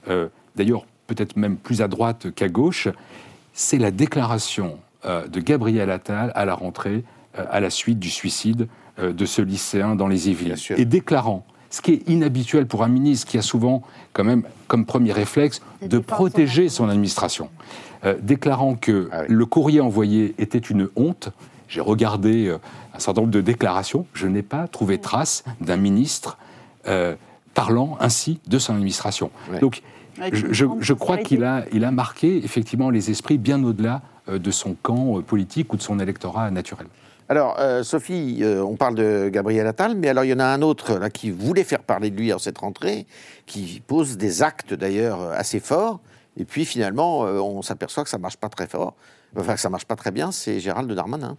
euh, 0.09 0.27
d'ailleurs 0.55 0.85
peut-être 1.07 1.37
même 1.37 1.57
plus 1.57 1.81
à 1.81 1.87
droite 1.87 2.27
qu'à 2.35 2.49
gauche, 2.49 2.87
c'est 3.53 3.77
la 3.77 3.91
déclaration 3.91 4.77
euh, 5.05 5.27
de 5.27 5.39
Gabriel 5.39 5.89
Attal 5.89 6.31
à 6.35 6.45
la 6.45 6.53
rentrée, 6.53 7.03
euh, 7.37 7.45
à 7.49 7.59
la 7.59 7.69
suite 7.69 7.99
du 7.99 8.09
suicide 8.09 8.67
euh, 8.99 9.13
de 9.13 9.25
ce 9.25 9.41
lycéen 9.41 9.95
dans 9.95 10.07
les 10.07 10.29
Yvelines. 10.29 10.55
Et 10.77 10.85
déclarant, 10.85 11.45
ce 11.69 11.81
qui 11.81 11.93
est 11.93 12.09
inhabituel 12.09 12.65
pour 12.67 12.83
un 12.83 12.87
ministre 12.87 13.27
qui 13.27 13.37
a 13.37 13.41
souvent, 13.41 13.83
quand 14.13 14.23
même, 14.23 14.43
comme 14.67 14.85
premier 14.85 15.11
réflexe, 15.11 15.61
De 15.81 15.99
protéger 15.99 16.69
son 16.69 16.89
administration, 16.89 17.49
Euh, 18.05 18.15
déclarant 18.21 18.75
que 18.75 19.09
Ah 19.11 19.21
oui. 19.21 19.33
le 19.35 19.45
courrier 19.47 19.79
envoyé 19.81 20.35
était 20.37 20.59
une 20.59 20.87
honte. 20.95 21.29
J'ai 21.67 21.81
regardé 21.81 22.47
euh, 22.47 22.57
un 22.93 22.99
certain 22.99 23.21
nombre 23.21 23.33
de 23.33 23.41
déclarations. 23.41 24.05
Je 24.13 24.27
n'ai 24.27 24.43
pas 24.43 24.67
trouvé 24.67 24.99
trace 24.99 25.43
d'un 25.61 25.77
ministre 25.77 26.37
euh, 26.87 27.15
parlant 27.53 27.97
ainsi 27.99 28.39
de 28.47 28.59
son 28.59 28.75
administration. 28.75 29.31
Ouais. 29.51 29.59
Donc, 29.59 29.81
je, 30.31 30.93
crois 30.93 31.17
qu'il 31.17 31.43
a, 31.43 31.65
il 31.71 31.83
a 31.83 31.91
marqué 31.91 32.43
effectivement 32.43 32.89
les 32.89 33.11
esprits 33.11 33.37
bien 33.37 33.63
au-delà 33.63 34.01
euh, 34.29 34.39
de 34.39 34.51
son 34.51 34.75
camp 34.81 35.21
politique 35.21 35.73
ou 35.73 35.77
de 35.77 35.81
son 35.81 35.99
électorat 35.99 36.49
naturel. 36.51 36.87
Alors, 37.29 37.57
euh, 37.59 37.83
Sophie, 37.83 38.39
euh, 38.41 38.63
on 38.63 38.77
parle 38.77 38.95
de 38.95 39.27
Gabriel 39.27 39.67
Attal, 39.67 39.95
mais 39.97 40.07
alors 40.07 40.23
il 40.23 40.29
y 40.29 40.33
en 40.33 40.39
a 40.39 40.45
un 40.45 40.61
autre 40.61 40.97
là, 40.97 41.09
qui 41.09 41.29
voulait 41.29 41.65
faire 41.65 41.83
parler 41.83 42.09
de 42.09 42.15
lui 42.15 42.31
en 42.31 42.39
cette 42.39 42.57
rentrée, 42.57 43.05
qui 43.45 43.81
pose 43.85 44.15
des 44.15 44.43
actes 44.43 44.73
d'ailleurs 44.73 45.21
assez 45.31 45.59
forts, 45.59 45.99
et 46.37 46.45
puis 46.45 46.63
finalement, 46.63 47.25
euh, 47.25 47.39
on 47.39 47.61
s'aperçoit 47.61 48.05
que 48.05 48.09
ça 48.09 48.17
marche 48.17 48.37
pas 48.37 48.47
très 48.47 48.67
fort. 48.67 48.95
Enfin 49.35 49.55
que 49.55 49.59
ça 49.59 49.69
marche 49.69 49.85
pas 49.85 49.95
très 49.95 50.11
bien, 50.11 50.31
c'est 50.31 50.59
Gérald 50.59 50.91
Darmanin. 50.91 51.37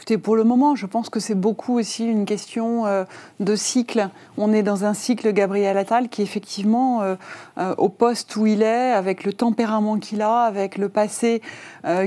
Écoutez, 0.00 0.16
pour 0.16 0.34
le 0.34 0.44
moment, 0.44 0.76
je 0.76 0.86
pense 0.86 1.10
que 1.10 1.20
c'est 1.20 1.34
beaucoup 1.34 1.78
aussi 1.78 2.06
une 2.06 2.24
question 2.24 2.86
euh, 2.86 3.04
de 3.38 3.54
cycle. 3.54 4.08
On 4.38 4.50
est 4.50 4.62
dans 4.62 4.86
un 4.86 4.94
cycle 4.94 5.30
Gabriel 5.34 5.76
Attal 5.76 6.08
qui, 6.08 6.22
effectivement, 6.22 7.02
euh, 7.02 7.16
euh, 7.58 7.74
au 7.76 7.90
poste 7.90 8.34
où 8.36 8.46
il 8.46 8.62
est, 8.62 8.92
avec 8.92 9.24
le 9.24 9.34
tempérament 9.34 9.98
qu'il 9.98 10.22
a, 10.22 10.40
avec 10.44 10.78
le 10.78 10.88
passé 10.88 11.42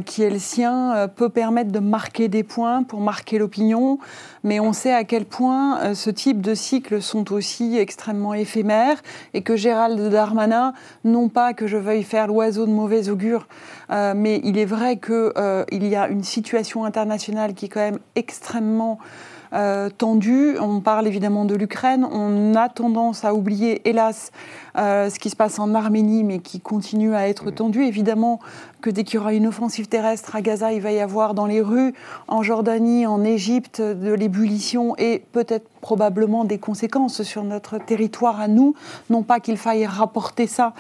qui 0.06 0.22
est 0.22 0.30
le 0.30 0.38
sien, 0.38 1.10
peut 1.16 1.30
permettre 1.30 1.72
de 1.72 1.80
marquer 1.80 2.28
des 2.28 2.44
points 2.44 2.84
pour 2.84 3.00
marquer 3.00 3.40
l'opinion. 3.40 3.98
Mais 4.44 4.60
on 4.60 4.72
sait 4.72 4.94
à 4.94 5.04
quel 5.04 5.26
point 5.26 5.96
ce 5.96 6.12
type 6.12 6.42
de 6.42 6.54
cycles 6.54 7.02
sont 7.02 7.34
aussi 7.34 7.78
extrêmement 7.80 8.36
éphémères 8.36 9.02
et 9.34 9.42
que 9.42 9.56
Gérald 9.56 10.00
Darmanin, 10.12 10.74
non 11.04 11.28
pas 11.28 11.54
que 11.54 11.66
je 11.66 11.78
veuille 11.78 12.04
faire 12.04 12.28
l'oiseau 12.28 12.68
de 12.68 12.72
mauvais 12.72 13.10
augure, 13.10 13.48
mais 13.90 14.42
il 14.44 14.58
est 14.58 14.66
vrai 14.66 14.98
qu'il 14.98 15.88
y 15.88 15.96
a 15.96 16.08
une 16.08 16.24
situation 16.24 16.86
internationale 16.86 17.54
qui, 17.54 17.70
quand 17.70 17.80
même, 17.80 18.00
extrêmement 18.16 19.00
euh, 19.54 19.90
tendue. 19.90 20.58
On 20.60 20.80
parle 20.80 21.06
évidemment 21.06 21.46
de 21.46 21.54
l'Ukraine. 21.54 22.08
On 22.12 22.56
a 22.56 22.70
tendance 22.70 23.24
à 23.24 23.36
oublier, 23.36 23.88
hélas, 23.88 24.32
euh, 24.78 25.12
ce 25.12 25.20
qui 25.20 25.30
se 25.30 25.36
passe 25.36 25.60
en 25.60 25.76
Arménie, 25.76 26.24
mais 26.24 26.40
qui 26.40 26.60
continue 26.60 27.14
à 27.14 27.28
être 27.28 27.52
tendu. 27.52 27.84
Évidemment 27.84 28.40
que 28.84 28.90
dès 28.90 29.06
qu'il 29.06 29.16
y 29.16 29.18
aura 29.18 29.34
une 29.34 29.48
offensive 29.48 29.88
terrestre 29.88 30.36
à 30.36 30.42
Gaza, 30.42 30.74
il 30.74 30.82
va 30.82 30.92
y 30.92 31.00
avoir 31.00 31.34
dans 31.34 31.46
les 31.46 31.62
rues, 31.62 31.94
en 32.28 32.44
Jordanie, 32.44 33.08
en 33.08 33.24
Égypte, 33.24 33.82
de 33.82 34.12
l'ébullition 34.12 34.94
et 34.98 35.24
peut-être 35.32 35.70
probablement 35.84 36.46
des 36.46 36.60
conséquences 36.60 37.24
sur 37.24 37.44
notre 37.44 37.78
territoire 37.78 38.40
à 38.40 38.48
nous. 38.48 38.74
Non 39.10 39.22
pas 39.22 39.42
qu'il 39.42 39.58
faille 39.58 39.86
rapporter 39.86 40.48
ça 40.48 40.74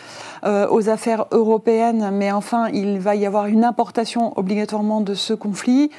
euh, 0.45 0.65
aux 0.69 0.87
affaires 0.87 1.25
européennes, 1.31 2.09
mais 2.13 2.31
enfin, 2.31 2.69
il 2.69 2.99
va 2.99 3.15
y 3.15 3.25
avoir 3.25 3.47
une 3.47 3.65
importation 3.65 4.31
obligatoirement 4.37 5.01
de 5.01 5.13
ce 5.13 5.33
conflit. 5.33 5.91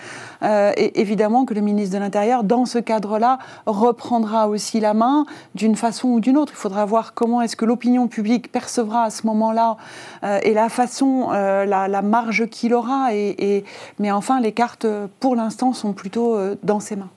Euh, 0.42 0.72
et 0.78 1.00
évidemment 1.02 1.44
que 1.44 1.52
le 1.52 1.60
ministre 1.60 1.94
de 1.94 2.00
l'Intérieur, 2.02 2.44
dans 2.44 2.64
ce 2.64 2.78
cadre-là, 2.78 3.38
reprendra 3.66 4.48
aussi 4.48 4.80
la 4.80 4.94
main 4.94 5.26
d'une 5.54 5.76
façon 5.76 6.08
ou 6.08 6.20
d'une 6.20 6.38
autre. 6.38 6.54
Il 6.54 6.58
faudra 6.58 6.86
voir 6.86 7.12
comment 7.12 7.42
est-ce 7.42 7.56
que 7.56 7.66
l'opinion 7.66 8.08
publique 8.08 8.50
percevra 8.50 9.04
à 9.04 9.10
ce 9.10 9.26
moment-là 9.26 9.76
euh, 10.22 10.38
et 10.42 10.54
la 10.54 10.70
façon, 10.70 11.28
la, 11.30 11.93
marge 12.02 12.46
qu'il 12.46 12.74
aura. 12.74 13.14
Et, 13.14 13.64
mais 13.98 14.10
enfin, 14.10 14.40
les 14.40 14.52
cartes, 14.52 14.86
pour 15.20 15.36
l'instant, 15.36 15.72
sont 15.72 15.92
plutôt 15.92 16.38
dans 16.62 16.80
ses 16.80 16.96
mains. 16.96 17.10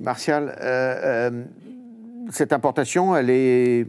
Martial, 0.00 0.56
euh, 0.60 1.30
euh, 1.30 1.44
cette 2.30 2.52
importation, 2.52 3.16
elle 3.16 3.30
est, 3.30 3.86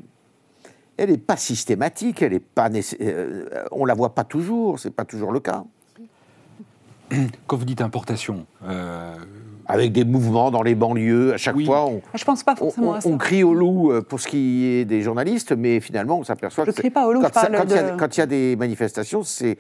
elle 0.98 1.10
n'est 1.10 1.18
pas 1.18 1.38
systématique, 1.38 2.22
elle 2.22 2.34
est 2.34 2.40
pas, 2.40 2.70
euh, 3.02 3.46
on 3.72 3.86
la 3.86 3.94
voit 3.94 4.14
pas 4.14 4.24
toujours, 4.24 4.80
c'est 4.80 4.92
pas 4.92 5.06
toujours 5.06 5.32
le 5.32 5.40
cas. 5.40 5.64
Quand 7.48 7.58
vous 7.58 7.66
dites 7.66 7.82
importation, 7.82 8.46
avec 9.68 9.92
des 9.92 10.06
mouvements 10.06 10.52
dans 10.52 10.62
les 10.62 10.76
banlieues. 10.76 11.34
À 11.34 11.38
chaque 11.38 11.60
fois, 11.62 11.86
on, 11.86 12.02
Je 12.14 12.24
pense 12.24 12.44
pas 12.44 12.56
forcément 12.56 12.92
on, 12.92 12.94
à 12.94 13.02
ça. 13.02 13.10
on, 13.10 13.18
crie 13.18 13.44
au 13.44 13.54
loup 13.54 13.92
euh, 13.92 14.02
pour 14.02 14.20
ce 14.20 14.28
qui 14.28 14.66
est 14.66 14.86
des 14.86 15.02
journalistes, 15.02 15.52
mais 15.54 15.80
finalement, 15.80 16.20
on 16.20 16.24
s'aperçoit 16.24 16.66
que. 16.66 16.72
Je 16.72 16.76
crie 16.76 16.90
pas 16.90 17.08
au 17.08 17.14
loup, 17.14 17.22
quand, 17.22 17.28
je 17.28 17.34
parle 17.34 17.68
de... 17.68 17.98
quand, 17.98 18.18
il 18.18 18.20
y 18.20 18.24
a 18.24 18.28
des 18.28 18.56
manifestations, 18.56 19.24
c'est 19.24 19.58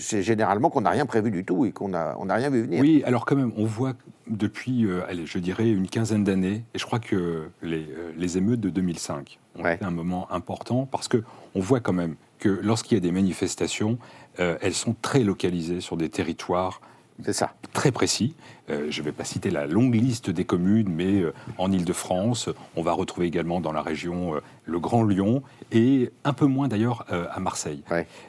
généralement 0.00 0.70
qu'on 0.70 0.82
n'a 0.82 0.90
rien 0.90 1.06
prévu 1.06 1.30
du 1.30 1.44
tout 1.44 1.64
et 1.64 1.72
qu'on 1.72 1.88
n'a 1.88 2.16
on 2.18 2.28
a 2.28 2.34
rien 2.34 2.50
vu 2.50 2.62
venir. 2.62 2.80
Oui, 2.80 3.02
alors 3.06 3.24
quand 3.24 3.36
même, 3.36 3.52
on 3.56 3.64
voit 3.64 3.92
depuis, 4.26 4.84
euh, 4.84 5.02
allez, 5.08 5.26
je 5.26 5.38
dirais, 5.38 5.68
une 5.68 5.88
quinzaine 5.88 6.24
d'années, 6.24 6.64
et 6.74 6.78
je 6.78 6.86
crois 6.86 6.98
que 7.00 7.48
les, 7.62 7.82
euh, 7.82 8.12
les 8.16 8.38
émeutes 8.38 8.60
de 8.60 8.70
2005 8.70 9.38
ont 9.58 9.66
été 9.66 9.84
un 9.84 9.90
moment 9.90 10.30
important 10.30 10.86
parce 10.90 11.08
que 11.08 11.22
on 11.54 11.60
voit 11.60 11.80
quand 11.80 11.92
même 11.92 12.14
que 12.38 12.60
lorsqu'il 12.62 12.96
y 12.96 12.98
a 12.98 13.00
des 13.00 13.12
manifestations, 13.12 13.98
elles 14.38 14.72
sont 14.72 14.94
très 15.02 15.22
localisées 15.22 15.82
sur 15.82 15.98
des 15.98 16.08
territoires 16.08 16.80
c'est 17.24 17.32
ça. 17.32 17.54
Très 17.72 17.92
précis. 17.92 18.34
Euh, 18.70 18.86
je 18.90 19.00
ne 19.00 19.04
vais 19.04 19.12
pas 19.12 19.24
citer 19.24 19.50
la 19.50 19.66
longue 19.66 19.94
liste 19.94 20.30
des 20.30 20.44
communes, 20.44 20.88
mais 20.88 21.20
euh, 21.20 21.32
en 21.58 21.72
Ile-de-France, 21.72 22.48
on 22.76 22.82
va 22.82 22.92
retrouver 22.92 23.26
également 23.26 23.60
dans 23.60 23.72
la 23.72 23.82
région 23.82 24.36
euh, 24.36 24.40
le 24.64 24.78
Grand 24.78 25.02
Lyon 25.04 25.42
et 25.72 26.10
un 26.24 26.32
peu 26.32 26.46
moins 26.46 26.68
d'ailleurs 26.68 27.04
à 27.10 27.40
Marseille. 27.40 27.82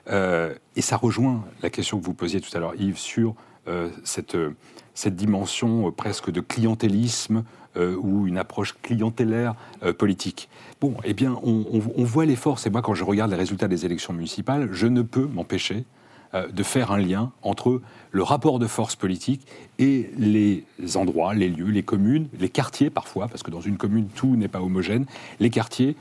et 0.08 0.82
ça 0.82 0.98
rejoint 0.98 1.44
la 1.62 1.70
question 1.70 2.00
que 2.00 2.06
vous 2.06 2.14
posiez 2.14 2.42
tout 2.42 2.56
à 2.56 2.60
l'heure, 2.60 2.74
Yves, 2.76 2.98
sur 2.98 3.36
cette, 4.04 4.38
cette 4.94 5.16
dimension 5.16 5.92
presque 5.92 6.32
de 6.32 6.42
clientélisme 6.42 7.44
ou 7.76 8.28
une 8.28 8.38
approche 8.38 8.76
clientélaire 8.82 9.56
politique. 9.98 10.50
Bon, 10.80 10.96
eh 11.04 11.14
bien, 11.14 11.40
on, 11.44 11.66
on 11.72 12.04
voit 12.04 12.26
les 12.26 12.36
forces. 12.36 12.66
Et 12.66 12.70
moi, 12.70 12.82
quand 12.82 12.94
je 12.94 13.04
regarde 13.04 13.32
les 13.32 13.38
résultats 13.38 13.68
des 13.68 13.86
élections 13.86 14.14
municipales, 14.14 14.70
je 14.72 14.88
ne 14.88 15.02
peux 15.02 15.26
m'empêcher 15.26 15.86
de 16.34 16.64
faire 16.64 16.92
un 16.92 16.98
lien 16.98 17.32
entre 17.42 17.82
le 18.12 18.24
rapport 18.24 18.60
de 18.60 18.68
force 18.68 18.96
politique 18.96 19.48
et 19.80 20.12
les 20.18 20.66
endroits, 20.96 21.34
les 21.34 21.50
lieux, 21.50 21.70
les 21.70 21.84
communes, 21.84 22.28
les 22.40 22.50
quartiers 22.50 22.90
parfois, 22.90 23.28
parce 23.28 23.44
que 23.44 23.52
dans 23.52 23.62
une 23.62 23.78
commune, 23.78 24.08
tout 24.08 24.36
n'est 24.36 24.48
pas 24.48 24.62
homogène, 24.62 25.06
les 25.40 25.50
quartiers 25.50 25.96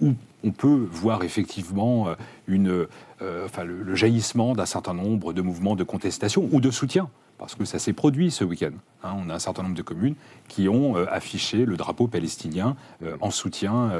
où 0.00 0.14
on 0.44 0.50
peut 0.50 0.88
voir 0.90 1.22
effectivement 1.22 2.08
euh, 2.08 2.14
une, 2.46 2.86
euh, 3.22 3.44
enfin, 3.44 3.64
le, 3.64 3.94
jaillissement 3.94 4.54
d'un 4.54 4.66
certain 4.66 4.94
nombre 4.94 5.32
de 5.32 5.42
mouvements 5.42 5.76
de 5.76 5.84
contestation 5.84 6.48
ou 6.52 6.60
de 6.60 6.70
soutien 6.70 7.08
parce 7.38 7.56
que 7.56 7.64
ça 7.64 7.80
s'est 7.80 7.92
produit 7.92 8.30
ce 8.30 8.44
week-end. 8.44 8.70
Hein. 9.02 9.16
on 9.18 9.28
a 9.28 9.34
un 9.34 9.38
certain 9.40 9.64
nombre 9.64 9.74
de 9.74 9.82
communes 9.82 10.14
qui 10.46 10.68
ont 10.68 10.94
affiché 10.94 11.66
le 11.66 11.76
drapeau 11.76 12.06
palestinien 12.06 12.76
en 13.20 13.32
soutien 13.32 13.90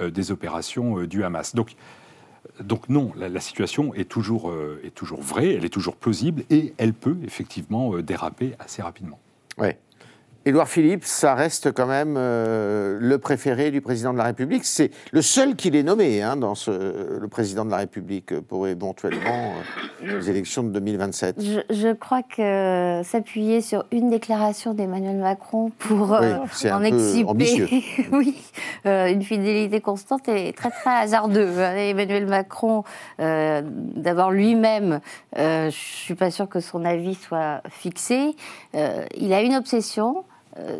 des 0.00 0.30
opérations 0.30 1.02
du 1.02 1.24
Hamas. 1.24 1.56
Donc 1.56 1.74
donc 2.60 2.88
non, 2.88 3.12
la, 3.16 3.40
situation 3.40 3.94
est 3.94 4.08
toujours, 4.08 4.50
euh, 4.50 4.80
est 4.84 4.94
toujours 4.94 5.20
vraie, 5.20 5.54
elle 5.54 5.64
est 5.64 5.72
toujours 5.72 5.96
plausible 5.96 6.44
et 6.50 6.74
elle 6.78 6.94
peut 6.94 7.16
effectivement 7.24 7.94
euh, 7.94 8.02
déraper 8.02 8.52
assez 8.58 8.82
rapidement. 8.82 9.18
Édouard 10.46 10.68
Philippe, 10.68 11.04
ça 11.06 11.34
reste 11.34 11.72
quand 11.72 11.86
même 11.86 12.16
euh, 12.18 12.98
le 13.00 13.16
préféré 13.16 13.70
du 13.70 13.80
président 13.80 14.12
de 14.12 14.18
la 14.18 14.24
République. 14.24 14.66
C'est 14.66 14.90
le 15.10 15.22
seul 15.22 15.56
qu'il 15.56 15.74
ait 15.74 15.82
nommé, 15.82 16.20
hein, 16.20 16.36
dans 16.36 16.54
ce, 16.54 17.18
le 17.18 17.28
président 17.28 17.64
de 17.64 17.70
la 17.70 17.78
République, 17.78 18.38
pour 18.40 18.68
éventuellement 18.68 19.54
euh, 20.02 20.18
les 20.18 20.28
élections 20.28 20.62
de 20.62 20.68
2027. 20.68 21.40
Je, 21.70 21.92
crois 21.94 22.22
que 22.22 23.00
s'appuyer 23.04 23.62
sur 23.62 23.86
une 23.90 24.10
déclaration 24.10 24.74
d'Emmanuel 24.74 25.16
Macron 25.16 25.72
pour 25.78 26.12
euh, 26.12 26.36
en 26.70 26.82
exciper 26.82 27.82
oui, 28.12 28.36
une 28.84 29.22
fidélité 29.22 29.80
constante 29.80 30.28
est 30.28 30.54
très 30.54 30.70
très 30.70 30.90
hasardeux. 30.90 31.58
Emmanuel 31.58 32.26
Macron, 32.26 32.84
d'abord 33.18 34.30
lui-même, 34.30 35.00
je 35.34 35.70
suis 35.70 36.14
pas 36.14 36.30
sûre 36.30 36.50
que 36.50 36.60
son 36.60 36.84
avis 36.84 37.14
soit 37.14 37.62
fixé. 37.70 38.36
il 38.74 39.32
a 39.32 39.40
une 39.40 39.54
obsession 39.54 40.24
euh, 40.24 40.33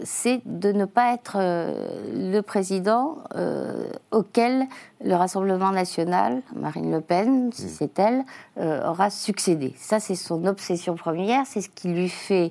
c'est 0.05 0.41
de 0.45 0.73
ne 0.73 0.85
pas 0.85 1.15
être 1.15 1.37
euh, 1.37 1.99
le 2.15 2.41
président 2.43 3.19
euh, 3.35 3.89
auquel 4.13 4.67
le 5.05 5.15
Rassemblement 5.15 5.73
national, 5.73 6.43
Marine 6.55 6.91
Le 6.93 7.01
Pen, 7.01 7.51
si 7.53 7.67
mmh. 7.67 7.69
c'est 7.69 7.99
elle, 7.99 8.25
aura 8.57 9.11
succédé. 9.11 9.75
Ça, 9.77 10.01
c'est 10.01 10.15
son 10.15 10.47
obsession 10.47 10.95
première, 10.95 11.45
c'est 11.47 11.61
ce 11.61 11.69
qui 11.69 11.89
lui 11.89 12.09
fait 12.09 12.51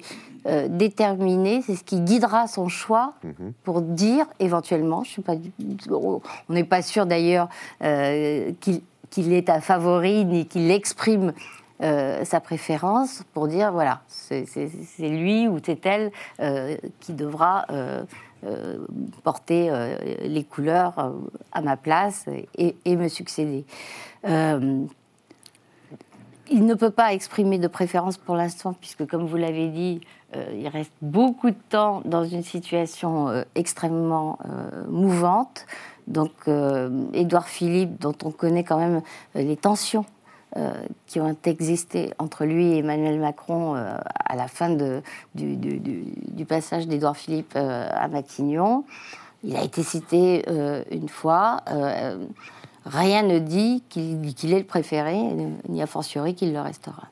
déterminer, 0.69 1.63
c'est 1.65 1.75
ce 1.75 1.83
qui 1.83 2.01
guidera 2.01 2.47
son 2.47 2.67
choix 2.67 3.13
mmh. 3.23 3.29
pour 3.63 3.81
dire 3.81 4.25
éventuellement, 4.39 5.03
je 5.03 5.09
suis 5.09 5.21
pas, 5.21 5.35
on 5.89 6.21
n'est 6.49 6.63
pas 6.63 6.81
sûr 6.81 7.05
d'ailleurs 7.05 7.47
qu'il 7.79 9.33
est 9.33 9.49
un 9.49 9.61
favori 9.61 10.25
ni 10.25 10.45
qu'il 10.45 10.69
exprime 10.69 11.33
euh, 11.83 12.23
sa 12.23 12.39
préférence 12.39 13.23
pour 13.33 13.49
dire 13.49 13.73
voilà, 13.73 14.03
c'est 14.07 14.45
lui 14.99 15.49
ou 15.49 15.59
c'est 15.61 15.85
elle 15.85 16.11
euh, 16.39 16.77
qui 17.01 17.11
devra 17.11 17.65
euh, 17.71 18.05
porter 19.23 19.69
les 20.21 20.43
couleurs 20.43 21.13
à 21.51 21.61
ma 21.61 21.75
place 21.77 22.25
et, 22.57 22.95
me 22.95 23.07
succéder. 23.07 23.65
il 24.25 24.87
ne 26.51 26.73
peut 26.73 26.89
pas 26.89 27.13
exprimer 27.13 27.57
de 27.57 27.67
préférence 27.67 28.17
pour 28.17 28.35
l'instant, 28.35 28.73
puisque, 28.73 29.07
comme 29.07 29.25
vous 29.25 29.37
l'avez 29.37 29.69
dit, 29.69 30.01
il 30.35 30.67
reste 30.67 30.91
beaucoup 31.01 31.51
de 31.51 31.59
temps 31.69 32.01
dans 32.03 32.25
une 32.25 32.43
situation 32.43 33.45
extrêmement 33.55 34.37
mouvante. 34.89 35.65
Donc, 36.07 36.31
Édouard 37.13 37.47
Philippe, 37.47 37.97
dont 38.01 38.15
on 38.25 38.31
connaît 38.31 38.65
quand 38.65 38.77
même 38.77 39.01
les 39.35 39.55
tensions 39.55 40.03
qui 41.07 41.19
ont 41.19 41.35
existé 41.45 42.13
entre 42.19 42.45
lui 42.45 42.73
et 42.73 42.77
Emmanuel 42.79 43.19
Macron 43.19 43.75
euh, 43.75 43.97
à 44.25 44.35
la 44.35 44.47
fin 44.47 44.69
du, 44.69 46.45
passage 46.45 46.87
d'Édouard 46.87 47.17
Philippe 47.17 47.53
euh, 47.55 47.87
à 47.91 48.07
Matignon. 48.07 48.83
Il 49.43 49.55
a 49.55 49.63
été 49.63 49.83
cité 49.83 50.45
une 50.89 51.09
fois. 51.09 51.57
rien 52.85 53.23
ne 53.23 53.39
dit 53.39 53.83
qu'il 53.89 54.53
est 54.53 54.59
le 54.59 54.63
préféré, 54.63 55.17
ni 55.67 55.81
a 55.81 55.85
fortiori 55.85 56.33
qu'il 56.33 56.53
le 56.53 56.61
restera. 56.61 57.09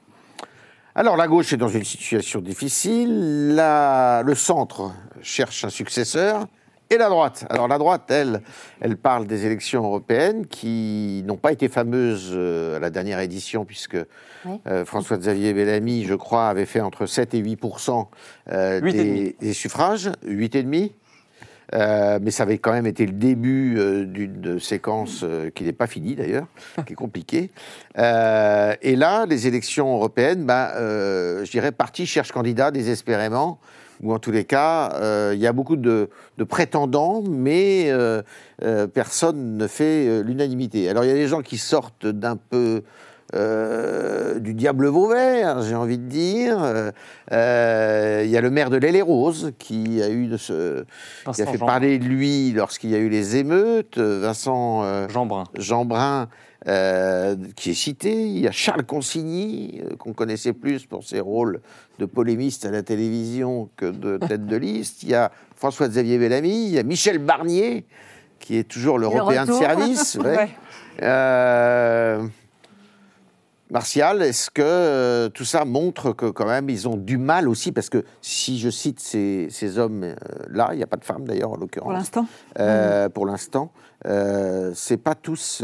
Alors 0.95 1.17
la 1.17 1.27
gauche 1.27 1.51
est 1.51 1.57
dans 1.57 1.67
une 1.67 1.83
situation 1.83 2.39
difficile, 2.39 3.55
le 3.57 4.33
centre 4.35 4.93
cherche 5.21 5.65
un 5.65 5.69
successeur, 5.69 6.47
et 6.91 6.97
la 6.97 7.09
droite. 7.09 7.45
Alors 7.49 7.67
la 7.67 7.77
droite, 7.77 8.03
elle, 8.09 8.41
elle 8.81 8.97
parle 8.97 9.25
des 9.25 9.45
élections 9.45 9.83
européennes 9.83 10.45
qui 10.45 11.23
n'ont 11.25 11.37
pas 11.37 11.51
été 11.53 11.69
fameuses 11.69 12.31
euh, 12.33 12.75
à 12.75 12.79
la 12.79 12.89
dernière 12.89 13.19
édition, 13.19 13.65
puisque 13.65 13.97
Oui. 14.45 14.59
euh, 14.67 14.85
François-Xavier 14.85 15.53
Bellamy, 15.53 16.03
je 16.03 16.15
crois, 16.15 16.49
avait 16.49 16.65
fait 16.65 16.81
entre 16.81 17.05
7 17.05 17.33
et 17.33 17.37
8 17.39 17.59
euh, 18.51 18.81
Huit 18.81 18.95
et 18.95 19.03
des, 19.03 19.35
des 19.39 19.53
suffrages, 19.53 20.11
8,5 20.27 20.91
euh, 21.73 22.19
mais 22.21 22.31
ça 22.31 22.43
avait 22.43 22.57
quand 22.57 22.73
même 22.73 22.85
été 22.85 23.05
le 23.05 23.13
début 23.13 23.77
euh, 23.77 24.03
d'une 24.03 24.59
séquence 24.59 25.21
euh, 25.23 25.49
qui 25.51 25.63
n'est 25.63 25.71
pas 25.71 25.87
finie 25.87 26.15
d'ailleurs, 26.15 26.47
qui 26.85 26.91
est 26.91 26.97
compliquée. 26.97 27.49
Euh, 27.97 28.75
et 28.81 28.97
là, 28.97 29.25
les 29.25 29.47
élections 29.47 29.93
européennes, 29.93 30.45
ben, 30.45 30.71
euh, 30.75 31.45
je 31.45 31.51
dirais, 31.51 31.71
parti 31.71 32.05
cherche 32.05 32.33
candidat 32.33 32.71
désespérément, 32.71 33.57
ou 34.03 34.13
en 34.13 34.19
tous 34.19 34.31
les 34.31 34.45
cas, 34.45 34.93
euh, 34.95 35.31
il 35.35 35.39
y 35.39 35.47
a 35.47 35.53
beaucoup 35.53 35.75
de, 35.75 36.09
de 36.37 36.43
prétendants, 36.43 37.23
mais 37.27 37.91
euh, 37.91 38.21
euh, 38.63 38.87
personne 38.87 39.57
ne 39.57 39.67
fait 39.67 40.23
l'unanimité. 40.23 40.89
Alors 40.89 41.03
il 41.03 41.07
y 41.07 41.11
a 41.11 41.15
des 41.15 41.27
gens 41.27 41.41
qui 41.41 41.57
sortent 41.57 42.07
d'un 42.07 42.37
peu 42.37 42.83
du 43.33 44.53
diable 44.53 44.87
Vauvert, 44.87 45.61
j'ai 45.61 45.75
envie 45.75 45.97
de 45.97 46.03
dire. 46.03 46.57
Il 47.31 48.29
y 48.29 48.37
a 48.37 48.41
le 48.41 48.49
maire 48.49 48.69
de 48.69 48.75
l'Aile-et-Rose 48.75 49.53
qui 49.57 50.03
a 50.03 50.09
eu 50.09 50.27
de 50.27 50.35
ce, 50.35 50.83
qui 51.33 51.41
a 51.41 51.45
fait 51.45 51.57
parler 51.57 51.97
de 51.97 52.03
lui 52.03 52.51
lorsqu'il 52.51 52.89
y 52.89 52.95
a 52.95 52.97
eu 52.97 53.07
les 53.07 53.37
émeutes. 53.37 53.97
Vincent 53.97 55.07
Jean 55.07 55.25
Brun. 55.25 55.45
Jeanbrun, 55.57 56.27
euh, 56.67 57.35
qui 57.55 57.71
est 57.71 57.75
cité. 57.75 58.27
Il 58.27 58.37
y 58.37 58.47
a 58.47 58.51
Charles 58.51 58.83
Consigny, 58.83 59.81
euh, 59.83 59.95
qu'on 59.95 60.13
connaissait 60.13 60.53
plus 60.53 60.85
pour 60.85 61.03
ses 61.03 61.19
rôles 61.19 61.59
de 61.97 62.05
polémiste 62.05 62.65
à 62.65 62.71
la 62.71 62.83
télévision 62.83 63.69
que 63.77 63.87
de 63.87 64.17
tête 64.27 64.45
de 64.45 64.55
liste. 64.57 65.01
Il 65.01 65.09
y 65.09 65.15
a 65.15 65.31
François-Xavier 65.55 66.19
Bellamy. 66.19 66.67
Il 66.67 66.71
y 66.71 66.77
a 66.77 66.83
Michel 66.83 67.17
Barnier, 67.17 67.85
qui 68.39 68.57
est 68.57 68.63
toujours 68.63 68.99
l'Européen 68.99 69.45
de 69.45 69.53
service. 69.53 70.15
ouais. 70.23 70.37
Ouais. 70.37 70.49
Euh, 71.01 72.27
Martial, 73.71 74.21
est-ce 74.21 74.51
que 74.51 74.61
euh, 74.61 75.29
tout 75.29 75.45
ça 75.45 75.65
montre 75.65 76.11
que 76.11 76.25
quand 76.27 76.45
même 76.45 76.69
ils 76.69 76.87
ont 76.87 76.97
du 76.97 77.17
mal 77.17 77.49
aussi? 77.49 77.71
Parce 77.71 77.89
que 77.89 78.03
si 78.21 78.59
je 78.59 78.69
cite 78.69 78.99
ces, 78.99 79.47
ces 79.49 79.79
hommes-là, 79.79 80.69
il 80.73 80.77
n'y 80.77 80.83
a 80.83 80.87
pas 80.87 80.97
de 80.97 81.05
femmes 81.05 81.25
d'ailleurs 81.25 81.53
en 81.53 81.57
l'occurrence. 81.57 81.87
Pour 81.87 81.93
l'instant. 81.93 82.27
Euh, 82.59 83.09
pour 83.09 83.25
l'instant, 83.25 83.71
c'est 84.75 84.97
pas 84.97 85.15
tous 85.15 85.63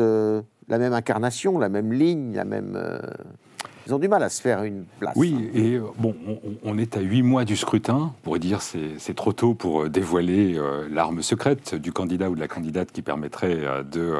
la 0.68 0.78
même 0.78 0.93
incarnation, 0.93 1.57
la 1.59 1.70
même 1.70 1.93
ligne, 1.93 2.36
la 2.36 2.45
même. 2.45 2.74
euh, 2.76 2.99
Ils 3.86 3.93
ont 3.93 3.99
du 3.99 4.09
mal 4.09 4.22
à 4.22 4.28
se 4.28 4.41
faire 4.41 4.63
une 4.63 4.84
place. 4.99 5.13
Oui, 5.15 5.49
et 5.53 5.76
euh, 5.76 5.84
bon, 5.97 6.13
on, 6.28 6.38
on 6.63 6.78
est 6.78 6.97
à 6.97 6.99
huit 6.99 7.22
mois 7.24 7.45
du 7.45 7.55
scrutin. 7.55 8.11
On 8.18 8.22
pourrait 8.24 8.39
dire 8.39 8.61
c'est 8.61 8.97
c'est 8.99 9.15
trop 9.15 9.32
tôt 9.32 9.53
pour 9.53 9.84
euh, 9.84 9.89
dévoiler 9.89 10.57
euh, 10.57 10.88
l'arme 10.91 11.22
secrète 11.24 11.74
du 11.74 11.93
candidat 11.93 12.30
ou 12.30 12.36
de 12.36 12.39
la 12.41 12.49
candidate 12.49 12.91
qui 12.91 13.01
permettrait 13.01 13.59
euh, 13.63 13.84
de, 13.84 14.13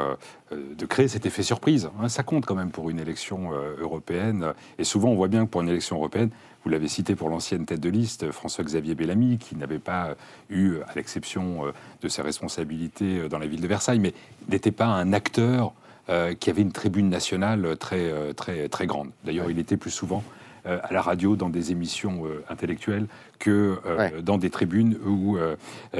de 0.74 0.86
créer 0.86 1.06
cet 1.08 1.26
effet 1.26 1.42
surprise. 1.42 1.90
hein. 2.00 2.08
ça 2.08 2.22
compte 2.22 2.46
quand 2.46 2.54
même 2.54 2.70
pour 2.70 2.88
une 2.88 2.98
élection 2.98 3.50
européenne. 3.78 4.54
Et 4.78 4.84
souvent, 4.84 5.10
on 5.10 5.14
voit 5.16 5.28
bien 5.28 5.44
que 5.44 5.50
pour 5.50 5.60
une 5.60 5.68
élection 5.68 5.96
européenne, 5.96 6.30
vous 6.64 6.70
l'avez 6.70 6.88
cité 6.88 7.14
pour 7.14 7.28
l'ancienne 7.28 7.66
tête 7.66 7.80
de 7.80 7.90
liste, 7.90 8.30
François-Xavier 8.30 8.94
Bellamy, 8.94 9.36
qui 9.36 9.54
n'avait 9.56 9.78
pas 9.78 10.16
eu, 10.48 10.78
à 10.88 10.94
l'exception 10.96 11.64
de 12.02 12.08
ses 12.08 12.22
responsabilités 12.22 13.28
dans 13.28 13.38
la 13.38 13.46
ville 13.46 13.60
de 13.60 13.66
Versailles, 13.68 14.00
mais 14.00 14.14
n'était 14.48 14.72
pas 14.72 14.86
un 14.86 15.12
acteur 15.12 15.72
euh, 16.10 16.34
qui 16.34 16.50
avait 16.50 16.62
une 16.62 16.72
tribune 16.72 17.08
nationale 17.08 17.76
très, 17.78 18.10
euh, 18.10 18.32
très, 18.32 18.68
très 18.68 18.86
grande. 18.86 19.10
D'ailleurs, 19.24 19.50
il 19.50 19.58
était 19.58 19.76
plus 19.76 19.90
souvent 19.90 20.22
euh, 20.66 20.78
à 20.82 20.92
la 20.92 21.02
radio 21.02 21.36
dans 21.36 21.48
des 21.50 21.70
émissions 21.72 22.24
euh, 22.26 22.42
intellectuelles 22.48 23.06
que 23.38 23.78
Ouais. 23.98 24.12
dans 24.22 24.38
des 24.38 24.50
tribunes 24.50 24.96
ou 25.06 25.38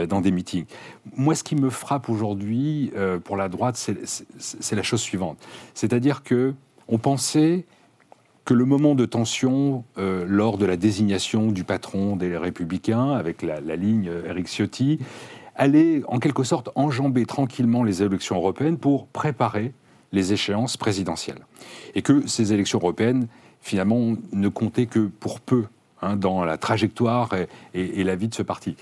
dans 0.08 0.20
des 0.20 0.30
meetings. 0.32 0.64
Moi, 1.16 1.34
ce 1.34 1.44
qui 1.44 1.54
me 1.54 1.70
frappe 1.70 2.08
aujourd'hui 2.08 2.90
pour 3.24 3.36
la 3.36 3.48
droite, 3.48 3.76
c'est- 3.76 4.74
la 4.74 4.82
chose 4.82 5.00
suivante. 5.00 5.38
C'est-à-dire 5.74 6.22
que 6.24 6.54
on 6.88 6.98
pensait 6.98 7.64
que 8.44 8.54
le 8.54 8.64
moment 8.64 8.94
de 8.94 9.04
tension 9.04 9.84
euh, 9.98 10.24
lors 10.26 10.56
de 10.58 10.64
la 10.66 10.76
désignation 10.76 11.52
du 11.52 11.62
patron 11.64 12.16
des 12.16 12.36
Républicains, 12.36 13.10
avec 13.12 13.42
la, 13.42 13.60
la 13.60 13.76
ligne 13.76 14.10
Eric 14.26 14.46
Ciotti, 14.48 14.98
allait 15.54 16.02
en 16.08 16.18
quelque 16.18 16.44
sorte 16.44 16.70
enjamber 16.74 17.26
tranquillement 17.26 17.84
les 17.84 18.02
élections 18.02 18.36
européennes 18.36 18.78
pour 18.78 19.06
préparer 19.06 19.72
les 20.12 20.32
échéances 20.32 20.76
présidentielles. 20.76 21.44
Et 21.94 22.02
que 22.02 22.26
ces 22.26 22.52
élections 22.52 22.78
européennes, 22.78 23.26
finalement, 23.60 24.14
ne 24.32 24.48
comptaient 24.48 24.86
que 24.86 25.06
pour 25.06 25.40
peu 25.40 25.64
hein, 26.02 26.16
dans 26.16 26.44
la 26.44 26.56
trajectoire 26.56 27.30
et, 27.74 28.04
la 28.04 28.16
vie 28.16 28.28
de 28.28 28.34
ce 28.34 28.42
parti. 28.42 28.76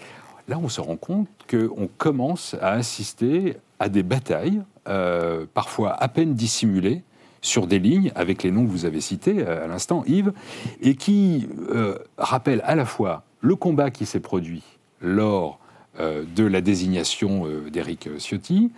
Là, 0.48 0.58
on 0.62 0.68
se 0.68 0.80
rend 0.80 0.96
compte 0.96 1.28
qu'on 1.50 1.88
commence 1.98 2.54
à 2.60 2.72
assister 2.72 3.56
à 3.78 3.88
des 3.88 4.02
batailles, 4.02 4.62
euh, 4.88 5.44
parfois 5.52 5.92
à 5.92 6.08
peine 6.08 6.34
dissimulées, 6.34 7.02
sur 7.42 7.66
des 7.66 7.78
lignes, 7.78 8.12
avec 8.14 8.42
les 8.42 8.50
noms 8.50 8.64
que 8.64 8.70
vous 8.70 8.86
avez 8.86 9.00
cités 9.00 9.36
euh, 9.38 9.64
à 9.64 9.66
l'instant, 9.66 10.04
Yves, 10.06 10.32
et 10.80 10.94
qui 10.94 11.48
euh, 11.70 11.98
rappellent 12.16 12.62
à 12.64 12.74
la 12.74 12.84
fois 12.84 13.24
le 13.40 13.56
combat 13.56 13.90
qui 13.90 14.06
s'est 14.06 14.20
produit 14.20 14.62
lors 15.00 15.58
de 15.98 16.44
la 16.44 16.60
désignation 16.60 17.46
d'Éric 17.72 18.10
Ciotti. 18.18 18.70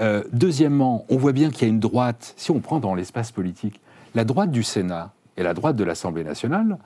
Euh, 0.00 0.24
deuxièmement, 0.32 1.04
on 1.10 1.16
voit 1.16 1.32
bien 1.32 1.50
qu'il 1.50 1.62
y 1.62 1.64
a 1.66 1.68
une 1.68 1.80
droite, 1.80 2.34
si 2.36 2.50
on 2.50 2.60
prend 2.60 2.80
dans 2.80 2.94
l'espace 2.94 3.32
politique, 3.32 3.80
la 4.14 4.24
droite 4.24 4.50
du 4.50 4.62
Sénat 4.62 5.12
et 5.36 5.42
la 5.42 5.54
droite 5.54 5.76
de 5.76 5.84
l'Assemblée 5.84 6.24
nationale 6.24 6.78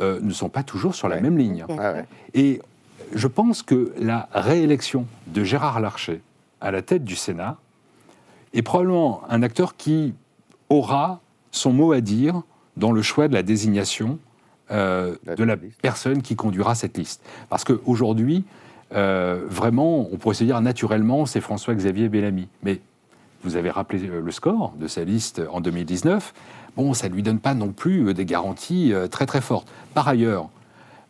euh, 0.00 0.20
ne 0.22 0.32
sont 0.32 0.48
pas 0.48 0.62
toujours 0.62 0.94
sur 0.94 1.08
la 1.08 1.16
Ouais. 1.16 1.22
même 1.22 1.38
ligne. 1.38 1.64
Ah 1.70 1.92
ouais. 1.94 2.04
Et 2.34 2.60
je 3.14 3.26
pense 3.26 3.62
que 3.62 3.92
la 3.98 4.28
réélection 4.32 5.06
de 5.28 5.42
Gérard 5.44 5.80
Larcher 5.80 6.20
à 6.60 6.70
la 6.70 6.82
tête 6.82 7.04
du 7.04 7.16
Sénat 7.16 7.56
est 8.52 8.62
probablement 8.62 9.22
un 9.28 9.42
acteur 9.42 9.76
qui 9.76 10.14
aura 10.68 11.20
son 11.50 11.72
mot 11.72 11.92
à 11.92 12.00
dire 12.00 12.42
dans 12.76 12.92
le 12.92 13.02
choix 13.02 13.28
de 13.28 13.34
la 13.34 13.42
désignation 13.42 14.18
euh, 14.70 15.16
de 15.36 15.42
la 15.44 15.56
personne 15.80 16.20
qui 16.22 16.36
conduira 16.36 16.74
cette 16.74 16.98
liste. 16.98 17.22
Parce 17.48 17.64
qu'aujourd'hui, 17.64 18.44
euh, 18.94 19.42
vraiment, 19.48 20.08
on 20.12 20.16
pourrait 20.16 20.34
se 20.34 20.44
dire 20.44 20.60
naturellement, 20.60 21.26
c'est 21.26 21.40
François-Xavier 21.40 22.08
Bellamy. 22.08 22.48
Mais 22.62 22.80
vous 23.44 23.56
avez 23.56 23.70
rappelé 23.70 24.08
euh, 24.08 24.20
le 24.24 24.30
score 24.32 24.72
de 24.78 24.86
sa 24.86 25.04
liste 25.04 25.42
en 25.50 25.60
2019. 25.60 26.32
Bon, 26.76 26.94
ça 26.94 27.08
ne 27.08 27.14
lui 27.14 27.22
donne 27.22 27.38
pas 27.40 27.54
non 27.54 27.72
plus 27.72 28.08
euh, 28.08 28.14
des 28.14 28.24
garanties 28.24 28.92
très 29.10 29.26
très 29.26 29.40
fortes. 29.40 29.68
Par 29.94 30.08
ailleurs, 30.08 30.48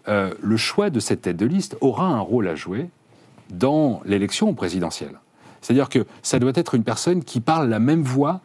le 0.06 0.56
choix 0.56 0.88
de 0.88 1.00
cette 1.00 1.20
tête 1.22 1.36
de 1.36 1.44
liste 1.44 1.76
aura 1.82 2.06
un 2.06 2.20
rôle 2.20 2.48
à 2.48 2.54
jouer 2.54 2.88
dans 3.50 4.00
l'élection 4.06 4.54
présidentielle. 4.54 5.18
C'est-à-dire 5.60 5.90
que 5.90 6.06
ça 6.22 6.38
doit 6.38 6.52
être 6.54 6.74
une 6.74 6.82
personne 6.82 7.22
qui 7.22 7.40
parle 7.40 7.68
la 7.68 7.78
même 7.78 8.02
voix 8.02 8.40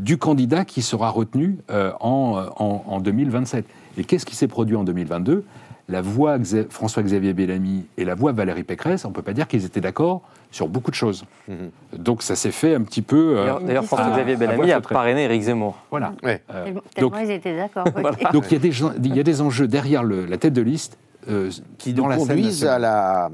du 0.00 0.18
candidat 0.18 0.64
qui 0.64 0.82
sera 0.82 1.10
retenu 1.10 1.58
en, 1.68 2.46
en- 2.56 2.84
en 2.84 3.00
2027. 3.00 3.64
Et 3.96 4.02
qu'est-ce 4.02 4.26
qui 4.26 4.34
s'est 4.34 4.48
produit 4.48 4.74
en 4.74 4.82
2022 4.82 5.44
La 5.88 6.02
voix 6.02 6.38
Xa- 6.38 6.68
François-Xavier 6.70 7.32
Bellamy 7.32 7.86
et 7.96 8.04
la 8.04 8.14
voix 8.14 8.32
Valérie 8.32 8.62
Pécresse, 8.64 9.04
on 9.04 9.08
ne 9.08 9.14
peut 9.14 9.22
pas 9.22 9.32
dire 9.32 9.48
qu'ils 9.48 9.64
étaient 9.64 9.80
d'accord 9.80 10.20
sur 10.50 10.68
beaucoup 10.68 10.90
de 10.90 10.96
choses. 10.96 11.24
Mhm. 11.48 11.70
Donc 11.98 12.22
ça 12.22 12.36
s'est 12.36 12.50
fait 12.50 12.74
un 12.74 12.82
petit 12.82 13.00
peu... 13.02 13.38
euh, 13.38 13.58
D'ailleurs, 13.60 13.84
François-Xavier 13.84 14.36
Bellamy 14.36 14.70
a 14.72 14.80
parrainé 14.82 15.24
Éric 15.24 15.42
Zemmour. 15.42 15.76
Voilà. 15.90 16.12
Ouais. 16.22 16.42
Euh, 16.54 16.72
donc, 16.98 17.14
ils 17.22 17.30
étaient 17.30 17.56
d'accord. 17.56 17.86
Voilà. 17.94 18.16
donc 18.32 18.44
il 18.50 18.52
y, 18.52 18.56
a 18.56 18.60
des, 18.60 18.72
gens- 18.72 18.92
il 19.02 19.16
y 19.16 19.20
a 19.20 19.22
des 19.22 19.40
enjeux 19.40 19.66
derrière 19.66 20.02
le- 20.04 20.26
la 20.26 20.36
tête 20.36 20.52
de 20.52 20.62
liste 20.62 20.98
euh, 21.30 21.50
Qui 21.78 21.92
dans 21.94 22.04
nous 22.04 22.10
la 22.10 22.18
scène 22.18 22.28
conduisent 22.28 22.64
à 22.64 22.78
la, 22.78 23.30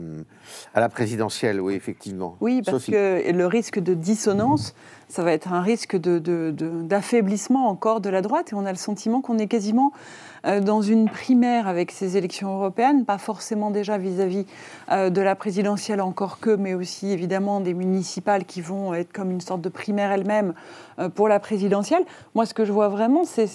à 0.74 0.80
la 0.80 0.88
présidentielle, 0.88 1.60
oui, 1.60 1.74
effectivement. 1.74 2.36
Oui, 2.40 2.62
parce 2.64 2.78
Sophie. 2.78 2.92
que 2.92 3.30
le 3.32 3.46
risque 3.46 3.78
de 3.78 3.94
dissonance, 3.94 4.74
ça 5.08 5.22
va 5.22 5.32
être 5.32 5.52
un 5.52 5.60
risque 5.60 5.94
de- 5.96 6.18
de- 6.18 6.50
de- 6.56 6.82
d'affaiblissement 6.82 7.68
encore 7.68 8.00
de 8.00 8.10
la 8.10 8.22
droite. 8.22 8.52
Et 8.52 8.54
on 8.54 8.64
a 8.66 8.70
le 8.72 8.78
sentiment 8.78 9.20
qu'on 9.20 9.38
est 9.38 9.46
quasiment 9.46 9.92
dans 10.60 10.82
une 10.82 11.08
primaire 11.08 11.66
avec 11.68 11.90
ces 11.90 12.16
élections 12.16 12.54
européennes, 12.54 13.04
pas 13.04 13.18
forcément 13.18 13.70
déjà 13.70 13.98
vis-à-vis 13.98 14.46
euh, 14.90 15.10
de 15.10 15.20
la 15.20 15.34
présidentielle 15.34 16.00
encore 16.00 16.38
que, 16.38 16.54
mais 16.54 16.74
aussi 16.74 17.10
évidemment 17.10 17.60
des 17.60 17.74
municipales 17.74 18.44
qui 18.44 18.60
vont 18.60 18.94
être 18.94 19.12
comme 19.12 19.30
une 19.30 19.40
sorte 19.40 19.60
de 19.60 19.68
primaire 19.68 20.12
elle-même 20.12 20.54
euh, 20.98 21.08
pour 21.08 21.28
la 21.28 21.40
présidentielle. 21.40 22.04
Moi, 22.34 22.46
ce 22.46 22.54
que 22.54 22.64
je 22.64 22.72
vois 22.72 22.88
vraiment, 22.88 23.24
c'est 23.24 23.48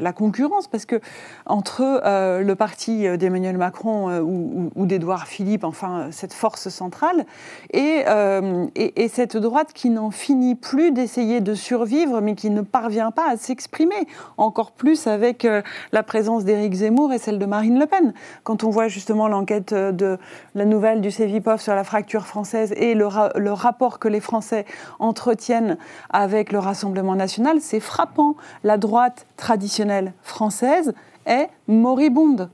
la 0.00 0.12
concurrence, 0.12 0.68
parce 0.68 0.86
que 0.86 1.00
entre 1.44 1.82
euh, 2.04 2.40
le 2.42 2.54
parti 2.54 3.06
euh, 3.06 3.16
d'Emmanuel 3.16 3.58
Macron 3.58 4.08
euh, 4.08 4.20
ou, 4.20 4.70
ou- 4.76 4.82
ou 4.82 4.86
d'Édouard 4.86 5.26
Philippe, 5.26 5.64
enfin 5.64 5.98
euh, 5.98 6.08
cette 6.10 6.32
force 6.32 6.68
centrale, 6.68 7.26
et, 7.72 8.04
euh, 8.08 8.66
et, 8.74 9.04
et 9.04 9.08
cette 9.08 9.36
droite 9.36 9.72
qui 9.74 9.90
n'en 9.90 10.10
finit 10.10 10.54
plus 10.54 10.92
d'essayer 10.92 11.40
de 11.40 11.54
survivre, 11.54 12.20
mais 12.20 12.34
qui 12.34 12.50
ne 12.50 12.62
parvient 12.62 13.10
pas 13.10 13.28
à 13.30 13.36
s'exprimer, 13.36 14.06
encore 14.36 14.72
plus 14.72 15.06
avec 15.06 15.44
euh, 15.44 15.62
la 15.92 16.02
présence 16.06 16.44
d'Éric 16.44 16.72
Zemmour 16.72 17.12
et 17.12 17.18
celle 17.18 17.38
de 17.38 17.44
Marine 17.44 17.78
Le 17.78 17.86
Pen. 17.86 18.14
Quand 18.44 18.64
on 18.64 18.70
voit 18.70 18.88
justement 18.88 19.28
l'enquête 19.28 19.72
euh, 19.72 19.92
de 19.92 20.18
la 20.54 20.64
nouvelle 20.64 21.00
du 21.02 21.10
Cevipof 21.10 21.60
sur 21.60 21.74
la 21.74 21.84
fracture 21.84 22.26
française 22.26 22.72
et 22.76 22.94
le, 22.94 23.06
ra- 23.06 23.32
le 23.36 23.52
rapport 23.52 23.98
que 23.98 24.08
les 24.08 24.20
Français 24.20 24.64
entretiennent 24.98 25.76
avec 26.10 26.52
le 26.52 26.58
Rassemblement 26.58 27.14
national, 27.14 27.58
c'est 27.60 27.80
frappant. 27.80 28.36
La 28.64 28.78
droite 28.78 29.26
traditionnelle 29.36 30.14
française 30.22 30.94
est 31.26 31.48
moribonde. 31.68 32.48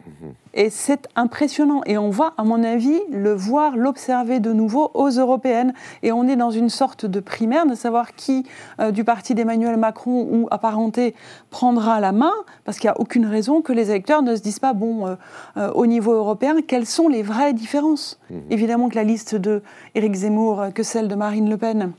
Et 0.54 0.70
c'est 0.70 1.08
impressionnant. 1.16 1.82
Et 1.86 1.96
on 1.96 2.10
va, 2.10 2.34
à 2.36 2.44
mon 2.44 2.62
avis, 2.62 3.00
le 3.10 3.32
voir, 3.32 3.76
l'observer 3.76 4.40
de 4.40 4.52
nouveau 4.52 4.90
aux 4.94 5.08
européennes. 5.08 5.72
Et 6.02 6.12
on 6.12 6.28
est 6.28 6.36
dans 6.36 6.50
une 6.50 6.68
sorte 6.68 7.06
de 7.06 7.20
primaire 7.20 7.66
de 7.66 7.74
savoir 7.74 8.14
qui 8.14 8.44
euh, 8.80 8.90
du 8.90 9.04
parti 9.04 9.34
d'Emmanuel 9.34 9.76
Macron 9.76 10.28
ou 10.30 10.48
apparenté 10.50 11.14
prendra 11.50 12.00
la 12.00 12.12
main, 12.12 12.32
parce 12.64 12.78
qu'il 12.78 12.88
n'y 12.88 12.94
a 12.94 13.00
aucune 13.00 13.26
raison 13.26 13.62
que 13.62 13.72
les 13.72 13.90
électeurs 13.90 14.22
ne 14.22 14.36
se 14.36 14.42
disent 14.42 14.58
pas, 14.58 14.72
bon, 14.72 15.06
euh, 15.06 15.14
euh, 15.56 15.70
au 15.72 15.86
niveau 15.86 16.12
européen, 16.12 16.56
quelles 16.66 16.86
sont 16.86 17.08
les 17.08 17.22
vraies 17.22 17.54
différences? 17.54 18.20
Mmh. 18.30 18.36
Évidemment 18.50 18.88
que 18.88 18.96
la 18.96 19.04
liste 19.04 19.34
de 19.34 19.62
Éric 19.94 20.14
Zemmour, 20.14 20.66
que 20.74 20.82
celle 20.82 21.08
de 21.08 21.14
Marine 21.14 21.48
Le 21.48 21.56
Pen, 21.56 21.92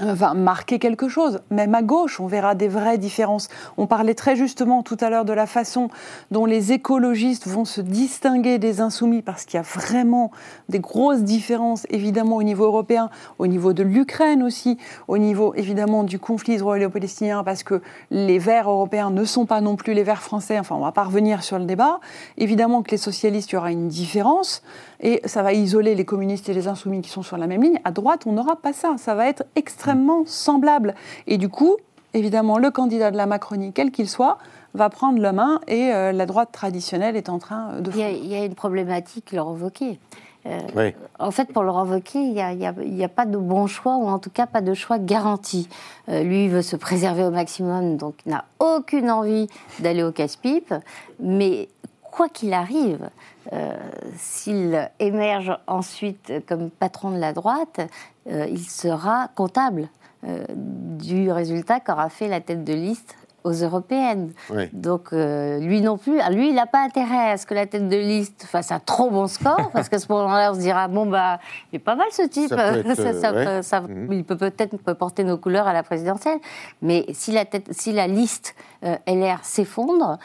va 0.00 0.34
marquer 0.34 0.78
quelque 0.78 1.08
chose. 1.08 1.40
Même 1.50 1.74
à 1.74 1.82
gauche, 1.82 2.20
on 2.20 2.26
verra 2.26 2.54
des 2.54 2.68
vraies 2.68 2.98
différences. 2.98 3.48
On 3.76 3.86
parlait 3.86 4.14
très 4.14 4.36
justement 4.36 4.82
tout 4.82 4.96
à 5.00 5.10
l'heure 5.10 5.24
de 5.24 5.32
la 5.32 5.46
façon 5.46 5.88
dont 6.30 6.46
les 6.46 6.72
écologistes 6.72 7.46
vont 7.46 7.64
se 7.64 7.80
distinguer 7.80 8.58
des 8.58 8.80
insoumis, 8.80 9.22
parce 9.22 9.44
qu'il 9.44 9.56
y 9.56 9.60
a 9.60 9.62
vraiment 9.62 10.30
des 10.68 10.80
grosses 10.80 11.22
différences, 11.22 11.86
évidemment, 11.90 12.36
au 12.36 12.42
niveau 12.42 12.64
européen, 12.64 13.10
au 13.38 13.46
niveau 13.46 13.72
de 13.72 13.82
l'Ukraine 13.82 14.42
aussi, 14.42 14.78
au 15.08 15.18
niveau, 15.18 15.54
évidemment, 15.54 16.04
du 16.04 16.18
conflit 16.18 16.54
israélo-palestinien, 16.54 17.44
parce 17.44 17.62
que 17.62 17.82
les 18.10 18.38
Verts 18.38 18.70
européens 18.70 19.10
ne 19.10 19.24
sont 19.24 19.46
pas 19.46 19.60
non 19.60 19.76
plus 19.76 19.94
les 19.94 20.02
Verts 20.02 20.22
français. 20.22 20.58
Enfin, 20.58 20.76
on 20.76 20.80
va 20.80 20.92
pas 20.92 21.04
revenir 21.04 21.42
sur 21.42 21.58
le 21.58 21.64
débat. 21.64 22.00
Évidemment 22.38 22.82
que 22.82 22.90
les 22.90 22.96
socialistes, 22.96 23.52
il 23.52 23.54
y 23.54 23.58
aura 23.58 23.70
une 23.70 23.88
différence, 23.88 24.62
et 25.00 25.20
ça 25.24 25.42
va 25.42 25.52
isoler 25.52 25.94
les 25.94 26.04
communistes 26.04 26.48
et 26.48 26.54
les 26.54 26.68
insoumis 26.68 27.00
qui 27.00 27.10
sont 27.10 27.22
sur 27.22 27.36
la 27.36 27.46
même 27.46 27.62
ligne. 27.62 27.80
À 27.84 27.90
droite, 27.90 28.22
on 28.26 28.32
n'aura 28.32 28.56
pas 28.56 28.72
ça. 28.72 28.96
Ça 28.98 29.14
va 29.14 29.26
être 29.26 29.44
extrêmement 29.56 30.24
semblable. 30.26 30.94
Et 31.26 31.38
du 31.38 31.48
coup, 31.48 31.76
évidemment, 32.14 32.58
le 32.58 32.70
candidat 32.70 33.10
de 33.10 33.16
la 33.16 33.26
Macronie, 33.26 33.72
quel 33.72 33.90
qu'il 33.90 34.08
soit, 34.08 34.38
va 34.74 34.88
prendre 34.88 35.20
la 35.20 35.32
main 35.32 35.60
et 35.66 35.92
euh, 35.92 36.12
la 36.12 36.26
droite 36.26 36.50
traditionnelle 36.52 37.16
est 37.16 37.28
en 37.28 37.38
train 37.38 37.80
de... 37.80 37.90
Il 37.90 37.98
y 37.98 38.02
a, 38.02 38.10
il 38.10 38.26
y 38.26 38.34
a 38.34 38.44
une 38.44 38.54
problématique, 38.54 39.32
Laurent 39.32 39.54
Wauquiez. 39.54 39.98
Euh, 40.46 40.58
Oui. 40.76 40.94
En 41.18 41.30
fait, 41.30 41.52
pour 41.52 41.62
Laurent 41.62 41.84
Wauquiez, 41.84 42.20
il 42.20 42.94
n'y 42.94 43.04
a 43.04 43.08
pas 43.08 43.26
de 43.26 43.36
bon 43.36 43.66
choix, 43.66 43.96
ou 43.96 44.06
en 44.06 44.18
tout 44.18 44.30
cas 44.30 44.46
pas 44.46 44.60
de 44.60 44.74
choix 44.74 44.98
garanti. 44.98 45.68
Euh, 46.08 46.22
lui, 46.22 46.44
il 46.44 46.50
veut 46.50 46.62
se 46.62 46.76
préserver 46.76 47.24
au 47.24 47.30
maximum, 47.30 47.96
donc 47.96 48.14
il 48.26 48.32
n'a 48.32 48.44
aucune 48.58 49.10
envie 49.10 49.48
d'aller 49.80 50.02
au 50.02 50.12
casse-pipe. 50.12 50.74
Mais 51.18 51.68
quoi 52.10 52.28
qu'il 52.28 52.52
arrive, 52.52 53.08
euh, 53.52 53.72
s'il 54.16 54.90
émerge 54.98 55.56
ensuite 55.66 56.32
comme 56.48 56.70
patron 56.70 57.10
de 57.10 57.18
la 57.18 57.32
droite, 57.32 57.80
euh, 58.28 58.46
il 58.50 58.60
sera 58.60 59.28
comptable 59.34 59.88
euh, 60.24 60.44
du 60.50 61.30
résultat 61.32 61.80
qu'aura 61.80 62.10
fait 62.10 62.28
la 62.28 62.40
tête 62.40 62.64
de 62.64 62.72
liste 62.74 63.16
aux 63.42 63.52
européennes. 63.52 64.32
Oui. 64.50 64.68
Donc 64.74 65.12
lui 65.12 65.80
non 65.80 65.96
plus, 65.96 66.20
ah, 66.20 66.28
lui 66.28 66.50
il 66.50 66.54
n'a 66.54 66.66
pas 66.66 66.84
intérêt 66.84 67.30
à 67.30 67.36
ce 67.38 67.46
que 67.46 67.54
la 67.54 67.64
tête 67.66 67.88
de 67.88 67.96
liste 67.96 68.42
fasse 68.44 68.70
un 68.70 68.80
trop 68.80 69.08
bon 69.08 69.26
score, 69.28 69.70
parce 69.72 69.88
qu'à 69.88 69.98
ce 69.98 70.12
moment-là 70.12 70.50
on 70.52 70.54
se 70.56 70.60
dira 70.60 70.88
bon 70.88 71.06
bah 71.06 71.40
il 71.72 71.76
est 71.76 71.78
pas 71.78 71.94
mal 71.94 72.08
ce 72.12 72.20
type, 72.28 72.50
Ça 72.50 72.56
peut 72.56 72.78
être, 72.90 72.94
Ça- 72.96 73.14
ça 73.14 73.32
peut- 73.32 73.38
ouais. 73.38 73.62
ça- 73.62 73.82
il 74.10 74.24
peut 74.24 74.36
peut-être 74.36 74.76
peut 74.76 74.92
porter 74.92 75.24
nos 75.24 75.38
couleurs 75.38 75.66
à 75.66 75.72
la 75.72 75.82
présidentielle, 75.82 76.38
mais 76.82 77.06
si 77.14 77.32
la, 77.32 77.46
tête, 77.46 77.68
si 77.72 77.92
la 77.92 78.06
liste 78.06 78.54
LR 78.82 79.38
s'effondre, 79.42 80.18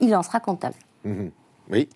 il 0.00 0.16
en 0.16 0.22
sera 0.22 0.40
comptable. 0.40 0.74
Mhm. 1.04 1.30
Oui. 1.70 1.88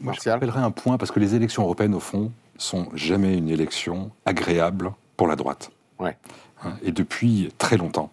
Moi, 0.00 0.12
je 0.22 0.28
rappellerai 0.30 0.60
un 0.60 0.70
point, 0.70 0.96
parce 0.98 1.10
que 1.10 1.20
les 1.20 1.34
élections 1.34 1.62
européennes, 1.64 1.94
au 1.94 2.00
fond, 2.00 2.30
sont 2.56 2.88
jamais 2.94 3.36
une 3.36 3.48
élection 3.48 4.10
agréable 4.26 4.92
pour 5.16 5.26
la 5.26 5.36
droite. 5.36 5.70
Ouais. 5.98 6.16
Hein, 6.64 6.74
Et 6.82 6.92
depuis 6.92 7.50
très 7.58 7.76
longtemps. 7.76 8.10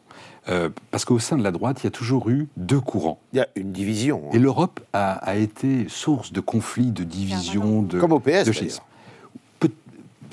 Euh, 0.49 0.69
parce 0.89 1.05
qu'au 1.05 1.19
sein 1.19 1.37
de 1.37 1.43
la 1.43 1.51
droite, 1.51 1.81
il 1.81 1.83
y 1.83 1.87
a 1.87 1.91
toujours 1.91 2.29
eu 2.29 2.47
deux 2.57 2.79
courants. 2.79 3.19
Il 3.33 3.37
y 3.37 3.39
a 3.41 3.47
une 3.55 3.71
division. 3.71 4.23
hein. 4.25 4.29
Et 4.33 4.39
l'Europe 4.39 4.79
a, 4.93 5.11
a 5.13 5.35
été 5.35 5.87
source 5.87 6.33
de 6.33 6.39
conflits, 6.41 6.91
de 6.91 7.03
divisions, 7.03 7.83
de 7.83 7.99
Comme 7.99 8.11
au 8.13 8.19
PS, 8.19 8.45
de 8.45 8.51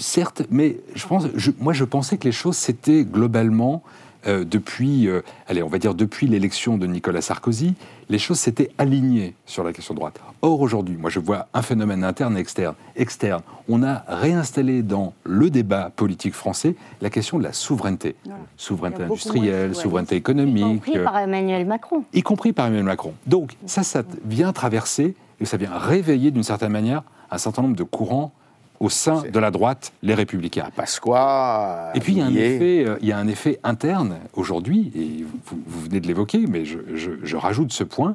Certes, 0.01 0.43
mais 0.49 0.79
je 0.95 1.07
pense, 1.09 1.25
je- 1.35 1.51
moi 1.59 1.73
je 1.73 1.83
pensais 1.83 2.19
que 2.19 2.25
les 2.25 2.31
choses 2.33 2.57
s'étaient 2.57 3.05
globalement 3.05 3.83
euh, 4.27 4.45
depuis, 4.45 5.07
euh, 5.09 5.23
allez, 5.47 5.63
on 5.63 5.69
va 5.69 5.79
dire 5.79 5.95
depuis 5.95 6.27
l'élection 6.27 6.77
de 6.77 6.87
Nicolas 6.87 7.21
Sarkozy, 7.21 7.75
les 8.09 8.19
choses 8.19 8.39
s'étaient 8.39 8.71
alignées 8.79 9.35
sur 9.47 9.63
la 9.65 9.73
question 9.73 9.95
de 9.95 9.99
droite. 10.01 10.21
Or 10.43 10.61
aujourd'hui, 10.61 10.97
moi 10.97 11.11
je 11.11 11.21
vois 11.21 11.47
un 11.55 11.63
phénomène 11.63 12.03
interne 12.05 12.37
et 12.37 12.41
externe. 12.41 12.75
Externe, 12.97 13.43
on 13.69 13.83
a 13.83 14.05
réinstallé 14.09 14.83
dans 14.83 15.13
le 15.25 15.51
débat 15.51 15.91
politique 15.95 16.35
français 16.35 16.75
la 17.01 17.11
question 17.11 17.39
de 17.39 17.45
la 17.45 17.53
souveraineté, 17.53 18.17
Voilà. 18.25 18.41
souveraineté 18.57 19.03
y 19.03 19.05
industrielle, 19.05 19.75
souveraineté 19.75 20.15
Y 20.17 20.19
économique. 20.19 20.65
compris 20.65 20.99
euh, 20.99 21.05
par 21.05 21.19
Emmanuel 21.19 21.67
Macron. 21.67 22.05
y 22.13 22.23
compris 22.23 22.53
par 22.53 22.67
Emmanuel 22.67 22.87
Macron. 22.87 23.15
Donc 23.27 23.57
ça, 23.67 23.83
ça 23.83 24.03
vient 24.25 24.53
traverser 24.53 25.15
et 25.41 25.45
ça 25.45 25.57
vient 25.57 25.77
réveiller 25.77 26.31
d'une 26.31 26.43
certaine 26.43 26.73
manière 26.73 27.03
un 27.31 27.39
certain 27.39 27.63
nombre 27.63 27.77
de 27.77 27.83
courants 27.85 28.33
au 28.81 28.89
sein 28.91 29.23
de 29.23 29.39
la 29.39 29.51
droite, 29.51 29.93
les 30.03 30.15
républicains. 30.15 30.69
Pasqua. 30.75 31.91
Et 31.95 32.01
puis 32.01 32.13
il 32.13 32.19
y 32.19 32.23
a 32.23 32.27
un 32.27 32.31
Millet. 32.31 32.55
effet, 32.57 32.85
euh, 32.89 32.97
il 33.01 33.09
y 33.09 33.13
a 33.13 33.19
un 33.19 33.27
effet 33.29 33.59
interne 33.65 34.19
aujourd'hui, 34.35 34.93
et 34.95 35.25
vous, 35.25 35.61
vous 35.67 35.81
venez 35.81 36.01
de 36.01 36.07
l'évoquer, 36.07 36.47
mais 36.47 36.65
je, 36.65 36.79
je- 36.95 37.11
je 37.23 37.37
rajoute 37.37 37.73
ce 37.73 37.85
point 37.85 38.15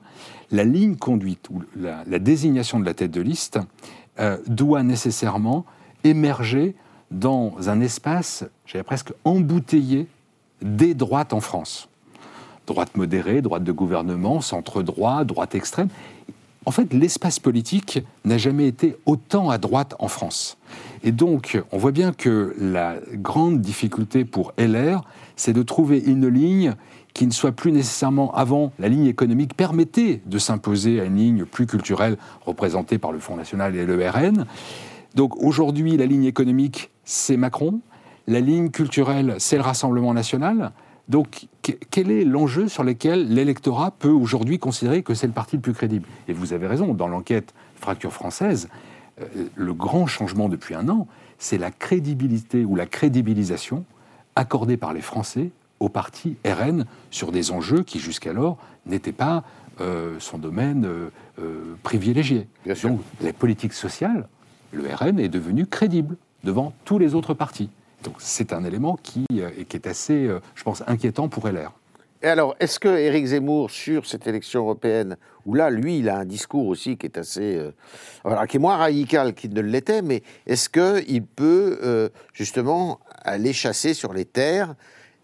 la 0.51 0.63
ligne 0.63 0.95
conduite 0.95 1.49
ou 1.49 1.63
la, 1.75 2.03
la 2.07 2.19
désignation 2.19 2.79
de 2.79 2.85
la 2.85 2.93
tête 2.93 3.11
de 3.11 3.21
liste 3.21 3.59
euh, 4.19 4.37
doit 4.47 4.83
nécessairement 4.83 5.65
émerger 6.03 6.75
dans 7.11 7.55
un 7.67 7.79
espace, 7.81 8.43
j'allais 8.65 8.83
presque 8.83 9.11
embouteillé 9.25 10.07
des 10.61 10.93
droites 10.93 11.33
en 11.33 11.41
France. 11.41 11.89
Droite 12.67 12.95
modérée, 12.95 13.41
droite 13.41 13.63
de 13.63 13.71
gouvernement, 13.71 14.39
centre-droit, 14.41 15.23
droite 15.25 15.53
extrême. 15.55 15.89
En 16.65 16.71
fait, 16.71 16.93
l'espace 16.93 17.39
politique 17.39 18.03
n'a 18.23 18.37
jamais 18.37 18.67
été 18.67 18.95
autant 19.05 19.49
à 19.49 19.57
droite 19.57 19.95
en 19.99 20.07
France. 20.07 20.57
Et 21.03 21.11
donc, 21.11 21.61
on 21.71 21.77
voit 21.77 21.91
bien 21.91 22.13
que 22.13 22.55
la 22.57 22.95
grande 23.13 23.59
difficulté 23.59 24.23
pour 24.23 24.53
LR, 24.57 25.03
c'est 25.35 25.53
de 25.53 25.61
trouver 25.61 25.99
une 25.99 26.27
ligne 26.27 26.75
qui 27.13 27.27
ne 27.27 27.31
soit 27.31 27.51
plus 27.51 27.71
nécessairement 27.71 28.33
avant 28.33 28.71
la 28.79 28.87
ligne 28.87 29.05
économique 29.05 29.55
permettait 29.55 30.21
de 30.25 30.37
s'imposer 30.37 30.99
à 30.99 31.05
une 31.05 31.17
ligne 31.17 31.45
plus 31.45 31.67
culturelle 31.67 32.17
représentée 32.45 32.97
par 32.97 33.11
le 33.11 33.19
Front 33.19 33.35
National 33.35 33.75
et 33.75 33.85
le 33.85 34.09
RN. 34.09 34.45
Donc 35.15 35.35
aujourd'hui, 35.43 35.95
la 35.97 36.05
ligne 36.05 36.25
économique, 36.25 36.89
c'est 37.03 37.37
Macron. 37.37 37.81
La 38.27 38.39
ligne 38.39 38.69
culturelle, 38.69 39.35
c'est 39.37 39.57
le 39.57 39.61
Rassemblement 39.61 40.13
national. 40.13 40.71
Donc, 41.09 41.47
que- 41.61 41.73
quel 41.91 42.11
est 42.11 42.23
l'enjeu 42.23 42.67
sur 42.67 42.83
lequel 42.83 43.33
l'électorat 43.33 43.91
peut 43.91 44.09
aujourd'hui 44.09 44.57
considérer 44.59 45.03
que 45.03 45.13
c'est 45.13 45.27
le 45.27 45.33
parti 45.33 45.57
le 45.57 45.61
plus 45.61 45.73
crédible? 45.73 46.07
Et 46.27 46.33
vous 46.33 46.53
avez 46.53 46.67
raison, 46.67 46.93
dans 46.93 47.07
l'enquête 47.07 47.53
Fracture 47.75 48.13
française, 48.13 48.69
euh, 49.21 49.25
le 49.55 49.73
grand 49.73 50.07
changement 50.07 50.47
depuis 50.47 50.75
un 50.75 50.87
an, 50.87 51.07
c'est 51.37 51.57
la 51.57 51.71
crédibilité 51.71 52.63
ou 52.63 52.75
la 52.75 52.85
crédibilisation 52.85 53.83
accordée 54.35 54.77
par 54.77 54.93
les 54.93 55.01
Français 55.01 55.51
au 55.81 55.89
parti 55.89 56.37
RN 56.45 56.85
sur 57.11 57.33
des 57.33 57.51
enjeux 57.51 57.83
qui 57.83 57.99
jusqu'alors 57.99 58.57
n'étaient 58.85 59.11
pas 59.11 59.43
euh, 59.81 60.15
son 60.19 60.37
domaine 60.37 60.85
euh, 60.85 61.75
privilégié. 61.83 62.47
Bien 62.63 62.75
sûr. 62.75 62.89
Donc, 62.91 63.01
les 63.21 63.33
politiques 63.33 63.73
sociales, 63.73 64.27
le 64.71 64.83
RN 64.87 65.19
est 65.19 65.29
devenu 65.29 65.65
crédible 65.65 66.15
devant 66.43 66.73
tous 66.85 66.97
les 66.99 67.13
autres 67.15 67.33
partis. 67.33 67.69
Donc 68.03 68.15
c'est 68.19 68.53
un 68.53 68.63
élément 68.63 68.97
qui, 69.01 69.25
euh, 69.33 69.49
qui 69.67 69.77
est 69.77 69.87
assez, 69.87 70.25
euh, 70.27 70.39
je 70.55 70.63
pense, 70.63 70.83
inquiétant 70.87 71.27
pour 71.29 71.47
LR. 71.47 71.71
Et 72.21 72.27
alors, 72.27 72.55
est-ce 72.61 72.79
que 72.79 72.87
Éric 72.87 73.25
Zemmour, 73.25 73.69
sur 73.69 74.05
cette 74.05 74.27
élection 74.27 74.61
européenne, 74.61 75.17
où 75.45 75.55
là, 75.55 75.69
lui, 75.69 75.99
il 75.99 76.07
a 76.07 76.17
un 76.19 76.25
discours 76.25 76.67
aussi 76.67 76.95
qui 76.95 77.05
est 77.05 77.17
assez. 77.17 77.57
euh, 77.57 77.71
voilà, 78.23 78.47
qui 78.47 78.55
est 78.57 78.59
moins 78.61 78.77
radical 78.77 79.33
qu'il 79.33 79.53
ne 79.53 79.59
l'était, 79.61 80.01
mais 80.01 80.23
est-ce 80.47 80.69
qu'il 80.69 81.23
peut, 81.25 81.79
euh, 81.83 82.07
justement, 82.33 82.99
aller 83.23 83.51
chasser 83.51 83.93
sur 83.93 84.13
les 84.13 84.23
terres? 84.23 84.75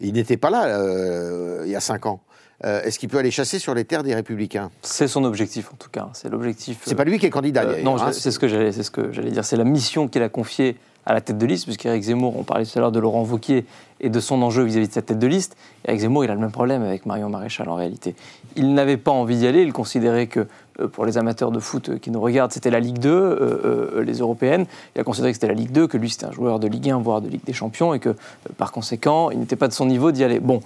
Il 0.02 0.14
n'était 0.14 0.36
pas 0.38 0.50
là 0.50 0.66
euh, 0.66 1.64
il 1.66 1.72
y 1.72 1.76
a 1.76 1.80
cinq 1.80 2.06
ans. 2.06 2.20
Euh, 2.66 2.82
est-ce 2.84 3.00
qu'il 3.00 3.08
peut 3.08 3.18
aller 3.18 3.32
chasser 3.32 3.60
sur 3.60 3.74
les 3.74 3.86
terres 3.86 4.04
des 4.04 4.14
Républicains? 4.14 4.70
C'est 4.82 5.08
son 5.08 5.24
objectif 5.24 5.72
en 5.72 5.78
tout 5.78 5.90
cas. 5.90 6.10
C'est 6.12 6.28
l'objectif. 6.28 6.80
C'est 6.86 6.96
pas 6.96 7.06
lui 7.06 7.18
qui 7.18 7.26
est 7.26 7.30
candidat, 7.30 7.62
Euh, 7.64 7.66
d'ailleurs, 7.72 7.86
non, 7.86 7.98
hein, 8.02 8.08
je- 8.12 8.20
c'est 8.20 8.32
ce 8.32 8.40
que 8.40 8.50
j'allais, 8.50 8.74
c'est 8.74 8.84
ce 8.84 8.92
que 8.92 9.14
j'allais 9.14 9.32
dire. 9.32 9.46
C'est 9.46 9.56
la 9.56 9.64
mission 9.64 10.10
qu'il 10.10 10.22
a 10.22 10.28
confiée 10.28 10.76
à 11.10 11.14
la 11.14 11.22
tête 11.22 11.40
de 11.40 11.46
liste, 11.48 11.66
puisqu'Éric 11.66 12.04
Zemmour, 12.04 12.38
on 12.38 12.44
parlait 12.44 12.66
tout 12.66 12.78
à 12.78 12.82
l'heure 12.82 12.92
de 12.92 13.00
Laurent 13.00 13.24
Wauquiez 13.24 13.66
et 14.00 14.10
de 14.10 14.20
son 14.20 14.44
enjeu 14.44 14.62
vis-à-vis 14.64 14.90
de 14.90 14.94
sa 14.94 15.02
tête 15.02 15.18
de 15.18 15.26
liste. 15.26 15.58
Éric 15.88 16.02
Zemmour, 16.02 16.24
il 16.24 16.30
a 16.30 16.36
le 16.36 16.40
même 16.40 16.52
problème 16.52 16.84
avec 16.84 17.08
Marion 17.08 17.30
Maréchal 17.30 17.68
en 17.68 17.74
réalité. 17.74 18.16
Il 18.56 18.76
n'avait 18.76 18.96
pas 18.96 19.10
envie 19.10 19.38
d'y 19.38 19.48
aller. 19.48 19.64
Il 19.64 19.74
considérait 19.74 20.28
que 20.28 20.46
euh, 20.80 20.88
pour 20.88 21.08
les 21.08 21.18
amateurs 21.18 21.50
de 21.50 21.60
foot 21.60 21.90
euh, 21.90 21.98
qui 21.98 22.12
nous 22.12 22.22
regardent, 22.22 22.52
c'était 22.52 22.70
la 22.70 22.80
Ligue 22.80 23.00
2, 23.00 23.10
euh, 23.10 24.04
les 24.04 24.20
européennes. 24.20 24.68
Il 24.96 25.02
a 25.02 25.04
considéré 25.04 25.32
que 25.32 25.38
c'était 25.38 25.48
la 25.48 25.56
Ligue 25.56 25.72
2, 25.72 25.88
que 25.88 25.98
lui 25.98 26.12
c'était 26.12 26.28
un 26.28 26.32
joueur 26.32 26.60
de 26.60 26.68
Ligue 26.68 26.92
1, 26.92 27.00
voire 27.00 27.22
de 27.22 27.28
Ligue 27.28 27.44
des 27.44 27.54
Champions, 27.54 27.96
et 27.96 28.00
que 28.00 28.16
par 28.58 28.72
conséquent, 28.72 29.32
il 29.32 29.40
n'était 29.40 29.56
pas 29.56 29.68
de 29.68 29.74
son 29.74 29.88
niveau 29.88 30.12
d'y 30.12 30.24
aller. 30.24 30.40
Bon. 30.40 30.62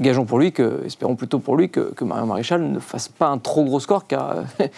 Gageons 0.00 0.24
pour 0.24 0.38
lui 0.38 0.52
que, 0.52 0.84
espérons 0.86 1.16
plutôt 1.16 1.40
pour 1.40 1.56
lui 1.56 1.70
que, 1.70 1.92
que 1.92 2.04
Marion 2.04 2.26
Maréchal 2.26 2.62
ne 2.62 2.78
fasse 2.78 3.08
pas 3.08 3.26
un 3.26 3.38
trop 3.38 3.64
gros 3.64 3.80
score, 3.80 4.06
car 4.06 4.30
à 4.60 4.72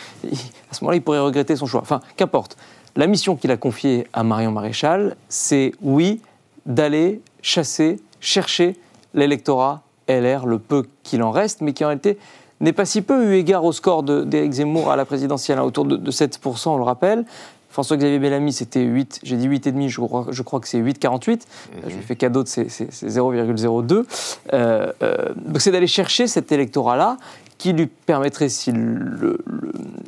ce 0.73 0.83
moment-là, 0.83 0.97
il 0.97 1.03
pourrait 1.03 1.21
regretter 1.21 1.55
son 1.57 1.67
choix. 1.67 1.83
Enfin, 1.83 2.01
qu'importe. 2.17 2.57
La 2.97 3.07
mission 3.07 3.37
qu'il 3.37 3.51
a 3.51 3.57
confiée 3.57 4.07
à 4.13 4.25
Marion 4.25 4.51
Maréchal, 4.53 5.17
c'est 5.29 5.73
oui, 5.81 6.21
d'aller 6.67 7.21
chasser, 7.43 8.01
chercher 8.21 8.77
l'électorat 9.15 9.83
LR, 10.09 10.47
le 10.47 10.59
peu 10.59 10.85
qu'il 11.03 11.23
en 11.23 11.31
reste, 11.31 11.61
mais 11.61 11.73
qui 11.73 11.85
en 11.85 11.89
réalité 11.89 12.19
n'est 12.61 12.73
pas 12.73 12.85
si 12.85 13.01
peu 13.01 13.33
eu 13.33 13.37
égard 13.37 13.65
au 13.65 13.73
score 13.73 14.03
d'Éric 14.03 14.53
Zemmour 14.53 14.91
à 14.91 14.97
la 14.97 15.05
présidentielle, 15.05 15.59
hein, 15.59 15.63
autour 15.63 15.85
de, 15.87 15.97
de 15.97 16.11
7%, 16.11 16.69
on 16.69 16.77
le 16.77 16.83
rappelle. 16.83 17.25
François-Xavier 17.71 18.19
Bellamy, 18.19 18.53
c'était 18.53 18.83
8, 18.83 19.21
j'ai 19.23 19.37
dit 19.37 19.49
8,5, 19.49 19.89
je 19.89 20.01
crois, 20.01 20.27
je 20.31 20.43
crois 20.43 20.59
que 20.61 20.67
c'est 20.69 20.81
8,48. 20.81 21.43
Je 21.87 21.95
lui 21.95 22.03
fais 22.03 22.17
cadeau 22.17 22.43
de 22.43 22.49
ces, 22.49 22.69
ces- 22.69 22.91
ces 22.91 23.09
0,02. 23.09 24.05
Euh, 24.53 24.93
euh, 25.03 25.17
donc 25.37 25.61
c'est 25.61 25.71
d'aller 25.71 25.87
chercher 25.87 26.27
cet 26.27 26.51
électorat-là 26.51 27.17
qui 27.59 27.73
lui 27.73 27.87
permettrait, 27.87 28.49
s'il 28.49 28.77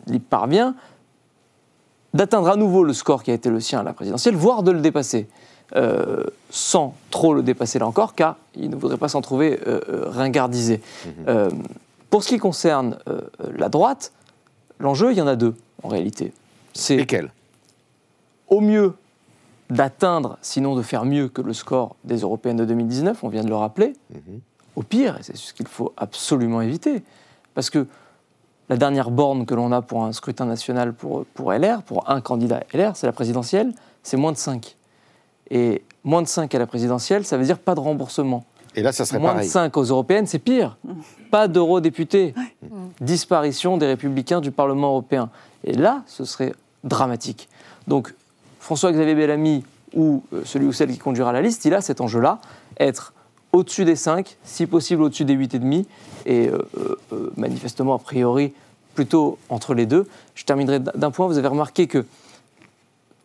y 0.09 0.19
parvient, 0.19 0.75
d'atteindre 2.15 2.49
à 2.49 2.57
nouveau 2.57 2.85
le 2.85 2.93
score 2.93 3.23
qui 3.23 3.31
a 3.31 3.35
été 3.35 3.51
le 3.51 3.61
sien 3.61 3.81
à 3.81 3.83
la 3.83 3.93
présidentielle, 3.93 4.37
voire 4.37 4.63
de 4.63 4.71
le 4.71 4.81
dépasser. 4.81 5.29
Euh, 5.75 6.25
sans 6.51 6.95
trop 7.11 7.33
le 7.33 7.43
dépasser 7.43 7.79
là 7.79 7.87
encore, 7.87 8.15
car 8.15 8.37
il 8.55 8.69
ne 8.69 8.77
voudrait 8.77 8.99
pas 8.99 9.09
s'en 9.09 9.23
trouver 9.23 9.59
euh, 9.67 9.81
euh, 9.89 10.05
ringardisé. 10.11 10.83
Euh, 11.29 11.51
pour 12.11 12.23
ce 12.23 12.29
qui 12.29 12.39
concerne 12.39 12.99
la 13.57 13.71
droite, 13.71 14.13
l'enjeu, 14.79 15.13
il 15.13 15.17
y 15.17 15.23
en 15.23 15.27
a 15.27 15.35
deux, 15.35 15.55
en 15.83 15.89
réalité. 15.89 16.35
C'est 16.75 16.97
Lesquels? 16.97 17.31
au 18.49 18.61
mieux 18.61 18.93
d'atteindre, 19.71 20.37
sinon 20.43 20.77
de 20.77 20.83
faire 20.83 21.07
mieux 21.07 21.29
que 21.29 21.41
le 21.41 21.55
score 21.55 21.97
des 22.05 22.19
européennes 22.19 22.59
de 22.59 22.67
2019, 22.67 23.25
on 23.25 23.29
vient 23.29 23.43
de 23.43 23.49
le 23.49 23.57
rappeler. 23.57 23.95
Au 24.77 24.83
pire, 24.83 25.17
et 25.19 25.23
c'est 25.23 25.37
ce 25.39 25.55
qu'il 25.55 25.67
faut 25.67 25.95
absolument 25.97 26.61
éviter, 26.61 27.03
parce 27.55 27.71
que 27.71 27.87
la 28.73 28.79
dernière 28.79 29.11
borne 29.11 29.45
que 29.45 29.55
l'on 29.55 29.71
a 29.71 29.83
pour 29.83 30.03
un 30.03 30.13
scrutin 30.13 30.47
national 30.47 30.95
pour, 30.95 31.27
pour 31.35 31.53
LR, 31.53 31.83
pour 31.83 32.09
un 32.11 32.23
candidat 32.23 32.61
LR, 32.73 32.97
c'est 32.97 33.07
la 33.07 33.13
présidentielle, 33.13 33.75
c'est 34.03 34.17
moins 34.17 34.33
de 34.33 34.39
5. 34.39 34.79
Et 35.51 35.83
moins 36.05 36.23
de 36.23 36.27
5 36.27 36.55
à 36.55 36.59
la 36.59 36.67
présidentielle, 36.67 37.27
ça 37.27 37.37
veut 37.37 37.45
dire 37.45 37.59
pas 37.59 37.75
de 37.75 37.81
remboursement. 37.81 38.45
Et 38.75 38.81
là, 38.81 38.91
ça 38.93 39.05
serait 39.05 39.19
Moins 39.19 39.33
pareil. 39.33 39.47
de 39.47 39.53
5 39.53 39.77
aux 39.77 39.83
européennes, 39.83 40.27
c'est 40.27 40.39
pire. 40.39 40.79
Pas 41.31 41.49
d'eurodéputés. 41.49 42.35
Disparition 43.03 43.77
des 43.77 43.87
républicains 43.87 44.41
du 44.41 44.51
Parlement 44.51 44.89
européen. 44.89 45.29
Et 45.65 45.75
là, 45.75 46.03
ce 46.07 46.25
serait 46.25 46.55
dramatique. 46.83 47.51
Donc, 47.87 48.15
François-Xavier 48.59 49.15
Bellamy 49.15 49.65
ou 49.95 50.25
euh, 50.33 50.41
celui 50.47 50.65
ou 50.65 50.73
celle 50.73 50.91
qui 50.91 50.97
conduira 50.97 51.31
la 51.35 51.43
liste, 51.43 51.67
il 51.67 51.75
a 51.75 51.83
cet 51.83 52.01
enjeu-là, 52.01 52.39
être 52.81 53.13
au-dessus 53.53 53.85
des 53.85 53.97
5, 53.97 54.37
si 54.45 54.67
possible 54.67 55.03
au-dessus 55.03 55.25
des 55.25 55.37
8,5, 55.37 55.85
et 56.25 56.49
euh, 56.49 56.59
euh, 56.79 56.97
euh, 57.13 57.33
manifestement, 57.37 57.95
a 57.95 57.99
priori, 57.99 58.53
plutôt 58.95 59.39
entre 59.49 59.75
les 59.75 59.87
deux. 59.87 60.07
Je 60.35 60.45
terminerai 60.45 60.81
d'un 60.81 61.11
point, 61.11 61.27
vous 61.27 61.39
avez 61.39 61.49
remarqué 61.49 61.87
que 61.87 62.05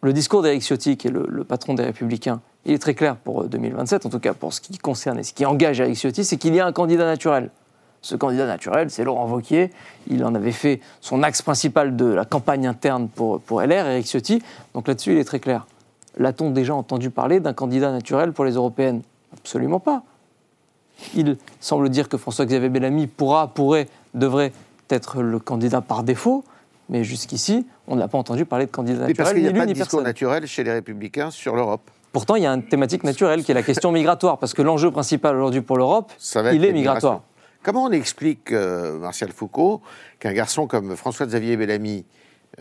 le 0.01 0.13
discours 0.13 0.41
d'Éric 0.41 0.61
Ciotti, 0.61 0.97
qui 0.97 1.07
est 1.07 1.11
le, 1.11 1.43
patron 1.43 1.73
des 1.73 1.83
Républicains, 1.83 2.41
il 2.65 2.73
est 2.73 2.79
très 2.79 2.93
clair 2.93 3.15
pour 3.15 3.43
euh, 3.43 3.47
2027, 3.47 4.05
en 4.05 4.09
tout 4.09 4.19
cas 4.19 4.33
pour 4.33 4.53
ce 4.53 4.61
qui 4.61 4.77
concerne 4.77 5.19
et 5.19 5.23
ce 5.23 5.33
qui 5.33 5.45
engage 5.45 5.79
Éric 5.79 5.97
Ciotti, 5.97 6.23
c'est 6.23 6.37
qu'il 6.37 6.53
y 6.53 6.59
a 6.59 6.65
un 6.65 6.71
candidat 6.71 7.05
naturel. 7.05 7.49
Ce 8.01 8.15
candidat 8.15 8.45
naturel, 8.45 8.91
c'est 8.91 9.03
Laurent 9.03 9.27
Wauquiez. 9.27 9.71
Il 10.07 10.23
en 10.23 10.35
avait 10.35 10.51
fait 10.51 10.81
son 11.01 11.23
axe 11.23 11.41
principal 11.41 11.95
de 11.95 12.05
la 12.05 12.25
campagne 12.25 12.67
interne 12.67 13.09
pour, 13.09 13.41
pour 13.41 13.61
LR, 13.61 13.87
Éric 13.87 14.05
Ciotti. 14.05 14.41
Donc 14.75 14.87
là-dessus, 14.87 15.13
il 15.13 15.17
est 15.17 15.23
très 15.23 15.39
clair. 15.39 15.65
L'a-t-on 16.17 16.51
déjà 16.51 16.75
entendu 16.75 17.09
parler 17.09 17.39
d'un 17.39 17.53
candidat 17.53 17.91
naturel 17.91 18.33
pour 18.33 18.45
les 18.45 18.53
européennes? 18.53 19.01
Absolument 19.33 19.79
pas. 19.79 20.03
Il 21.15 21.37
semble 21.59 21.89
dire 21.89 22.09
que 22.09 22.17
François-Xavier 22.17 22.69
Bellamy 22.69 23.07
pourra, 23.07 23.47
pourrait, 23.47 23.87
devrait 24.13 24.51
être 24.89 25.21
le 25.21 25.39
candidat 25.39 25.81
par 25.81 26.03
défaut, 26.03 26.43
mais 26.89 27.03
jusqu'ici, 27.03 27.65
on 27.87 27.95
n'a 27.95 28.07
pas 28.07 28.17
entendu 28.17 28.45
parler 28.45 28.65
de 28.65 28.71
candidat 28.71 29.07
Mais 29.07 29.13
parce 29.13 29.29
naturel, 29.29 29.43
qu'il 29.43 29.53
n'y 29.53 29.59
a 29.59 29.61
pas 29.61 29.67
de 29.67 29.73
discours 29.73 29.99
personne. 29.99 30.03
naturel 30.03 30.47
chez 30.47 30.63
les 30.63 30.71
Républicains 30.71 31.31
sur 31.31 31.55
l'Europe. 31.55 31.81
Pourtant, 32.11 32.35
il 32.35 32.43
y 32.43 32.47
a 32.47 32.51
une 32.51 32.63
thématique 32.63 33.03
naturelle 33.03 33.43
qui 33.43 33.51
est 33.51 33.55
la 33.55 33.63
question 33.63 33.91
migratoire, 33.91 34.37
parce 34.37 34.53
que 34.53 34.61
l'enjeu 34.61 34.89
principal 34.91 35.35
aujourd'hui 35.35 35.61
pour 35.61 35.77
l'Europe, 35.77 36.11
il 36.53 36.65
est 36.65 36.71
migratoire. 36.71 37.21
Comment 37.63 37.83
on 37.83 37.91
explique, 37.91 38.51
euh, 38.53 38.97
Martial 38.97 39.31
Foucault, 39.31 39.81
qu'un 40.19 40.33
garçon 40.33 40.67
comme 40.67 40.95
François-Xavier 40.95 41.57
Bellamy, 41.57 42.05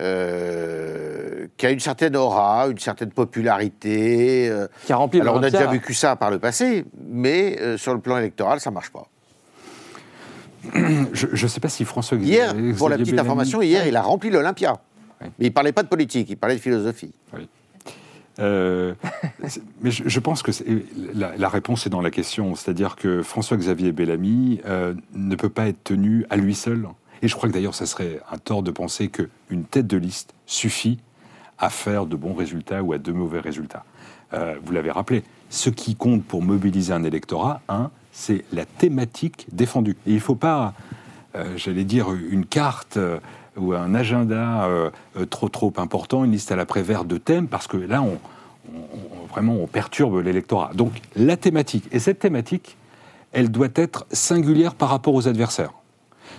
euh, 0.01 1.47
qui 1.57 1.67
a 1.67 1.71
une 1.71 1.81
certaine 1.81 2.17
aura, 2.17 2.67
une 2.71 2.79
certaine 2.79 3.11
popularité, 3.11 4.49
euh, 4.49 4.67
qui 4.85 4.93
a 4.93 4.97
rempli 4.97 5.21
alors 5.21 5.37
on 5.37 5.43
a 5.43 5.51
déjà 5.51 5.67
vécu 5.67 5.95
ça 5.95 6.17
par 6.17 6.31
le 6.31 6.39
passé, 6.39 6.85
mais 7.09 7.59
euh, 7.61 7.77
sur 7.79 7.95
le 7.95 8.01
plan 8.01 8.19
électoral, 8.19 8.61
ça 8.61 8.71
marche 8.71 8.91
pas. 8.91 9.07
Je 10.75 11.27
ne 11.45 11.49
sais 11.49 11.61
pas 11.61 11.69
si 11.69 11.85
François 11.85 12.19
Hier, 12.19 12.53
Xavier 12.53 12.73
pour 12.75 12.89
la 12.89 12.97
petite 12.97 13.15
Bellamy- 13.15 13.21
information, 13.21 13.63
hier, 13.63 13.87
il 13.87 13.97
a 13.97 14.03
rempli 14.03 14.31
l'Olympia. 14.31 14.79
Mais 15.21 15.47
il 15.47 15.53
parlait 15.53 15.73
pas 15.73 15.83
de 15.83 15.89
politique, 15.89 16.29
il 16.31 16.37
parlait 16.37 16.57
de 16.57 16.61
philosophie. 16.61 17.13
Euh, 18.39 18.93
c'est- 19.47 19.63
mais 19.81 19.91
je, 19.91 20.03
je 20.07 20.21
pense 20.21 20.43
que 20.43 20.51
la, 21.15 21.37
la 21.39 21.49
réponse 21.49 21.87
est 21.87 21.91
dans 21.91 22.03
la 22.03 22.11
question, 22.11 22.55
c'est-à-dire 22.55 22.97
que 22.97 23.23
François-Xavier 23.23 23.93
Bellamy 23.93 24.61
euh, 24.67 24.93
ne 25.15 25.37
peut 25.37 25.49
pas 25.49 25.69
être 25.69 25.83
tenu 25.85 26.27
à 26.29 26.37
lui 26.37 26.55
seul. 26.55 26.87
Et 27.23 27.29
je 27.29 27.35
crois 27.35 27.49
que 27.49 27.55
d'ailleurs, 27.55 27.75
ça 27.75 27.87
serait 27.87 28.21
un 28.31 28.39
tort 28.39 28.63
de 28.63 28.71
penser 28.71 29.09
qu'une 29.09 29.65
tête 29.65 29.87
de 29.87 29.97
liste 29.97 30.35
suffit 30.47 30.99
à 31.59 31.71
faire 31.71 32.07
de 32.07 32.17
bons 32.17 32.35
résultats 32.35 32.83
ou 32.83 32.93
à 32.93 32.99
de 32.99 33.13
mauvais 33.13 33.41
résultats. 33.41 33.85
Euh, 34.35 34.57
vous 34.63 34.73
l'avez 34.73 34.91
rappelé, 34.91 35.23
ce 35.49 35.71
qui 35.71 35.95
compte 35.97 36.25
pour 36.25 36.43
mobiliser 36.43 36.93
un 36.93 37.05
électorat, 37.05 37.61
un, 37.69 37.91
c'est 38.13 38.45
la 38.53 38.65
thématique 38.65 39.47
défendue. 39.53 39.97
Et 40.07 40.11
il 40.11 40.15
ne 40.17 40.21
faut 40.21 40.35
pas, 40.35 40.75
euh, 41.35 41.57
j'allais 41.57 41.85
dire, 41.85 42.13
une 42.13 42.45
carte 42.45 42.97
euh, 42.97 43.19
ou 43.57 43.73
un 43.73 43.95
agenda 43.95 44.69
trop 45.31 45.49
trop 45.49 45.73
important, 45.79 46.25
une 46.25 46.33
liste 46.33 46.53
à 46.53 46.57
l'après-vert 46.57 47.07
de 47.07 47.17
thèmes, 47.17 47.49
parce 47.49 47.67
que 47.67 47.79
là, 47.79 48.03
on- 48.03 48.19
vraiment, 49.31 49.55
on 49.55 49.67
perturbe 49.67 50.19
l'électorat. 50.23 50.73
Donc, 50.75 51.01
la 51.15 51.39
thématique, 51.39 51.85
et 51.91 51.99
cette 51.99 52.19
thématique, 52.19 52.77
elle 53.33 53.51
doit 53.51 53.69
être 53.75 54.07
singulière 54.13 54.75
par 54.75 54.91
rapport 54.91 55.15
aux 55.15 55.27
adversaires. 55.27 55.73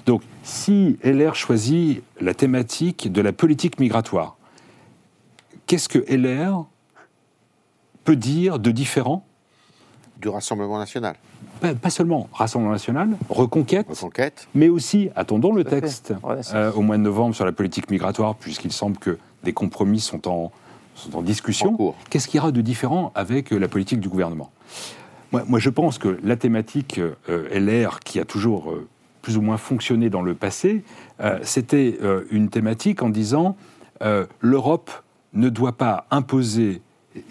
Donc, 0.08 0.22
si 0.42 0.98
LR 1.04 1.36
choisit 1.36 2.02
la 2.22 2.34
thématique 2.34 3.12
de 3.12 3.22
la 3.22 3.34
politique 3.34 3.78
migratoire, 3.78 4.38
qu'est-ce 5.68 5.90
que 5.90 6.00
LR 6.08 6.66
peut 8.06 8.16
dire 8.16 8.58
de 8.58 8.72
différent 8.72 9.26
Du 10.22 10.30
Rassemblement 10.30 10.80
national. 10.80 11.18
pas, 11.60 11.76
pas 11.76 11.90
seulement 11.90 12.30
Rassemblement 12.32 12.72
national, 12.72 13.18
Reconquête, 13.28 13.86
Reconquête. 13.90 14.48
mais 14.56 14.70
aussi, 14.70 15.10
attendons 15.18 15.52
le 15.52 15.66
texte 15.66 16.14
euh, 16.54 16.72
au 16.72 16.82
mois 16.82 16.98
de 16.98 17.04
novembre 17.04 17.36
sur 17.36 17.46
la 17.46 17.52
politique 17.52 17.92
migratoire, 17.92 18.36
puisqu'il 18.36 18.72
semble 18.72 18.98
que 18.98 19.20
des 19.44 19.52
compromis 19.52 20.00
sont 20.00 20.26
en, 20.30 20.54
sont 20.96 21.18
en 21.18 21.22
discussion. 21.22 21.78
Qu'est-ce 22.10 22.30
qu'il 22.30 22.38
y 22.38 22.40
aura 22.40 22.54
de 22.54 22.62
différent 22.62 23.12
avec 23.14 23.52
euh, 23.52 23.58
la 23.58 23.68
politique 23.68 24.00
du 24.00 24.08
gouvernement? 24.08 24.52
Moi, 25.34 25.44
moi, 25.46 25.60
je 25.60 25.70
pense 25.70 25.98
que 25.98 26.18
la 26.24 26.38
thématique 26.38 27.00
euh, 27.00 27.50
LR, 27.60 28.00
qui 28.00 28.22
a 28.22 28.26
toujours 28.26 28.72
euh, 28.72 28.88
plus 29.28 29.36
ou 29.36 29.42
moins 29.42 29.58
fonctionné 29.58 30.10
dans 30.10 30.22
le 30.22 30.36
passé, 30.36 30.86
euh, 31.20 31.38
c'était 31.42 31.98
euh, 32.02 32.24
une 32.32 32.48
thématique 32.48 33.04
en 33.04 33.10
disant 33.10 33.58
euh, 34.02 34.26
l'Europe 34.40 34.90
ne 35.34 35.50
doit 35.50 35.74
pas 35.74 36.06
imposer, 36.12 36.82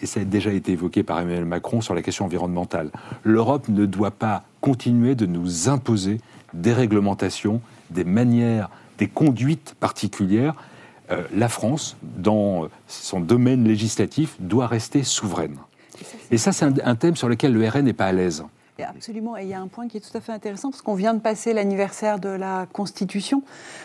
et 0.02 0.04
ça 0.04 0.20
a 0.20 0.24
déjà 0.24 0.52
été 0.52 0.72
évoqué 0.72 1.02
par 1.02 1.18
Emmanuel 1.18 1.46
Macron 1.46 1.80
sur 1.80 1.94
la 1.94 2.02
question 2.02 2.26
environnementale, 2.26 2.90
l'Europe 3.24 3.68
ne 3.70 3.86
doit 3.86 4.10
pas 4.10 4.44
continuer 4.60 5.14
de 5.14 5.24
nous 5.24 5.70
imposer 5.70 6.20
des 6.52 6.74
réglementations, 6.74 7.62
des 7.88 8.04
manières, 8.04 8.68
des 8.98 9.08
conduites 9.08 9.74
particulières. 9.80 10.54
La 11.34 11.48
France, 11.48 11.96
dans 12.02 12.68
son 12.88 13.20
domaine 13.20 13.64
législatif, 13.64 14.36
doit 14.38 14.66
rester 14.66 15.02
souveraine. 15.02 15.56
Et 16.30 16.36
ça, 16.36 16.52
c'est 16.52 16.66
un, 16.66 16.74
un 16.84 16.94
thème 16.94 17.16
sur 17.16 17.30
lequel 17.30 17.54
le 17.54 17.66
RN 17.66 17.86
n'est 17.86 17.94
pas 17.94 18.06
à 18.06 18.12
l'aise. 18.12 18.44
Absolument, 18.84 19.36
et 19.36 19.42
il 19.42 19.48
y 19.48 19.54
a 19.54 19.60
un 19.60 19.68
point 19.68 19.88
qui 19.88 19.96
est 19.96 20.00
tout 20.00 20.16
à 20.16 20.20
fait 20.20 20.32
intéressant, 20.32 20.70
parce 20.70 20.82
qu'on 20.82 20.94
vient 20.94 21.14
de 21.14 21.20
passer 21.20 21.52
l'anniversaire 21.54 22.18
de 22.18 22.28
la 22.28 22.66
Constitution, 22.72 23.42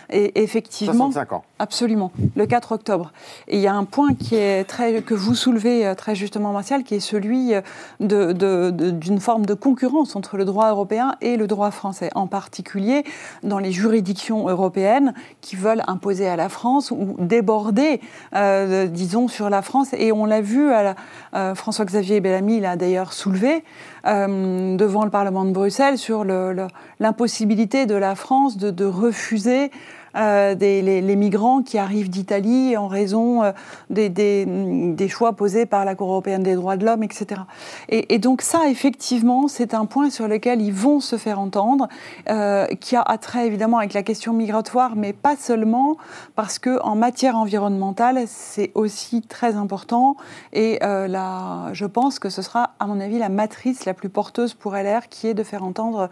et 0.10 0.42
effectivement... 0.44 1.12
65 1.12 1.34
ans. 1.34 1.44
Absolument, 1.60 2.12
le 2.36 2.46
4 2.46 2.72
octobre. 2.74 3.12
Et 3.48 3.58
il 3.58 3.62
y 3.62 3.68
a 3.68 3.74
un 3.74 3.86
point 3.86 4.14
qui 4.16 4.36
est 4.36 4.64
très, 4.66 5.02
que 5.02 5.14
vous 5.14 5.36
soulevez 5.36 5.86
euh, 5.86 5.96
très 5.96 6.16
justement, 6.16 6.52
Martial, 6.52 6.84
qui 6.84 6.96
est 6.96 7.00
celui 7.00 7.54
euh, 7.54 7.62
de- 8.00 8.32
de- 8.34 8.72
de- 8.72 8.90
d'une 8.92 9.20
forme 9.20 9.46
de 9.46 9.54
concurrence 9.54 10.16
entre 10.16 10.38
le 10.38 10.44
droit 10.46 10.70
européen 10.72 11.16
et 11.22 11.38
le 11.38 11.48
droit 11.48 11.72
français, 11.72 12.10
en 12.16 12.28
particulier 12.28 13.04
dans 13.44 13.60
les 13.60 13.72
juridictions 13.72 14.50
européennes 14.50 15.14
qui 15.42 15.56
veulent 15.56 15.84
imposer 15.88 16.28
à 16.28 16.36
la 16.36 16.50
France 16.50 16.92
ou 16.92 17.16
déborder, 17.20 18.02
euh, 18.36 18.88
disons, 18.88 19.28
sur 19.28 19.50
la 19.50 19.62
France. 19.62 19.90
Et 19.94 20.12
on 20.12 20.26
l'a 20.26 20.42
vu, 20.42 20.72
à 20.72 20.84
la- 20.84 20.96
euh, 21.36 21.56
François-Xavier 21.56 22.20
Bellamy 22.22 22.60
l'a 22.60 22.76
d'ailleurs 22.76 23.14
soulevé 23.14 23.64
euh, 24.08 24.76
devant 24.82 25.06
le 25.06 25.12
Parlement 25.12 25.46
de 25.46 25.52
Bruxelles 25.52 26.00
sur 26.00 26.24
l'impossibilité 26.24 27.86
de 27.86 27.94
la 27.94 28.16
France 28.16 28.58
de 28.58 28.86
refuser 28.86 29.70
euh, 30.16 30.56
des, 30.56 30.82
les, 30.82 31.16
migrants 31.16 31.62
qui 31.62 31.78
arrivent 31.78 32.10
d'Italie 32.10 32.76
en 32.76 32.88
raison 32.88 33.44
euh, 33.44 33.52
des, 33.90 35.08
choix 35.08 35.34
posés 35.34 35.66
par 35.66 35.86
la 35.86 35.96
Cour 35.96 36.10
européenne 36.10 36.44
des 36.44 36.56
droits 36.56 36.76
de 36.76 36.86
l'homme, 36.86 37.04
etc. 37.04 37.42
Et, 37.90 38.20
donc 38.20 38.42
ça, 38.42 38.68
effectivement, 38.68 39.48
c'est 39.48 39.74
un 39.74 39.86
point 39.86 40.10
sur 40.10 40.28
lequel 40.28 40.62
ils 40.62 40.74
vont 40.74 41.00
se 41.00 41.18
faire 41.18 41.40
entendre, 41.40 41.88
euh, 42.30 42.66
qui 42.80 42.96
a 42.96 43.02
attrait 43.02 43.48
évidemment 43.48 43.78
avec 43.78 43.94
la 43.94 44.04
question 44.04 44.34
migratoire, 44.34 44.96
mais 44.96 45.14
pas 45.14 45.36
seulement, 45.38 45.98
parce 46.36 46.60
que 46.60 46.82
en 46.82 46.96
matière 46.96 47.38
environnementale, 47.38 48.24
c'est 48.28 48.72
aussi 48.76 49.22
très 49.22 49.56
important. 49.56 50.18
Et 50.54 50.80
là, 50.82 51.72
je 51.74 51.86
pense 51.86 52.20
que 52.20 52.30
ce 52.30 52.42
sera, 52.42 52.72
à 52.80 52.88
mon 52.88 53.00
avis, 53.00 53.18
la 53.18 53.30
matrice 53.30 53.86
la 53.86 53.94
plus 53.94 54.10
porteuse 54.10 54.54
pour 54.54 54.76
LR, 54.76 55.08
qui 55.10 55.28
est 55.28 55.34
de 55.34 55.44
faire 55.44 55.64
entendre 55.64 56.10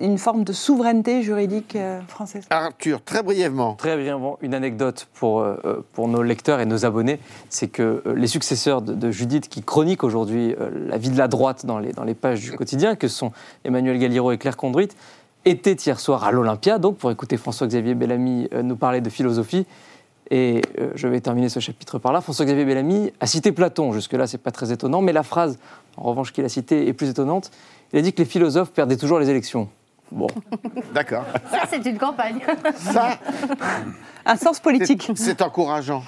une 0.00 0.18
forme 0.18 0.44
de 0.44 0.52
souveraineté 0.52 1.22
juridique 1.22 1.76
française. 2.08 2.46
Arthur, 2.50 3.02
très 3.02 3.22
brièvement. 3.22 3.35
Très 3.76 4.12
bon, 4.12 4.38
une 4.40 4.54
anecdote 4.54 5.08
pour, 5.14 5.40
euh, 5.40 5.56
euh, 5.64 5.80
pour 5.92 6.08
nos 6.08 6.22
lecteurs 6.22 6.60
et 6.60 6.66
nos 6.66 6.84
abonnés, 6.84 7.18
c'est 7.50 7.68
que 7.68 8.02
euh, 8.06 8.14
les 8.14 8.26
successeurs 8.26 8.82
de, 8.82 9.10
Judith 9.10 9.48
qui 9.48 9.62
chroniquent 9.62 10.04
aujourd'hui 10.04 10.54
la 10.88 10.98
vie 10.98 11.10
de 11.10 11.18
la 11.18 11.28
droite 11.28 11.64
dans 11.64 11.78
les, 11.78 11.92
dans 11.92 12.04
les 12.04 12.14
pages 12.14 12.40
du 12.40 12.52
quotidien, 12.52 12.96
que 12.96 13.08
sont 13.08 13.32
Emmanuel 13.64 13.98
Galliero 13.98 14.32
et 14.32 14.38
Claire 14.38 14.56
Conduite, 14.56 14.96
étaient 15.44 15.74
hier 15.74 16.00
soir 16.00 16.24
à 16.24 16.32
l'Olympia, 16.32 16.78
donc 16.78 16.96
pour 16.96 17.10
écouter 17.10 17.36
François-Xavier 17.36 17.94
Bellamy 17.94 18.48
nous 18.62 18.76
parler 18.76 19.00
de 19.00 19.08
philosophie. 19.08 19.64
Et 20.30 20.62
je 20.96 21.06
vais 21.06 21.20
terminer 21.20 21.48
ce 21.48 21.60
chapitre 21.60 21.98
par 21.98 22.12
là. 22.12 22.20
François-Xavier 22.20 22.64
Bellamy 22.64 23.12
a 23.20 23.26
cité 23.26 23.52
Platon, 23.52 23.92
jusque-là 23.92 24.26
c'est 24.26 24.38
pas 24.38 24.50
très 24.50 24.72
étonnant, 24.72 25.02
mais 25.02 25.12
la 25.12 25.22
phrase, 25.22 25.58
en 25.96 26.02
revanche, 26.02 26.32
qu'il 26.32 26.44
a 26.44 26.48
citée 26.48 26.88
est 26.88 26.92
plus 26.92 27.08
étonnante. 27.08 27.52
Il 27.92 27.98
a 28.00 28.02
dit 28.02 28.12
que 28.12 28.18
les 28.18 28.24
philosophes 28.24 28.72
perdaient 28.72 28.96
toujours 28.96 29.20
les 29.20 29.30
élections. 29.30 29.68
Bon, 30.12 30.28
D'accord. 30.94 31.24
Ça, 31.50 31.62
c'est 31.68 31.84
une 31.84 31.98
campagne. 31.98 32.40
Ça, 32.76 33.18
Un 34.24 34.36
sens 34.36 34.60
politique. 34.60 35.02
c'est- 35.14 35.16
c'est 35.24 35.42
encourageant. 35.42 36.02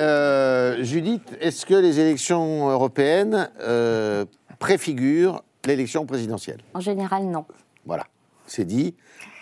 Euh, 0.00 0.82
Judith, 0.82 1.36
est-ce 1.40 1.64
que 1.64 1.74
les 1.74 2.00
élections 2.00 2.68
européennes 2.68 3.48
euh, 3.60 4.24
préfigurent 4.58 5.42
l'élection 5.64 6.06
présidentielle? 6.06 6.58
En 6.74 6.80
général, 6.80 7.24
non. 7.24 7.44
Voilà, 7.86 8.04
c'est 8.46 8.64
dit. 8.64 8.94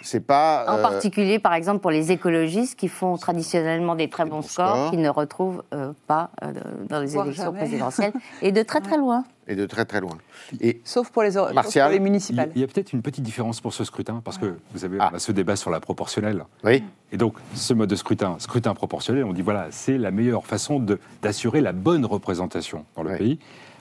C'est 0.05 0.21
pas. 0.21 0.67
En 0.69 0.77
euh, 0.79 0.83
particulier, 0.83 1.39
par 1.39 1.55
exemple, 1.55 1.81
pour 1.81 1.91
les 1.91 2.13
écologistes 2.13 2.79
qui 2.79 2.89
font 2.89 3.17
traditionnellement 3.17 3.95
des 3.95 4.09
très 4.09 4.25
bons 4.25 4.37
bons 4.37 4.43
scores, 4.43 4.69
scores. 4.77 4.91
qu'ils 4.91 5.01
ne 5.01 5.09
retrouvent 5.09 5.63
euh, 5.73 5.93
pas 6.07 6.31
euh, 6.43 6.53
dans 6.89 7.01
les 7.01 7.17
élections 7.17 7.33
jamais. 7.47 7.59
présidentielles, 7.59 8.13
et 8.43 8.53
de 8.53 8.63
très 8.63 8.81
très 8.81 8.97
loin. 8.99 9.25
Et 9.49 9.57
de 9.57 9.67
très 9.67 9.85
très 9.85 10.01
loin. 10.01 10.17
Et 10.61 10.81
Sauf 10.85 11.11
pour 11.11 11.23
les, 11.23 11.33
sauf 11.33 11.47
pour 11.47 11.55
Martial, 11.55 11.93
les 11.93 12.01
municipales. 12.01 12.51
il 12.55 12.61
y 12.61 12.65
a 12.65 12.67
peut-être 12.67 12.93
une 12.93 13.03
petite 13.03 13.25
différence 13.25 13.61
pour 13.61 13.73
ce 13.75 13.85
scrutin, 13.85 14.21
parce 14.25 14.39
que 14.39 14.57
vous 14.73 14.79
savez, 14.79 14.97
Ah. 15.01 15.11
on 15.13 15.17
a 15.17 15.19
ce 15.19 15.33
débat 15.33 15.57
sur 15.57 15.71
la 15.71 15.81
proportionnelle. 15.81 16.45
oui, 16.65 16.83
Et 17.13 17.17
donc, 17.17 17.35
ce 17.55 17.73
mode 17.75 17.89
de 17.91 17.97
scrutin, 17.97 18.37
scrutin 18.39 18.75
proportionnel, 18.75 19.25
on 19.25 19.33
dit 19.33 19.43
voilà, 19.43 19.67
c'est 19.71 19.99
la 19.99 20.11
meilleure 20.11 20.47
façon 20.47 20.81
de- 20.81 20.99
d'assurer 21.23 21.61
la 21.61 21.73
bonne 21.73 22.05
représentation 22.07 22.85
dans 22.97 23.03
le 23.03 23.11
Ouais. 23.11 23.19
pays. 23.19 23.39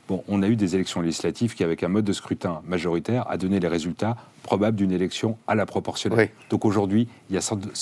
Bon, 0.10 0.24
on 0.28 0.44
a 0.44 0.48
eu 0.48 0.56
des 0.58 0.76
élections 0.76 1.00
législatives 1.02 1.56
qui, 1.56 1.64
avec 1.64 1.82
un 1.82 1.88
mode 1.88 2.04
de 2.04 2.12
scrutin 2.14 2.62
majoritaire, 2.68 3.26
a 3.30 3.38
donné 3.38 3.60
les 3.60 3.70
résultats 3.70 4.18
probables 4.44 4.76
d'une 4.76 4.92
élection 4.92 5.38
à 5.48 5.56
la 5.56 5.66
proportionnelle. 5.66 6.20
Oui. 6.20 6.48
Donc 6.50 6.66
aujourd'hui, 6.66 7.08
il 7.30 7.36
y 7.36 7.38
a 7.38 7.42
sans 7.42 7.56
doute- 7.56 7.76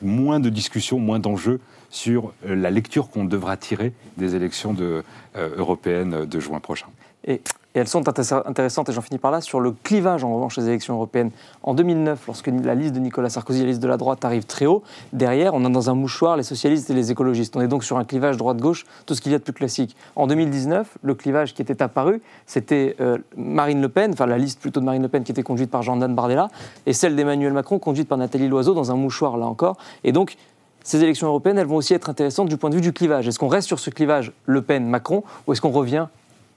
moins 0.00 0.38
de 0.38 0.50
discussions, 0.50 1.00
moins 1.00 1.18
d'enjeux 1.18 1.60
sur 1.90 2.32
euh, 2.46 2.54
la 2.54 2.70
lecture 2.70 3.08
qu'on 3.10 3.24
devra 3.24 3.56
tirer 3.56 3.92
des 4.16 4.36
élections 4.36 4.72
de, 4.72 5.02
euh, 5.36 5.50
européennes 5.56 6.24
de 6.26 6.40
juin 6.40 6.60
prochain. 6.60 6.86
Et, 7.26 7.40
elles 7.74 7.88
sont 7.88 8.02
intér- 8.02 8.46
intéressantes, 8.46 8.88
et 8.88 8.92
j'en 8.92 9.00
finis 9.00 9.18
par 9.18 9.32
là, 9.32 9.40
sur 9.40 9.58
le 9.58 9.72
clivage 9.72 10.22
en 10.22 10.32
revanche 10.32 10.56
des 10.56 10.68
élections 10.68 10.94
européennes. 10.94 11.32
En 11.64 11.74
2009, 11.74 12.24
lorsque 12.28 12.46
la 12.46 12.74
liste 12.76 12.94
de 12.94 13.00
Nicolas 13.00 13.28
Sarkozy, 13.28 13.62
la 13.62 13.66
liste 13.66 13.82
de 13.82 13.88
la 13.88 13.96
droite, 13.96 14.24
arrive 14.24 14.44
très 14.44 14.66
haut, 14.66 14.84
derrière, 15.12 15.54
on 15.54 15.64
a 15.64 15.68
dans 15.68 15.90
un 15.90 15.94
mouchoir 15.94 16.36
les 16.36 16.44
socialistes 16.44 16.88
et 16.90 16.94
les 16.94 17.10
écologistes. 17.10 17.56
On 17.56 17.60
est 17.60 17.68
donc 17.68 17.82
sur 17.82 17.98
un 17.98 18.04
clivage 18.04 18.36
droite-gauche, 18.36 18.86
tout 19.06 19.16
ce 19.16 19.20
qu'il 19.20 19.32
y 19.32 19.34
a 19.34 19.38
de 19.38 19.42
plus 19.42 19.52
classique. 19.52 19.96
En 20.14 20.28
2019, 20.28 20.98
le 21.02 21.14
clivage 21.14 21.52
qui 21.52 21.62
était 21.62 21.82
apparu, 21.82 22.22
c'était 22.46 22.94
euh, 23.00 23.18
Marine 23.36 23.80
Le 23.80 23.88
Pen, 23.88 24.12
enfin 24.12 24.26
la 24.26 24.38
liste 24.38 24.60
plutôt 24.60 24.78
de 24.78 24.84
Marine 24.84 25.02
Le 25.02 25.08
Pen 25.08 25.24
qui 25.24 25.32
était 25.32 25.42
conduite 25.42 25.70
par 25.70 25.82
Jean-Dan 25.82 26.14
Bardella, 26.14 26.50
et 26.86 26.92
celle 26.92 27.16
d'Emmanuel 27.16 27.52
Macron 27.52 27.80
conduite 27.80 28.08
par 28.08 28.18
Nathalie 28.18 28.46
Loiseau 28.46 28.74
dans 28.74 28.92
un 28.92 28.96
mouchoir, 28.96 29.36
là 29.36 29.46
encore. 29.46 29.78
Et 30.04 30.12
donc, 30.12 30.36
ces 30.84 31.02
élections 31.02 31.26
européennes, 31.26 31.58
elles 31.58 31.66
vont 31.66 31.76
aussi 31.76 31.94
être 31.94 32.08
intéressantes 32.08 32.48
du 32.48 32.56
point 32.56 32.70
de 32.70 32.76
vue 32.76 32.82
du 32.82 32.92
clivage. 32.92 33.26
Est-ce 33.26 33.40
qu'on 33.40 33.48
reste 33.48 33.66
sur 33.66 33.80
ce 33.80 33.90
clivage 33.90 34.30
Le 34.44 34.62
Pen-Macron, 34.62 35.24
ou 35.46 35.52
est-ce 35.52 35.60
qu'on 35.60 35.70
revient 35.70 36.06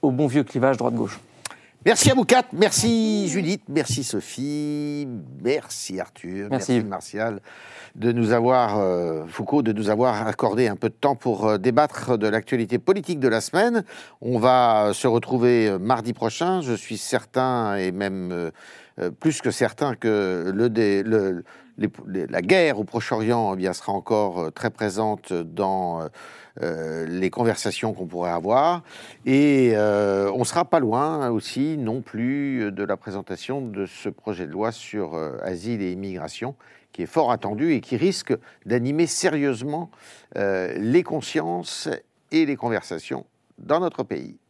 au 0.02 0.10
bon 0.10 0.26
vieux 0.26 0.44
clivage 0.44 0.76
droite-gauche. 0.76 1.18
Merci 1.86 2.10
à 2.10 2.14
vous 2.14 2.24
quatre, 2.24 2.48
merci 2.52 3.28
Judith, 3.28 3.62
merci 3.68 4.02
Sophie, 4.02 5.06
merci 5.42 6.00
Arthur, 6.00 6.48
Merci. 6.50 6.72
merci, 6.72 6.86
Martial 6.88 7.40
de 7.94 8.12
nous 8.12 8.32
avoir, 8.32 8.78
euh, 8.78 9.24
Foucault, 9.26 9.62
de 9.62 9.72
nous 9.72 9.88
avoir 9.88 10.26
accordé 10.28 10.68
un 10.68 10.76
peu 10.76 10.88
de 10.88 10.94
temps 10.94 11.16
pour 11.16 11.46
euh, 11.48 11.58
débattre 11.58 12.16
de 12.18 12.28
l'actualité 12.28 12.78
politique 12.78 13.18
de 13.18 13.26
la 13.28 13.40
semaine. 13.40 13.82
On 14.20 14.38
va 14.38 14.90
se 14.92 15.06
retrouver 15.08 15.68
euh, 15.68 15.78
mardi 15.78 16.12
prochain, 16.12 16.60
je 16.60 16.74
suis 16.74 16.98
certain 16.98 17.74
et 17.76 17.90
même 17.90 18.30
euh, 18.30 18.50
euh, 19.00 19.10
plus 19.10 19.40
que 19.40 19.50
certain 19.50 19.94
que 19.94 20.52
le, 20.54 20.68
dé- 20.68 21.02
le- 21.02 21.42
les- 21.78 21.88
les- 22.06 22.26
la 22.26 22.42
guerre 22.42 22.78
au 22.78 22.84
Proche-Orient 22.84 23.54
eh 23.54 23.56
bien, 23.56 23.72
sera 23.72 23.92
encore 23.92 24.38
euh, 24.40 24.50
très 24.50 24.70
présente 24.70 25.32
dans 25.32 26.02
euh, 26.62 27.06
les 27.06 27.30
conversations 27.30 27.92
qu'on 27.92 28.06
pourrait 28.06 28.30
avoir. 28.30 28.82
Et 29.26 29.72
euh, 29.74 30.30
on 30.34 30.40
ne 30.40 30.44
sera 30.44 30.64
pas 30.64 30.80
loin 30.80 31.28
aussi 31.30 31.76
non 31.76 32.00
plus 32.00 32.72
de 32.72 32.84
la 32.84 32.96
présentation 32.96 33.60
de 33.60 33.86
ce 33.86 34.08
projet 34.08 34.46
de 34.46 34.52
loi 34.52 34.72
sur 34.72 35.14
euh, 35.14 35.36
asile 35.42 35.82
et 35.82 35.92
immigration 35.92 36.54
qui 36.92 37.02
est 37.02 37.06
fort 37.06 37.30
attendu 37.30 37.72
et 37.74 37.80
qui 37.80 37.96
risque 37.96 38.34
d'animer 38.66 39.06
sérieusement 39.06 39.90
euh, 40.36 40.72
les 40.78 41.02
consciences 41.02 41.88
et 42.30 42.46
les 42.46 42.56
conversations 42.56 43.26
dans 43.58 43.80
notre 43.80 44.02
pays. 44.02 44.38